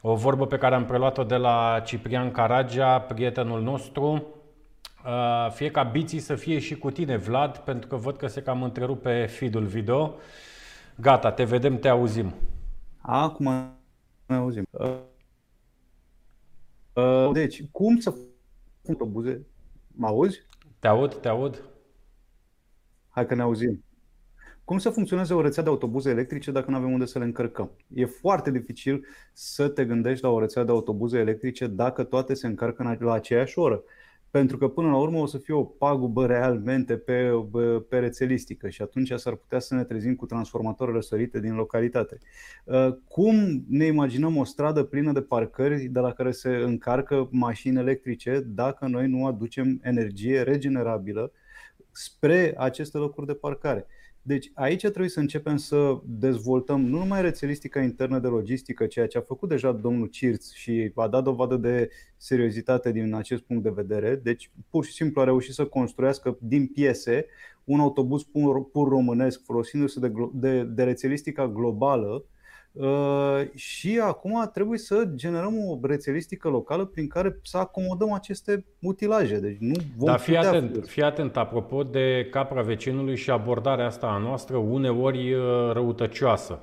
O 0.00 0.14
vorbă 0.14 0.46
pe 0.46 0.58
care 0.58 0.74
am 0.74 0.84
preluat-o 0.84 1.24
de 1.24 1.36
la 1.36 1.82
Ciprian 1.84 2.30
Caragea, 2.30 3.00
prietenul 3.00 3.62
nostru. 3.62 4.26
Uh, 5.04 5.50
Fie 5.50 5.70
ca 5.70 5.82
biții 5.82 6.18
să 6.18 6.34
fie 6.34 6.58
și 6.58 6.76
cu 6.76 6.90
tine, 6.90 7.16
Vlad, 7.16 7.56
pentru 7.56 7.88
că 7.88 7.96
văd 7.96 8.16
că 8.16 8.26
se 8.26 8.42
cam 8.42 8.62
întrerupe 8.62 9.26
feed-ul 9.26 9.64
video. 9.64 10.14
Gata, 11.00 11.32
te 11.32 11.44
vedem, 11.44 11.78
te 11.78 11.88
auzim. 11.88 12.34
Acum 13.00 13.44
ne 14.26 14.34
auzim. 14.34 14.64
Uh, 14.70 14.96
uh, 16.92 17.30
Deci, 17.32 17.64
cum 17.70 17.98
să 17.98 18.10
facem 18.10 18.30
autobuze? 18.88 19.46
Mă 19.86 20.06
auzi? 20.06 20.42
Te 20.78 20.88
aud, 20.88 21.14
te 21.14 21.28
aud. 21.28 21.62
Hai 23.14 23.26
că 23.26 23.34
ne 23.34 23.42
auzim. 23.42 23.84
Cum 24.64 24.78
să 24.78 24.90
funcționeze 24.90 25.34
o 25.34 25.40
rețea 25.40 25.62
de 25.62 25.68
autobuze 25.68 26.10
electrice 26.10 26.50
dacă 26.50 26.70
nu 26.70 26.76
avem 26.76 26.92
unde 26.92 27.04
să 27.04 27.18
le 27.18 27.24
încărcăm? 27.24 27.70
E 27.94 28.04
foarte 28.04 28.50
dificil 28.50 29.06
să 29.32 29.68
te 29.68 29.84
gândești 29.84 30.24
la 30.24 30.30
o 30.30 30.40
rețea 30.40 30.64
de 30.64 30.70
autobuze 30.70 31.18
electrice 31.18 31.66
dacă 31.66 32.04
toate 32.04 32.34
se 32.34 32.46
încarcă 32.46 32.96
la 32.98 33.12
aceeași 33.12 33.58
oră. 33.58 33.82
Pentru 34.30 34.58
că 34.58 34.68
până 34.68 34.88
la 34.88 34.96
urmă 34.96 35.18
o 35.18 35.26
să 35.26 35.38
fie 35.38 35.54
o 35.54 35.64
pagubă 35.64 36.26
realmente 36.26 36.96
pe, 36.96 37.30
pe 37.88 37.98
rețelistică 37.98 38.68
și 38.68 38.82
atunci 38.82 39.12
s-ar 39.12 39.34
putea 39.34 39.58
să 39.58 39.74
ne 39.74 39.84
trezim 39.84 40.14
cu 40.14 40.26
transformatoare 40.26 40.92
răsărite 40.92 41.40
din 41.40 41.54
localitate. 41.54 42.18
Cum 43.08 43.64
ne 43.68 43.84
imaginăm 43.84 44.36
o 44.36 44.44
stradă 44.44 44.82
plină 44.82 45.12
de 45.12 45.22
parcări 45.22 45.84
de 45.84 46.00
la 46.00 46.12
care 46.12 46.30
se 46.30 46.48
încarcă 46.48 47.28
mașini 47.30 47.78
electrice 47.78 48.42
dacă 48.46 48.86
noi 48.86 49.08
nu 49.08 49.26
aducem 49.26 49.80
energie 49.82 50.42
regenerabilă 50.42 51.32
spre 51.96 52.54
aceste 52.56 52.98
locuri 52.98 53.26
de 53.26 53.34
parcare? 53.34 53.86
Deci 54.26 54.50
aici 54.54 54.80
trebuie 54.80 55.08
să 55.08 55.20
începem 55.20 55.56
să 55.56 56.00
dezvoltăm 56.04 56.80
nu 56.80 56.98
numai 56.98 57.22
rețelistica 57.22 57.80
internă 57.80 58.18
de 58.18 58.28
logistică, 58.28 58.86
ceea 58.86 59.06
ce 59.06 59.18
a 59.18 59.20
făcut 59.20 59.48
deja 59.48 59.72
domnul 59.72 60.06
Cirț 60.06 60.52
și 60.52 60.92
a 60.94 61.08
dat 61.08 61.22
dovadă 61.22 61.56
de 61.56 61.90
seriozitate 62.16 62.92
din 62.92 63.14
acest 63.14 63.42
punct 63.42 63.62
de 63.62 63.70
vedere. 63.70 64.16
Deci 64.16 64.50
pur 64.70 64.84
și 64.84 64.92
simplu 64.92 65.20
a 65.20 65.24
reușit 65.24 65.54
să 65.54 65.66
construiască 65.66 66.36
din 66.40 66.66
piese 66.66 67.26
un 67.64 67.80
autobuz 67.80 68.22
pur, 68.22 68.70
pur 68.70 68.88
românesc 68.88 69.44
folosindu-se 69.44 70.00
de, 70.00 70.12
de, 70.32 70.62
de 70.62 70.82
rețelistica 70.82 71.48
globală 71.48 72.12
Uh, 72.14 72.33
și 73.54 74.00
acum 74.02 74.50
trebuie 74.52 74.78
să 74.78 75.10
generăm 75.14 75.54
o 75.68 75.78
rețelistică 75.82 76.48
locală 76.48 76.84
prin 76.84 77.08
care 77.08 77.40
să 77.42 77.58
acomodăm 77.58 78.12
aceste 78.12 78.64
utilaje. 78.80 79.38
Deci 79.38 79.56
nu 79.58 79.74
vom 79.96 80.08
Dar 80.08 80.18
fii 80.18 80.36
atent, 80.36 80.84
fii 80.86 81.02
atent, 81.02 81.36
apropo 81.36 81.82
de 81.82 82.26
capra 82.30 82.62
vecinului 82.62 83.16
și 83.16 83.30
abordarea 83.30 83.86
asta 83.86 84.06
a 84.06 84.18
noastră, 84.18 84.56
uneori 84.56 85.32
uh, 85.32 85.42
răutăcioasă. 85.72 86.62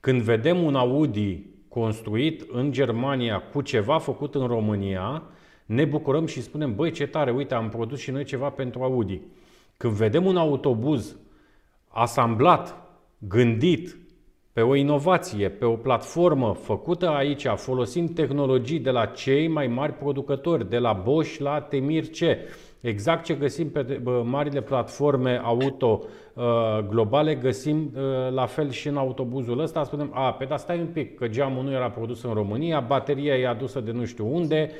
Când 0.00 0.20
vedem 0.20 0.62
un 0.62 0.74
Audi 0.74 1.46
construit 1.68 2.44
în 2.52 2.72
Germania 2.72 3.42
cu 3.52 3.60
ceva 3.60 3.98
făcut 3.98 4.34
în 4.34 4.46
România, 4.46 5.22
ne 5.66 5.84
bucurăm 5.84 6.26
și 6.26 6.42
spunem, 6.42 6.74
băi 6.74 6.90
ce 6.90 7.06
tare, 7.06 7.30
uite, 7.30 7.54
am 7.54 7.68
produs 7.68 7.98
și 7.98 8.10
noi 8.10 8.24
ceva 8.24 8.50
pentru 8.50 8.82
Audi. 8.82 9.20
Când 9.76 9.92
vedem 9.92 10.26
un 10.26 10.36
autobuz 10.36 11.16
asamblat, 11.88 12.76
gândit, 13.18 13.96
pe 14.52 14.60
o 14.60 14.74
inovație, 14.74 15.48
pe 15.48 15.64
o 15.64 15.76
platformă 15.76 16.52
făcută 16.52 17.08
aici, 17.08 17.46
folosind 17.46 18.14
tehnologii 18.14 18.78
de 18.78 18.90
la 18.90 19.06
cei 19.06 19.48
mai 19.48 19.66
mari 19.66 19.92
producători, 19.92 20.68
de 20.70 20.78
la 20.78 20.92
Bosch 20.92 21.38
la 21.38 21.60
Temir 21.60 22.04
C. 22.04 22.20
Exact 22.80 23.24
ce 23.24 23.34
găsim 23.34 23.70
pe 23.70 24.00
marile 24.24 24.60
platforme 24.60 25.40
auto 25.44 26.02
uh, 26.34 26.44
globale, 26.88 27.34
găsim 27.34 27.92
uh, 27.94 28.02
la 28.32 28.46
fel 28.46 28.70
și 28.70 28.88
în 28.88 28.96
autobuzul 28.96 29.60
ăsta. 29.60 29.84
Spunem, 29.84 30.10
a, 30.14 30.32
pe 30.32 30.44
da, 30.44 30.56
stai 30.56 30.78
un 30.78 30.86
pic, 30.92 31.14
că 31.14 31.28
geamul 31.28 31.64
nu 31.64 31.72
era 31.72 31.90
produs 31.90 32.22
în 32.22 32.32
România, 32.32 32.80
bateria 32.80 33.34
e 33.36 33.46
adusă 33.46 33.80
de 33.80 33.90
nu 33.90 34.04
știu 34.04 34.34
unde, 34.34 34.70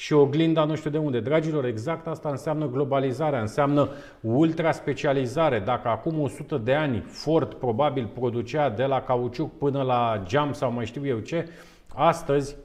și 0.00 0.12
oglinda 0.12 0.64
nu 0.64 0.74
știu 0.74 0.90
de 0.90 0.98
unde. 0.98 1.20
Dragilor, 1.20 1.64
exact 1.64 2.06
asta 2.06 2.28
înseamnă 2.28 2.68
globalizarea, 2.68 3.40
înseamnă 3.40 3.88
ultra 4.20 4.72
specializare. 4.72 5.58
Dacă 5.58 5.88
acum 5.88 6.20
100 6.20 6.56
de 6.56 6.74
ani 6.74 7.04
Ford 7.06 7.54
probabil 7.54 8.10
producea 8.14 8.68
de 8.68 8.84
la 8.84 9.00
cauciuc 9.00 9.58
până 9.58 9.82
la 9.82 10.22
geam 10.26 10.52
sau 10.52 10.72
mai 10.72 10.86
știu 10.86 11.06
eu 11.06 11.18
ce, 11.18 11.48
astăzi 11.94 12.56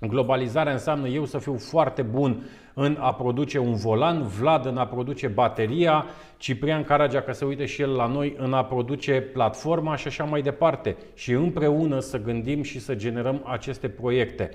globalizarea 0.00 0.72
înseamnă 0.72 1.08
eu 1.08 1.24
să 1.24 1.38
fiu 1.38 1.56
foarte 1.56 2.02
bun 2.02 2.42
în 2.74 2.96
a 3.00 3.14
produce 3.14 3.58
un 3.58 3.74
volan, 3.74 4.22
Vlad 4.22 4.66
în 4.66 4.76
a 4.76 4.86
produce 4.86 5.26
bateria, 5.26 6.04
Ciprian 6.36 6.84
Caragea, 6.84 7.22
că 7.22 7.32
se 7.32 7.44
uite 7.44 7.64
și 7.64 7.82
el 7.82 7.90
la 7.90 8.06
noi, 8.06 8.34
în 8.38 8.52
a 8.52 8.64
produce 8.64 9.20
platforma 9.20 9.96
și 9.96 10.06
așa 10.06 10.24
mai 10.24 10.42
departe. 10.42 10.96
Și 11.14 11.32
împreună 11.32 11.98
să 11.98 12.22
gândim 12.22 12.62
și 12.62 12.80
să 12.80 12.94
generăm 12.94 13.42
aceste 13.44 13.88
proiecte 13.88 14.50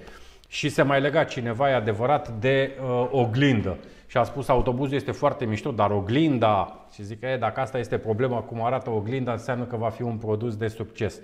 și 0.51 0.69
se 0.69 0.81
mai 0.81 1.01
lega 1.01 1.23
cineva, 1.23 1.69
e 1.69 1.73
adevărat, 1.73 2.29
de 2.29 2.71
uh, 2.81 3.07
oglindă. 3.11 3.77
Și 4.07 4.17
a 4.17 4.23
spus, 4.23 4.47
autobuzul 4.47 4.95
este 4.95 5.11
foarte 5.11 5.45
mișto, 5.45 5.71
dar 5.71 5.91
oglinda, 5.91 6.85
și 6.93 7.03
zic 7.03 7.19
că 7.19 7.25
e, 7.25 7.37
dacă 7.37 7.59
asta 7.59 7.77
este 7.77 7.97
problema, 7.97 8.39
cum 8.39 8.63
arată 8.63 8.89
oglinda, 8.89 9.31
înseamnă 9.31 9.63
că 9.63 9.75
va 9.75 9.89
fi 9.89 10.01
un 10.01 10.17
produs 10.17 10.55
de 10.55 10.67
succes. 10.67 11.19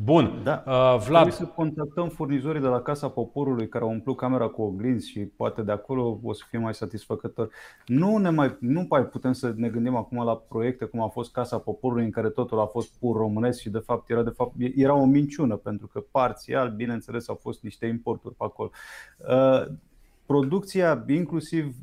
Bun, 0.00 0.40
da. 0.44 0.62
uh, 0.66 0.72
Vlad. 1.06 1.22
Trebuie 1.22 1.32
să 1.32 1.44
contactăm 1.44 2.08
furnizorii 2.08 2.60
de 2.60 2.66
la 2.66 2.80
Casa 2.80 3.08
Poporului 3.08 3.68
care 3.68 3.84
au 3.84 3.90
umplut 3.90 4.16
camera 4.16 4.46
cu 4.46 4.62
oglinzi 4.62 5.10
și 5.10 5.20
poate 5.20 5.62
de 5.62 5.72
acolo 5.72 6.20
o 6.22 6.32
să 6.32 6.44
fie 6.48 6.58
mai 6.58 6.74
satisfăcător. 6.74 7.50
Nu, 7.86 8.16
ne 8.16 8.30
mai, 8.30 8.56
nu 8.60 8.86
mai 8.88 9.06
putem 9.06 9.32
să 9.32 9.52
ne 9.56 9.68
gândim 9.68 9.96
acum 9.96 10.24
la 10.24 10.36
proiecte 10.36 10.84
cum 10.84 11.00
a 11.00 11.08
fost 11.08 11.32
Casa 11.32 11.58
Poporului 11.58 12.04
în 12.04 12.10
care 12.10 12.28
totul 12.28 12.60
a 12.60 12.66
fost 12.66 12.98
pur 12.98 13.16
românesc 13.16 13.60
și 13.60 13.70
de 13.70 13.78
fapt 13.78 14.10
era, 14.10 14.22
de 14.22 14.30
fapt, 14.30 14.54
era 14.74 14.94
o 14.94 15.04
minciună 15.04 15.56
pentru 15.56 15.86
că 15.86 16.04
parțial, 16.10 16.70
bineînțeles, 16.70 17.28
au 17.28 17.38
fost 17.40 17.62
niște 17.62 17.86
importuri 17.86 18.34
pe 18.34 18.44
acolo. 18.44 18.70
Uh, 19.28 19.74
producția 20.26 21.04
inclusiv 21.08 21.74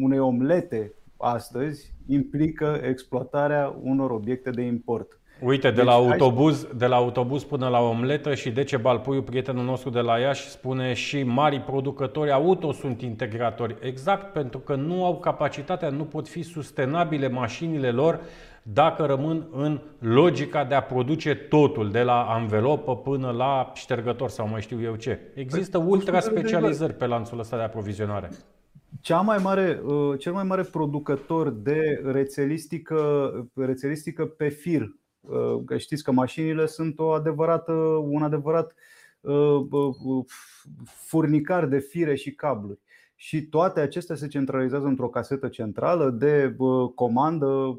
unei 0.00 0.18
omlete 0.18 0.92
astăzi 1.16 1.94
implică 2.06 2.80
exploatarea 2.82 3.76
unor 3.82 4.10
obiecte 4.10 4.50
de 4.50 4.62
import 4.62 5.19
Uite, 5.40 5.68
de, 5.68 5.74
deci, 5.74 5.84
la 5.84 5.92
autobuz, 5.92 6.66
de 6.76 6.86
la 6.86 6.96
autobuz 6.96 7.42
până 7.42 7.68
la 7.68 7.80
omletă 7.80 8.34
și 8.34 8.50
Decebal 8.50 8.98
Puiu, 8.98 9.22
prietenul 9.22 9.64
nostru 9.64 9.90
de 9.90 10.00
la 10.00 10.18
Iași, 10.18 10.48
spune 10.48 10.92
și 10.92 11.22
mari 11.22 11.60
producători 11.60 12.30
auto 12.30 12.72
sunt 12.72 13.02
integratori. 13.02 13.76
Exact, 13.80 14.32
pentru 14.32 14.58
că 14.58 14.74
nu 14.74 15.04
au 15.04 15.18
capacitatea, 15.18 15.88
nu 15.88 16.04
pot 16.04 16.28
fi 16.28 16.42
sustenabile 16.42 17.28
mașinile 17.28 17.90
lor 17.90 18.20
dacă 18.62 19.04
rămân 19.04 19.46
în 19.52 19.80
logica 19.98 20.64
de 20.64 20.74
a 20.74 20.82
produce 20.82 21.34
totul, 21.34 21.90
de 21.90 22.02
la 22.02 22.22
anvelopă 22.22 22.96
până 22.96 23.30
la 23.30 23.72
ștergător 23.74 24.28
sau 24.28 24.48
mai 24.48 24.60
știu 24.60 24.82
eu 24.82 24.94
ce. 24.94 25.18
Există 25.34 25.78
păi, 25.78 25.86
ultra 25.88 26.20
specializări 26.20 26.94
pe 26.94 27.06
lanțul 27.06 27.38
ăsta 27.38 27.56
de 27.56 27.62
aprovizionare. 27.62 28.30
Cea 29.00 29.20
mai 29.20 29.38
mare, 29.42 29.80
uh, 29.84 30.18
cel 30.18 30.32
mai 30.32 30.44
mare 30.44 30.62
producător 30.62 31.50
de 31.50 32.02
rețelistică, 32.04 33.30
rețelistică 33.54 34.24
pe 34.24 34.48
fir 34.48 34.82
Uh, 34.82 35.09
că 35.64 35.76
știți 35.76 36.04
că 36.04 36.12
mașinile 36.12 36.66
sunt 36.66 36.98
o 36.98 37.08
adevărată, 37.10 37.72
un 38.02 38.22
adevărat 38.22 38.74
uh, 39.20 39.66
uh, 39.70 40.24
furnicar 40.84 41.66
de 41.66 41.78
fire 41.78 42.14
și 42.14 42.34
cabluri. 42.34 42.78
Și 43.14 43.42
toate 43.42 43.80
acestea 43.80 44.16
se 44.16 44.26
centralizează 44.26 44.86
într-o 44.86 45.08
casetă 45.08 45.48
centrală 45.48 46.10
de 46.10 46.56
comandă 46.94 47.78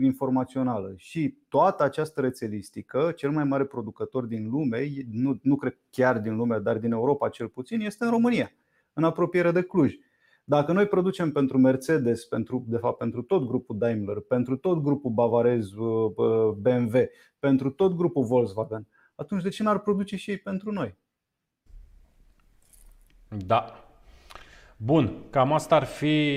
informațională. 0.00 0.94
Și 0.96 1.36
toată 1.48 1.82
această 1.82 2.20
rețelistică, 2.20 3.12
cel 3.16 3.30
mai 3.30 3.44
mare 3.44 3.64
producător 3.64 4.24
din 4.24 4.48
lume, 4.50 4.88
nu, 5.10 5.38
nu 5.42 5.56
cred 5.56 5.78
chiar 5.90 6.18
din 6.18 6.36
lume, 6.36 6.58
dar 6.58 6.78
din 6.78 6.92
Europa 6.92 7.28
cel 7.28 7.48
puțin, 7.48 7.80
este 7.80 8.04
în 8.04 8.10
România, 8.10 8.52
în 8.92 9.04
apropiere 9.04 9.50
de 9.50 9.62
Cluj. 9.62 9.94
Dacă 10.44 10.72
noi 10.72 10.86
producem 10.86 11.32
pentru 11.32 11.58
Mercedes, 11.58 12.24
pentru, 12.24 12.64
de 12.66 12.76
fapt 12.76 12.98
pentru 12.98 13.22
tot 13.22 13.46
grupul 13.46 13.78
Daimler, 13.78 14.20
pentru 14.20 14.56
tot 14.56 14.82
grupul 14.82 15.10
bavarez 15.10 15.72
uh, 15.72 16.12
uh, 16.16 16.50
BMW, 16.56 16.96
pentru 17.38 17.70
tot 17.70 17.94
grupul 17.94 18.24
Volkswagen, 18.24 18.86
atunci 19.14 19.42
de 19.42 19.48
ce 19.48 19.62
n-ar 19.62 19.78
produce 19.78 20.16
și 20.16 20.30
ei 20.30 20.38
pentru 20.38 20.72
noi? 20.72 20.96
Da. 23.46 23.76
Bun, 24.76 25.16
cam 25.30 25.52
asta 25.52 25.74
ar 25.74 25.84
fi 25.84 26.34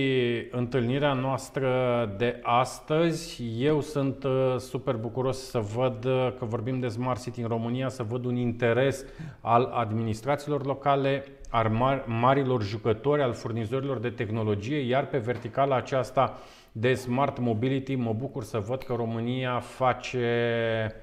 întâlnirea 0.52 1.14
noastră 1.14 1.70
de 2.18 2.40
astăzi. 2.44 3.44
Eu 3.58 3.82
sunt 3.82 4.24
uh, 4.24 4.56
super 4.58 4.96
bucuros 4.96 5.50
să 5.50 5.60
văd 5.60 6.04
că 6.38 6.46
vorbim 6.46 6.80
de 6.80 6.88
Smart 6.88 7.22
City 7.22 7.42
în 7.42 7.48
România, 7.48 7.90
să 7.90 8.04
văd 8.04 8.26
un 8.26 8.36
interes 8.36 9.06
al 9.42 9.64
administrațiilor 9.64 10.66
locale, 10.66 11.26
al 11.56 12.04
marilor 12.06 12.64
jucători, 12.64 13.22
al 13.22 13.34
furnizorilor 13.34 13.98
de 13.98 14.10
tehnologie, 14.10 14.78
iar 14.78 15.06
pe 15.08 15.18
verticala 15.18 15.76
aceasta 15.76 16.38
de 16.72 16.94
smart 16.94 17.40
mobility 17.40 17.96
mă 17.96 18.14
bucur 18.14 18.44
să 18.44 18.60
văd 18.60 18.84
că 18.84 18.94
România 18.94 19.60
face, 19.60 20.96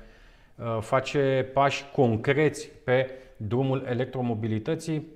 uh, 0.57 0.79
face 0.81 1.51
pași 1.53 1.85
concreți 1.93 2.71
pe 2.85 3.11
drumul 3.37 3.85
electromobilității, 3.89 5.07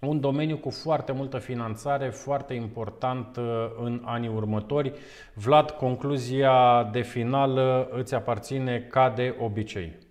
un 0.00 0.20
domeniu 0.20 0.56
cu 0.56 0.70
foarte 0.70 1.12
multă 1.12 1.38
finanțare, 1.38 2.08
foarte 2.08 2.54
important 2.54 3.36
uh, 3.36 3.44
în 3.82 4.02
anii 4.04 4.28
următori. 4.28 4.92
Vlad, 5.34 5.70
concluzia 5.70 6.88
de 6.92 7.00
final 7.00 7.58
îți 7.90 8.14
aparține 8.14 8.80
ca 8.90 9.12
de 9.16 9.34
obicei 9.40 10.03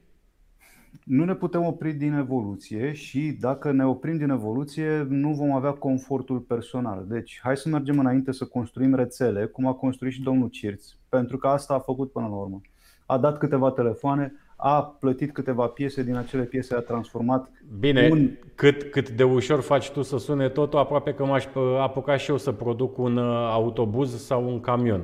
nu 1.04 1.26
ne 1.26 1.36
putem 1.36 1.66
opri 1.66 1.94
din 1.94 2.14
evoluție 2.14 2.94
și 2.94 3.38
dacă 3.40 3.72
ne 3.72 3.86
oprim 3.86 4.18
din 4.18 4.30
evoluție, 4.30 5.06
nu 5.10 5.34
vom 5.34 5.52
avea 5.52 5.72
confortul 5.72 6.40
personal. 6.40 7.06
Deci, 7.08 7.40
hai 7.44 7.58
să 7.58 7.70
mergem 7.70 8.00
înainte 8.00 8.32
să 8.32 8.46
construim 8.46 8.96
rețele, 8.96 9.46
cum 9.46 9.66
a 9.66 9.74
construit 9.74 10.14
și 10.14 10.22
domnul 10.22 10.48
Cirț, 10.48 10.86
pentru 11.10 11.38
că 11.38 11.48
asta 11.48 11.74
a 11.74 11.80
făcut 11.80 12.12
până 12.12 12.28
la 12.28 12.36
urmă. 12.36 12.62
A 13.06 13.18
dat 13.18 13.38
câteva 13.38 13.72
telefoane, 13.72 14.34
a 14.56 14.84
plătit 15.00 15.32
câteva 15.32 15.68
piese, 15.68 16.04
din 16.04 16.16
acele 16.16 16.44
piese 16.44 16.76
a 16.76 16.80
transformat 16.80 17.52
Bine, 17.80 18.10
un... 18.12 18.30
cât, 18.56 18.84
cât 18.84 19.10
de 19.10 19.24
ușor 19.24 19.62
faci 19.62 19.92
tu 19.92 20.02
să 20.02 20.18
sune 20.18 20.50
totul, 20.50 20.80
aproape 20.80 21.14
că 21.14 21.26
m-aș 21.26 21.46
apuca 21.80 22.18
și 22.18 22.30
eu 22.30 22.38
să 22.38 22.52
produc 22.52 22.98
un 22.98 23.18
uh, 23.18 23.50
autobuz 23.52 24.26
sau 24.26 24.48
un 24.50 24.60
camion. 24.60 25.02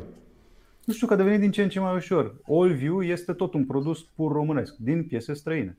Nu 0.90 0.96
știu 0.96 1.08
că 1.08 1.14
a 1.14 1.18
devenit 1.18 1.40
din 1.40 1.52
ce 1.52 1.64
în 1.64 1.70
ce 1.70 1.80
mai 1.80 1.96
ușor. 1.96 2.36
Allview 2.48 3.02
este 3.02 3.34
tot 3.34 3.54
un 3.54 3.66
produs 3.66 4.02
pur 4.16 4.32
românesc, 4.32 4.76
din 4.76 5.04
piese 5.04 5.34
străine. 5.34 5.78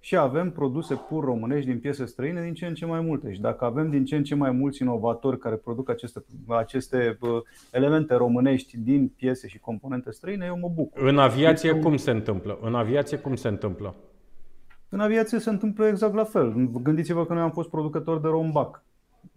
Și 0.00 0.16
avem 0.16 0.50
produse 0.50 0.94
pur 0.94 1.24
românești 1.24 1.70
din 1.70 1.78
piese 1.78 2.04
străine 2.04 2.42
din 2.42 2.54
ce 2.54 2.66
în 2.66 2.74
ce 2.74 2.86
mai 2.86 3.00
multe. 3.00 3.32
Și 3.32 3.40
dacă 3.40 3.64
avem 3.64 3.90
din 3.90 4.04
ce 4.04 4.16
în 4.16 4.24
ce 4.24 4.34
mai 4.34 4.50
mulți 4.50 4.82
inovatori 4.82 5.38
care 5.38 5.54
produc 5.54 5.90
aceste, 5.90 6.24
aceste 6.46 7.16
bă, 7.20 7.42
elemente 7.72 8.14
românești 8.14 8.76
din 8.78 9.08
piese 9.16 9.48
și 9.48 9.58
componente 9.58 10.10
străine, 10.10 10.46
eu 10.46 10.58
mă 10.58 10.70
bucur. 10.74 11.02
În 11.02 11.18
aviație 11.18 11.74
cum 11.74 11.96
se 11.96 12.10
întâmplă? 12.10 12.58
În 12.62 12.74
aviație 12.74 13.16
cum 13.16 13.34
se 13.34 13.48
întâmplă? 13.48 13.94
În 14.88 15.00
aviație 15.00 15.38
se 15.38 15.50
întâmplă 15.50 15.86
exact 15.86 16.14
la 16.14 16.24
fel. 16.24 16.70
Gândiți-vă 16.82 17.26
că 17.26 17.32
noi 17.32 17.42
am 17.42 17.50
fost 17.50 17.68
producători 17.68 18.22
de 18.22 18.28
rombac. 18.28 18.84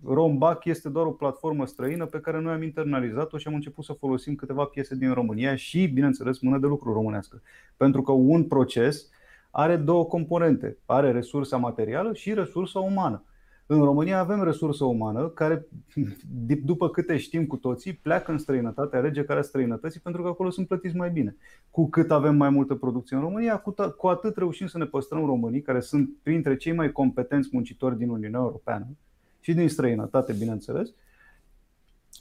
Rombac 0.06 0.66
este 0.66 0.90
doar 0.90 1.06
o 1.06 1.12
platformă 1.12 1.66
străină 1.66 2.06
pe 2.06 2.20
care 2.20 2.40
noi 2.40 2.54
am 2.54 2.64
internalizat-o 2.64 3.38
și 3.38 3.48
am 3.48 3.54
început 3.54 3.84
să 3.84 3.94
folosim 3.94 4.36
câteva 4.36 4.64
piese 4.64 4.96
din 4.96 5.14
România 5.14 5.56
și, 5.56 5.88
bineînțeles, 5.88 6.40
mână 6.40 6.58
de 6.58 6.68
lucru 6.68 6.94
românească. 6.94 7.42
Pentru 7.78 8.02
că 8.02 8.12
un 8.12 8.44
proces 8.44 9.10
are 9.52 9.76
două 9.76 10.06
componente. 10.06 10.78
Are 10.86 11.12
resursa 11.12 11.58
materială 11.58 12.14
și 12.14 12.34
resursa 12.34 12.80
umană. 12.80 13.24
În 13.66 13.84
România 13.84 14.20
avem 14.20 14.44
resursă 14.44 14.86
umană 14.86 15.28
care, 15.28 15.68
după 16.64 16.90
câte 16.90 17.18
știm 17.18 17.46
cu 17.46 17.58
toții, 17.58 17.94
pleacă 17.94 18.32
în 18.32 18.38
străinătate, 18.38 18.98
alege 18.98 19.24
care 19.24 19.42
străinătății 19.42 20.00
pentru 20.00 20.22
că 20.22 20.28
acolo 20.28 20.50
sunt 20.50 20.68
plătiți 20.68 20.96
mai 20.96 21.10
bine. 21.10 21.36
Cu 21.72 21.90
cât 21.90 22.12
avem 22.12 22.36
mai 22.36 22.50
multă 22.50 22.76
producție 22.76 23.16
în 23.16 23.22
România, 23.22 23.58
cu, 23.58 23.74
ta- 23.74 23.96
cu 23.98 24.08
atât 24.08 24.38
reușim 24.38 24.68
să 24.68 24.78
ne 24.78 24.86
păstrăm 24.86 25.26
românii, 25.26 25.62
care 25.62 25.80
sunt 25.80 26.10
printre 26.24 26.56
cei 26.56 26.74
mai 26.74 26.92
competenți 26.92 27.50
muncitori 27.52 27.98
din 27.98 28.10
Uniunea 28.10 28.40
Europeană 28.40 28.88
și 29.50 29.56
din 29.56 29.70
străinătate, 29.70 30.34
bineînțeles, 30.34 30.90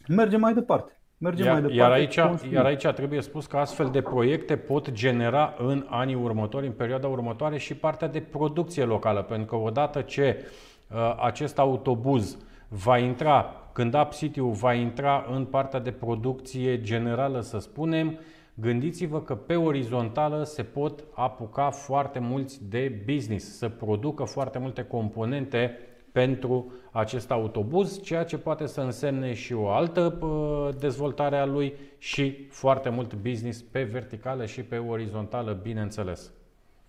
mergem 0.06 0.40
mai 0.40 0.54
departe. 0.54 0.92
Mergem 1.18 1.44
mai 1.44 1.54
Iar, 1.54 1.62
departe. 1.62 1.82
iar, 1.82 1.90
aici, 1.90 2.20
construim. 2.20 2.54
iar 2.54 2.64
aici 2.64 2.86
trebuie 2.86 3.20
spus 3.20 3.46
că 3.46 3.56
astfel 3.56 3.88
de 3.90 4.00
proiecte 4.00 4.56
pot 4.56 4.90
genera 4.90 5.54
în 5.58 5.86
anii 5.88 6.14
următori, 6.14 6.66
în 6.66 6.72
perioada 6.72 7.06
următoare 7.06 7.58
și 7.58 7.74
partea 7.74 8.08
de 8.08 8.20
producție 8.20 8.84
locală, 8.84 9.22
pentru 9.22 9.46
că 9.46 9.56
odată 9.56 10.00
ce 10.00 10.44
uh, 10.90 11.16
acest 11.20 11.58
autobuz 11.58 12.36
va 12.68 12.98
intra, 12.98 13.54
când 13.72 13.94
Up 13.94 14.12
City-ul 14.12 14.52
va 14.52 14.74
intra 14.74 15.26
în 15.30 15.44
partea 15.44 15.80
de 15.80 15.90
producție 15.90 16.80
generală, 16.80 17.40
să 17.40 17.58
spunem, 17.58 18.18
gândiți-vă 18.54 19.20
că 19.20 19.34
pe 19.34 19.54
orizontală 19.56 20.44
se 20.44 20.62
pot 20.62 21.04
apuca 21.14 21.70
foarte 21.70 22.18
mulți 22.18 22.68
de 22.68 23.02
business, 23.06 23.56
să 23.56 23.68
producă 23.68 24.24
foarte 24.24 24.58
multe 24.58 24.82
componente 24.82 25.78
pentru 26.12 26.72
acest 26.98 27.30
autobuz, 27.30 28.00
ceea 28.00 28.24
ce 28.24 28.38
poate 28.38 28.66
să 28.66 28.80
însemne 28.80 29.34
și 29.34 29.52
o 29.52 29.68
altă 29.68 30.18
uh, 30.20 30.74
dezvoltare 30.80 31.36
a 31.36 31.44
lui 31.46 31.74
și 31.98 32.46
foarte 32.50 32.88
mult 32.88 33.14
business 33.14 33.62
pe 33.62 33.82
verticală 33.82 34.46
și 34.46 34.62
pe 34.62 34.76
orizontală, 34.76 35.60
bineînțeles. 35.62 36.32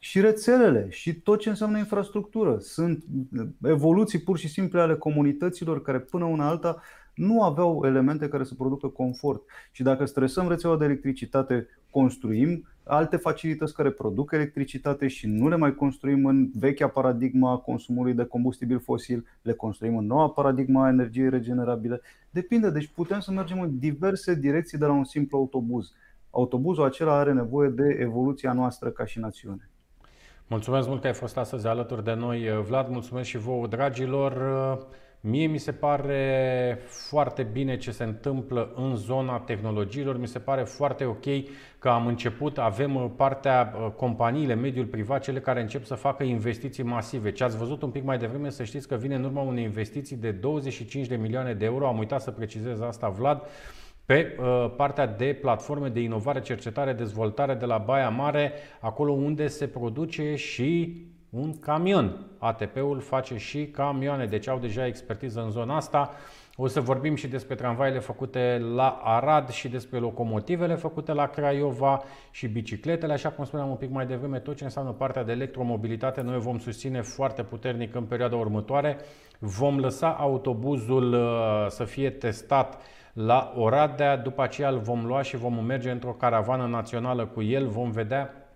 și 0.01 0.22
rețelele 0.22 0.88
și 0.89 1.14
tot 1.14 1.39
ce 1.39 1.49
înseamnă 1.49 1.78
infrastructură. 1.78 2.57
Sunt 2.60 3.03
evoluții 3.64 4.20
pur 4.20 4.38
și 4.38 4.47
simple 4.47 4.82
ale 4.82 4.95
comunităților 4.95 5.82
care 5.82 5.99
până 5.99 6.26
una 6.26 6.47
alta 6.47 6.82
nu 7.14 7.43
aveau 7.43 7.82
elemente 7.86 8.28
care 8.28 8.43
să 8.43 8.53
producă 8.55 8.88
confort. 8.88 9.41
Și 9.72 9.84
dacă 9.84 10.05
stresăm 10.05 10.47
rețeaua 10.47 10.78
de 10.78 10.86
electricitate, 10.86 11.68
construim 11.89 12.68
alte 12.89 13.17
facilități 13.17 13.73
care 13.73 13.89
produc 13.89 14.31
electricitate 14.31 15.07
și 15.07 15.27
nu 15.27 15.47
le 15.47 15.55
mai 15.55 15.75
construim 15.75 16.25
în 16.25 16.49
vechea 16.53 16.87
paradigma 16.87 17.51
a 17.51 17.57
consumului 17.57 18.13
de 18.13 18.23
combustibil 18.23 18.79
fosil, 18.79 19.25
le 19.41 19.53
construim 19.53 19.97
în 19.97 20.05
noua 20.05 20.29
paradigma 20.29 20.85
a 20.85 20.89
energiei 20.89 21.29
regenerabile. 21.29 22.01
Depinde, 22.29 22.69
deci 22.69 22.87
putem 22.87 23.19
să 23.19 23.31
mergem 23.31 23.61
în 23.61 23.79
diverse 23.79 24.35
direcții 24.35 24.77
de 24.77 24.85
la 24.85 24.91
un 24.91 25.03
simplu 25.03 25.37
autobuz. 25.37 25.93
Autobuzul 26.29 26.83
acela 26.83 27.17
are 27.17 27.33
nevoie 27.33 27.69
de 27.69 27.97
evoluția 27.99 28.53
noastră 28.53 28.89
ca 28.89 29.05
și 29.05 29.19
națiune. 29.19 29.69
Mulțumesc 30.47 30.87
mult 30.87 31.01
că 31.01 31.07
ai 31.07 31.13
fost 31.13 31.37
astăzi 31.37 31.67
alături 31.67 32.03
de 32.03 32.13
noi, 32.13 32.63
Vlad. 32.67 32.89
Mulțumesc 32.89 33.27
și 33.27 33.37
vouă, 33.37 33.67
dragilor. 33.67 34.33
Mie 35.22 35.47
mi 35.47 35.57
se 35.57 35.72
pare 35.72 36.78
foarte 36.86 37.43
bine 37.43 37.78
ce 37.78 37.91
se 37.91 38.03
întâmplă 38.03 38.74
în 38.76 38.95
zona 38.95 39.39
tehnologiilor. 39.39 40.17
Mi 40.17 40.28
se 40.28 40.39
pare 40.39 40.63
foarte 40.63 41.05
ok 41.05 41.26
că 41.80 41.89
am 41.89 42.07
început, 42.07 42.57
avem 42.57 43.13
partea 43.15 43.65
companiile, 43.95 44.53
mediul 44.53 44.86
privat, 44.86 45.24
cele 45.24 45.39
care 45.39 45.61
încep 45.61 45.84
să 45.86 45.95
facă 45.95 46.24
investiții 46.24 46.84
masive. 46.84 47.32
Ce 47.32 47.43
ați 47.43 47.57
văzut 47.57 47.82
un 47.82 47.89
pic 47.89 48.03
mai 48.03 48.17
devreme, 48.17 48.49
să 48.49 48.63
știți 48.63 48.88
că 48.88 48.95
vine 48.95 49.15
în 49.15 49.24
urma 49.24 49.41
unei 49.41 49.63
investiții 49.63 50.15
de 50.15 50.32
25 50.32 51.07
de 51.07 51.15
milioane 51.15 51.53
de 51.53 51.65
euro. 51.65 51.88
Am 51.88 51.97
uitat 51.97 52.22
să 52.22 52.32
precizez 52.32 52.82
asta, 52.82 53.09
Vlad 53.09 53.41
pe 54.05 54.38
uh, 54.39 54.72
partea 54.76 55.07
de 55.07 55.38
platforme 55.41 55.89
de 55.89 55.99
inovare, 55.99 56.41
cercetare, 56.41 56.93
dezvoltare 56.93 57.53
de 57.53 57.65
la 57.65 57.78
Baia 57.78 58.09
Mare, 58.09 58.53
acolo 58.80 59.11
unde 59.11 59.47
se 59.47 59.67
produce 59.67 60.36
și 60.36 61.01
un 61.30 61.59
camion. 61.59 62.25
ATP-ul 62.38 62.99
face 62.99 63.38
și 63.38 63.65
camioane, 63.65 64.25
deci 64.25 64.47
au 64.47 64.59
deja 64.59 64.86
expertiză 64.86 65.41
în 65.41 65.49
zona 65.49 65.75
asta. 65.75 66.11
O 66.61 66.67
să 66.67 66.82
vorbim 66.82 67.15
și 67.15 67.27
despre 67.27 67.55
tramvaile 67.55 67.99
făcute 67.99 68.61
la 68.75 69.01
Arad 69.03 69.49
și 69.49 69.67
despre 69.67 69.99
locomotivele 69.99 70.75
făcute 70.75 71.13
la 71.13 71.27
Craiova 71.27 72.01
și 72.32 72.47
bicicletele, 72.47 73.13
așa 73.13 73.30
cum 73.30 73.45
spuneam 73.45 73.69
un 73.69 73.75
pic 73.75 73.89
mai 73.89 74.05
devreme, 74.05 74.39
tot 74.39 74.55
ce 74.55 74.63
înseamnă 74.63 74.91
partea 74.91 75.23
de 75.23 75.32
electromobilitate, 75.32 76.21
noi 76.21 76.39
vom 76.39 76.59
susține 76.59 77.01
foarte 77.01 77.43
puternic 77.43 77.95
în 77.95 78.03
perioada 78.03 78.36
următoare. 78.36 78.97
Vom 79.39 79.80
lăsa 79.80 80.09
autobuzul 80.09 81.13
uh, 81.13 81.65
să 81.67 81.84
fie 81.84 82.09
testat 82.09 82.82
la 83.13 83.53
Oradea, 83.55 84.17
după 84.17 84.41
aceea 84.41 84.69
îl 84.69 84.80
vom 84.80 85.05
lua 85.05 85.21
și 85.21 85.38
vom 85.38 85.65
merge 85.65 85.91
într-o 85.91 86.11
caravană 86.11 86.67
națională 86.67 87.25
cu 87.25 87.41
el, 87.41 87.67
vom 87.67 87.91
vedea 87.91 88.49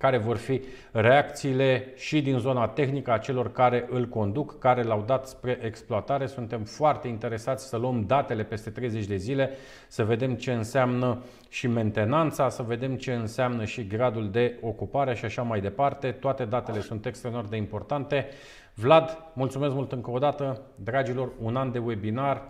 care 0.00 0.18
vor 0.18 0.36
fi 0.36 0.62
reacțiile 0.92 1.92
și 1.96 2.22
din 2.22 2.38
zona 2.38 2.68
tehnică 2.68 3.12
a 3.12 3.18
celor 3.18 3.52
care 3.52 3.86
îl 3.90 4.06
conduc, 4.06 4.58
care 4.58 4.82
l-au 4.82 5.02
dat 5.06 5.26
spre 5.26 5.58
exploatare. 5.62 6.26
Suntem 6.26 6.64
foarte 6.64 7.08
interesați 7.08 7.68
să 7.68 7.76
luăm 7.76 8.04
datele 8.06 8.42
peste 8.42 8.70
30 8.70 9.06
de 9.06 9.16
zile, 9.16 9.50
să 9.88 10.04
vedem 10.04 10.34
ce 10.34 10.52
înseamnă 10.52 11.22
și 11.48 11.66
mentenanța, 11.66 12.48
să 12.48 12.62
vedem 12.62 12.96
ce 12.96 13.12
înseamnă 13.12 13.64
și 13.64 13.86
gradul 13.86 14.30
de 14.30 14.58
ocupare 14.60 15.14
și 15.14 15.24
așa 15.24 15.42
mai 15.42 15.60
departe. 15.60 16.10
Toate 16.10 16.44
datele 16.44 16.80
sunt 16.80 17.06
extraordinar 17.06 17.50
de 17.50 17.56
importante. 17.56 18.28
Vlad, 18.74 19.18
mulțumesc 19.34 19.74
mult 19.74 19.92
încă 19.92 20.10
o 20.10 20.18
dată. 20.18 20.60
Dragilor, 20.74 21.32
un 21.42 21.56
an 21.56 21.72
de 21.72 21.78
webinar, 21.78 22.42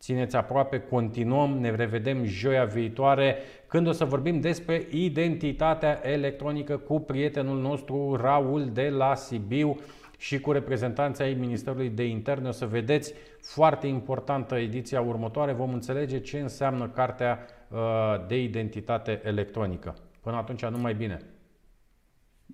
Țineți 0.00 0.36
aproape, 0.36 0.80
continuăm, 0.80 1.58
ne 1.58 1.70
revedem 1.70 2.24
joia 2.24 2.64
viitoare 2.64 3.36
când 3.66 3.86
o 3.86 3.92
să 3.92 4.04
vorbim 4.04 4.40
despre 4.40 4.86
identitatea 4.90 6.00
electronică 6.02 6.76
cu 6.76 7.00
prietenul 7.00 7.60
nostru 7.60 8.16
Raul 8.16 8.70
de 8.72 8.88
la 8.88 9.14
Sibiu 9.14 9.80
și 10.18 10.40
cu 10.40 10.52
reprezentanța 10.52 11.24
ai 11.24 11.34
Ministerului 11.34 11.88
de 11.88 12.04
Interne. 12.04 12.48
O 12.48 12.52
să 12.52 12.66
vedeți 12.66 13.14
foarte 13.40 13.86
importantă 13.86 14.54
ediția 14.54 15.00
următoare. 15.00 15.52
Vom 15.52 15.72
înțelege 15.72 16.20
ce 16.20 16.38
înseamnă 16.38 16.88
cartea 16.88 17.46
uh, 17.68 17.78
de 18.26 18.42
identitate 18.42 19.20
electronică. 19.24 19.94
Până 20.20 20.36
atunci, 20.36 20.64
numai 20.64 20.94
bine! 20.94 21.18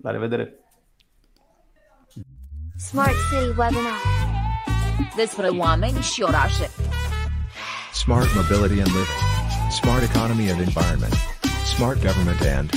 La 0.01 0.11
revedere! 0.11 0.53
Smart 2.77 3.15
City 3.29 3.47
Webinar. 3.47 3.99
Despre 5.15 5.47
oameni 5.47 5.97
și 5.99 6.21
orașe. 6.21 6.96
Smart 7.97 8.27
mobility 8.35 8.79
and 8.79 8.89
living. 8.93 9.71
Smart 9.71 10.03
economy 10.03 10.49
and 10.49 10.61
environment. 10.61 11.13
Smart 11.65 11.99
government 12.01 12.39
and 12.43 12.71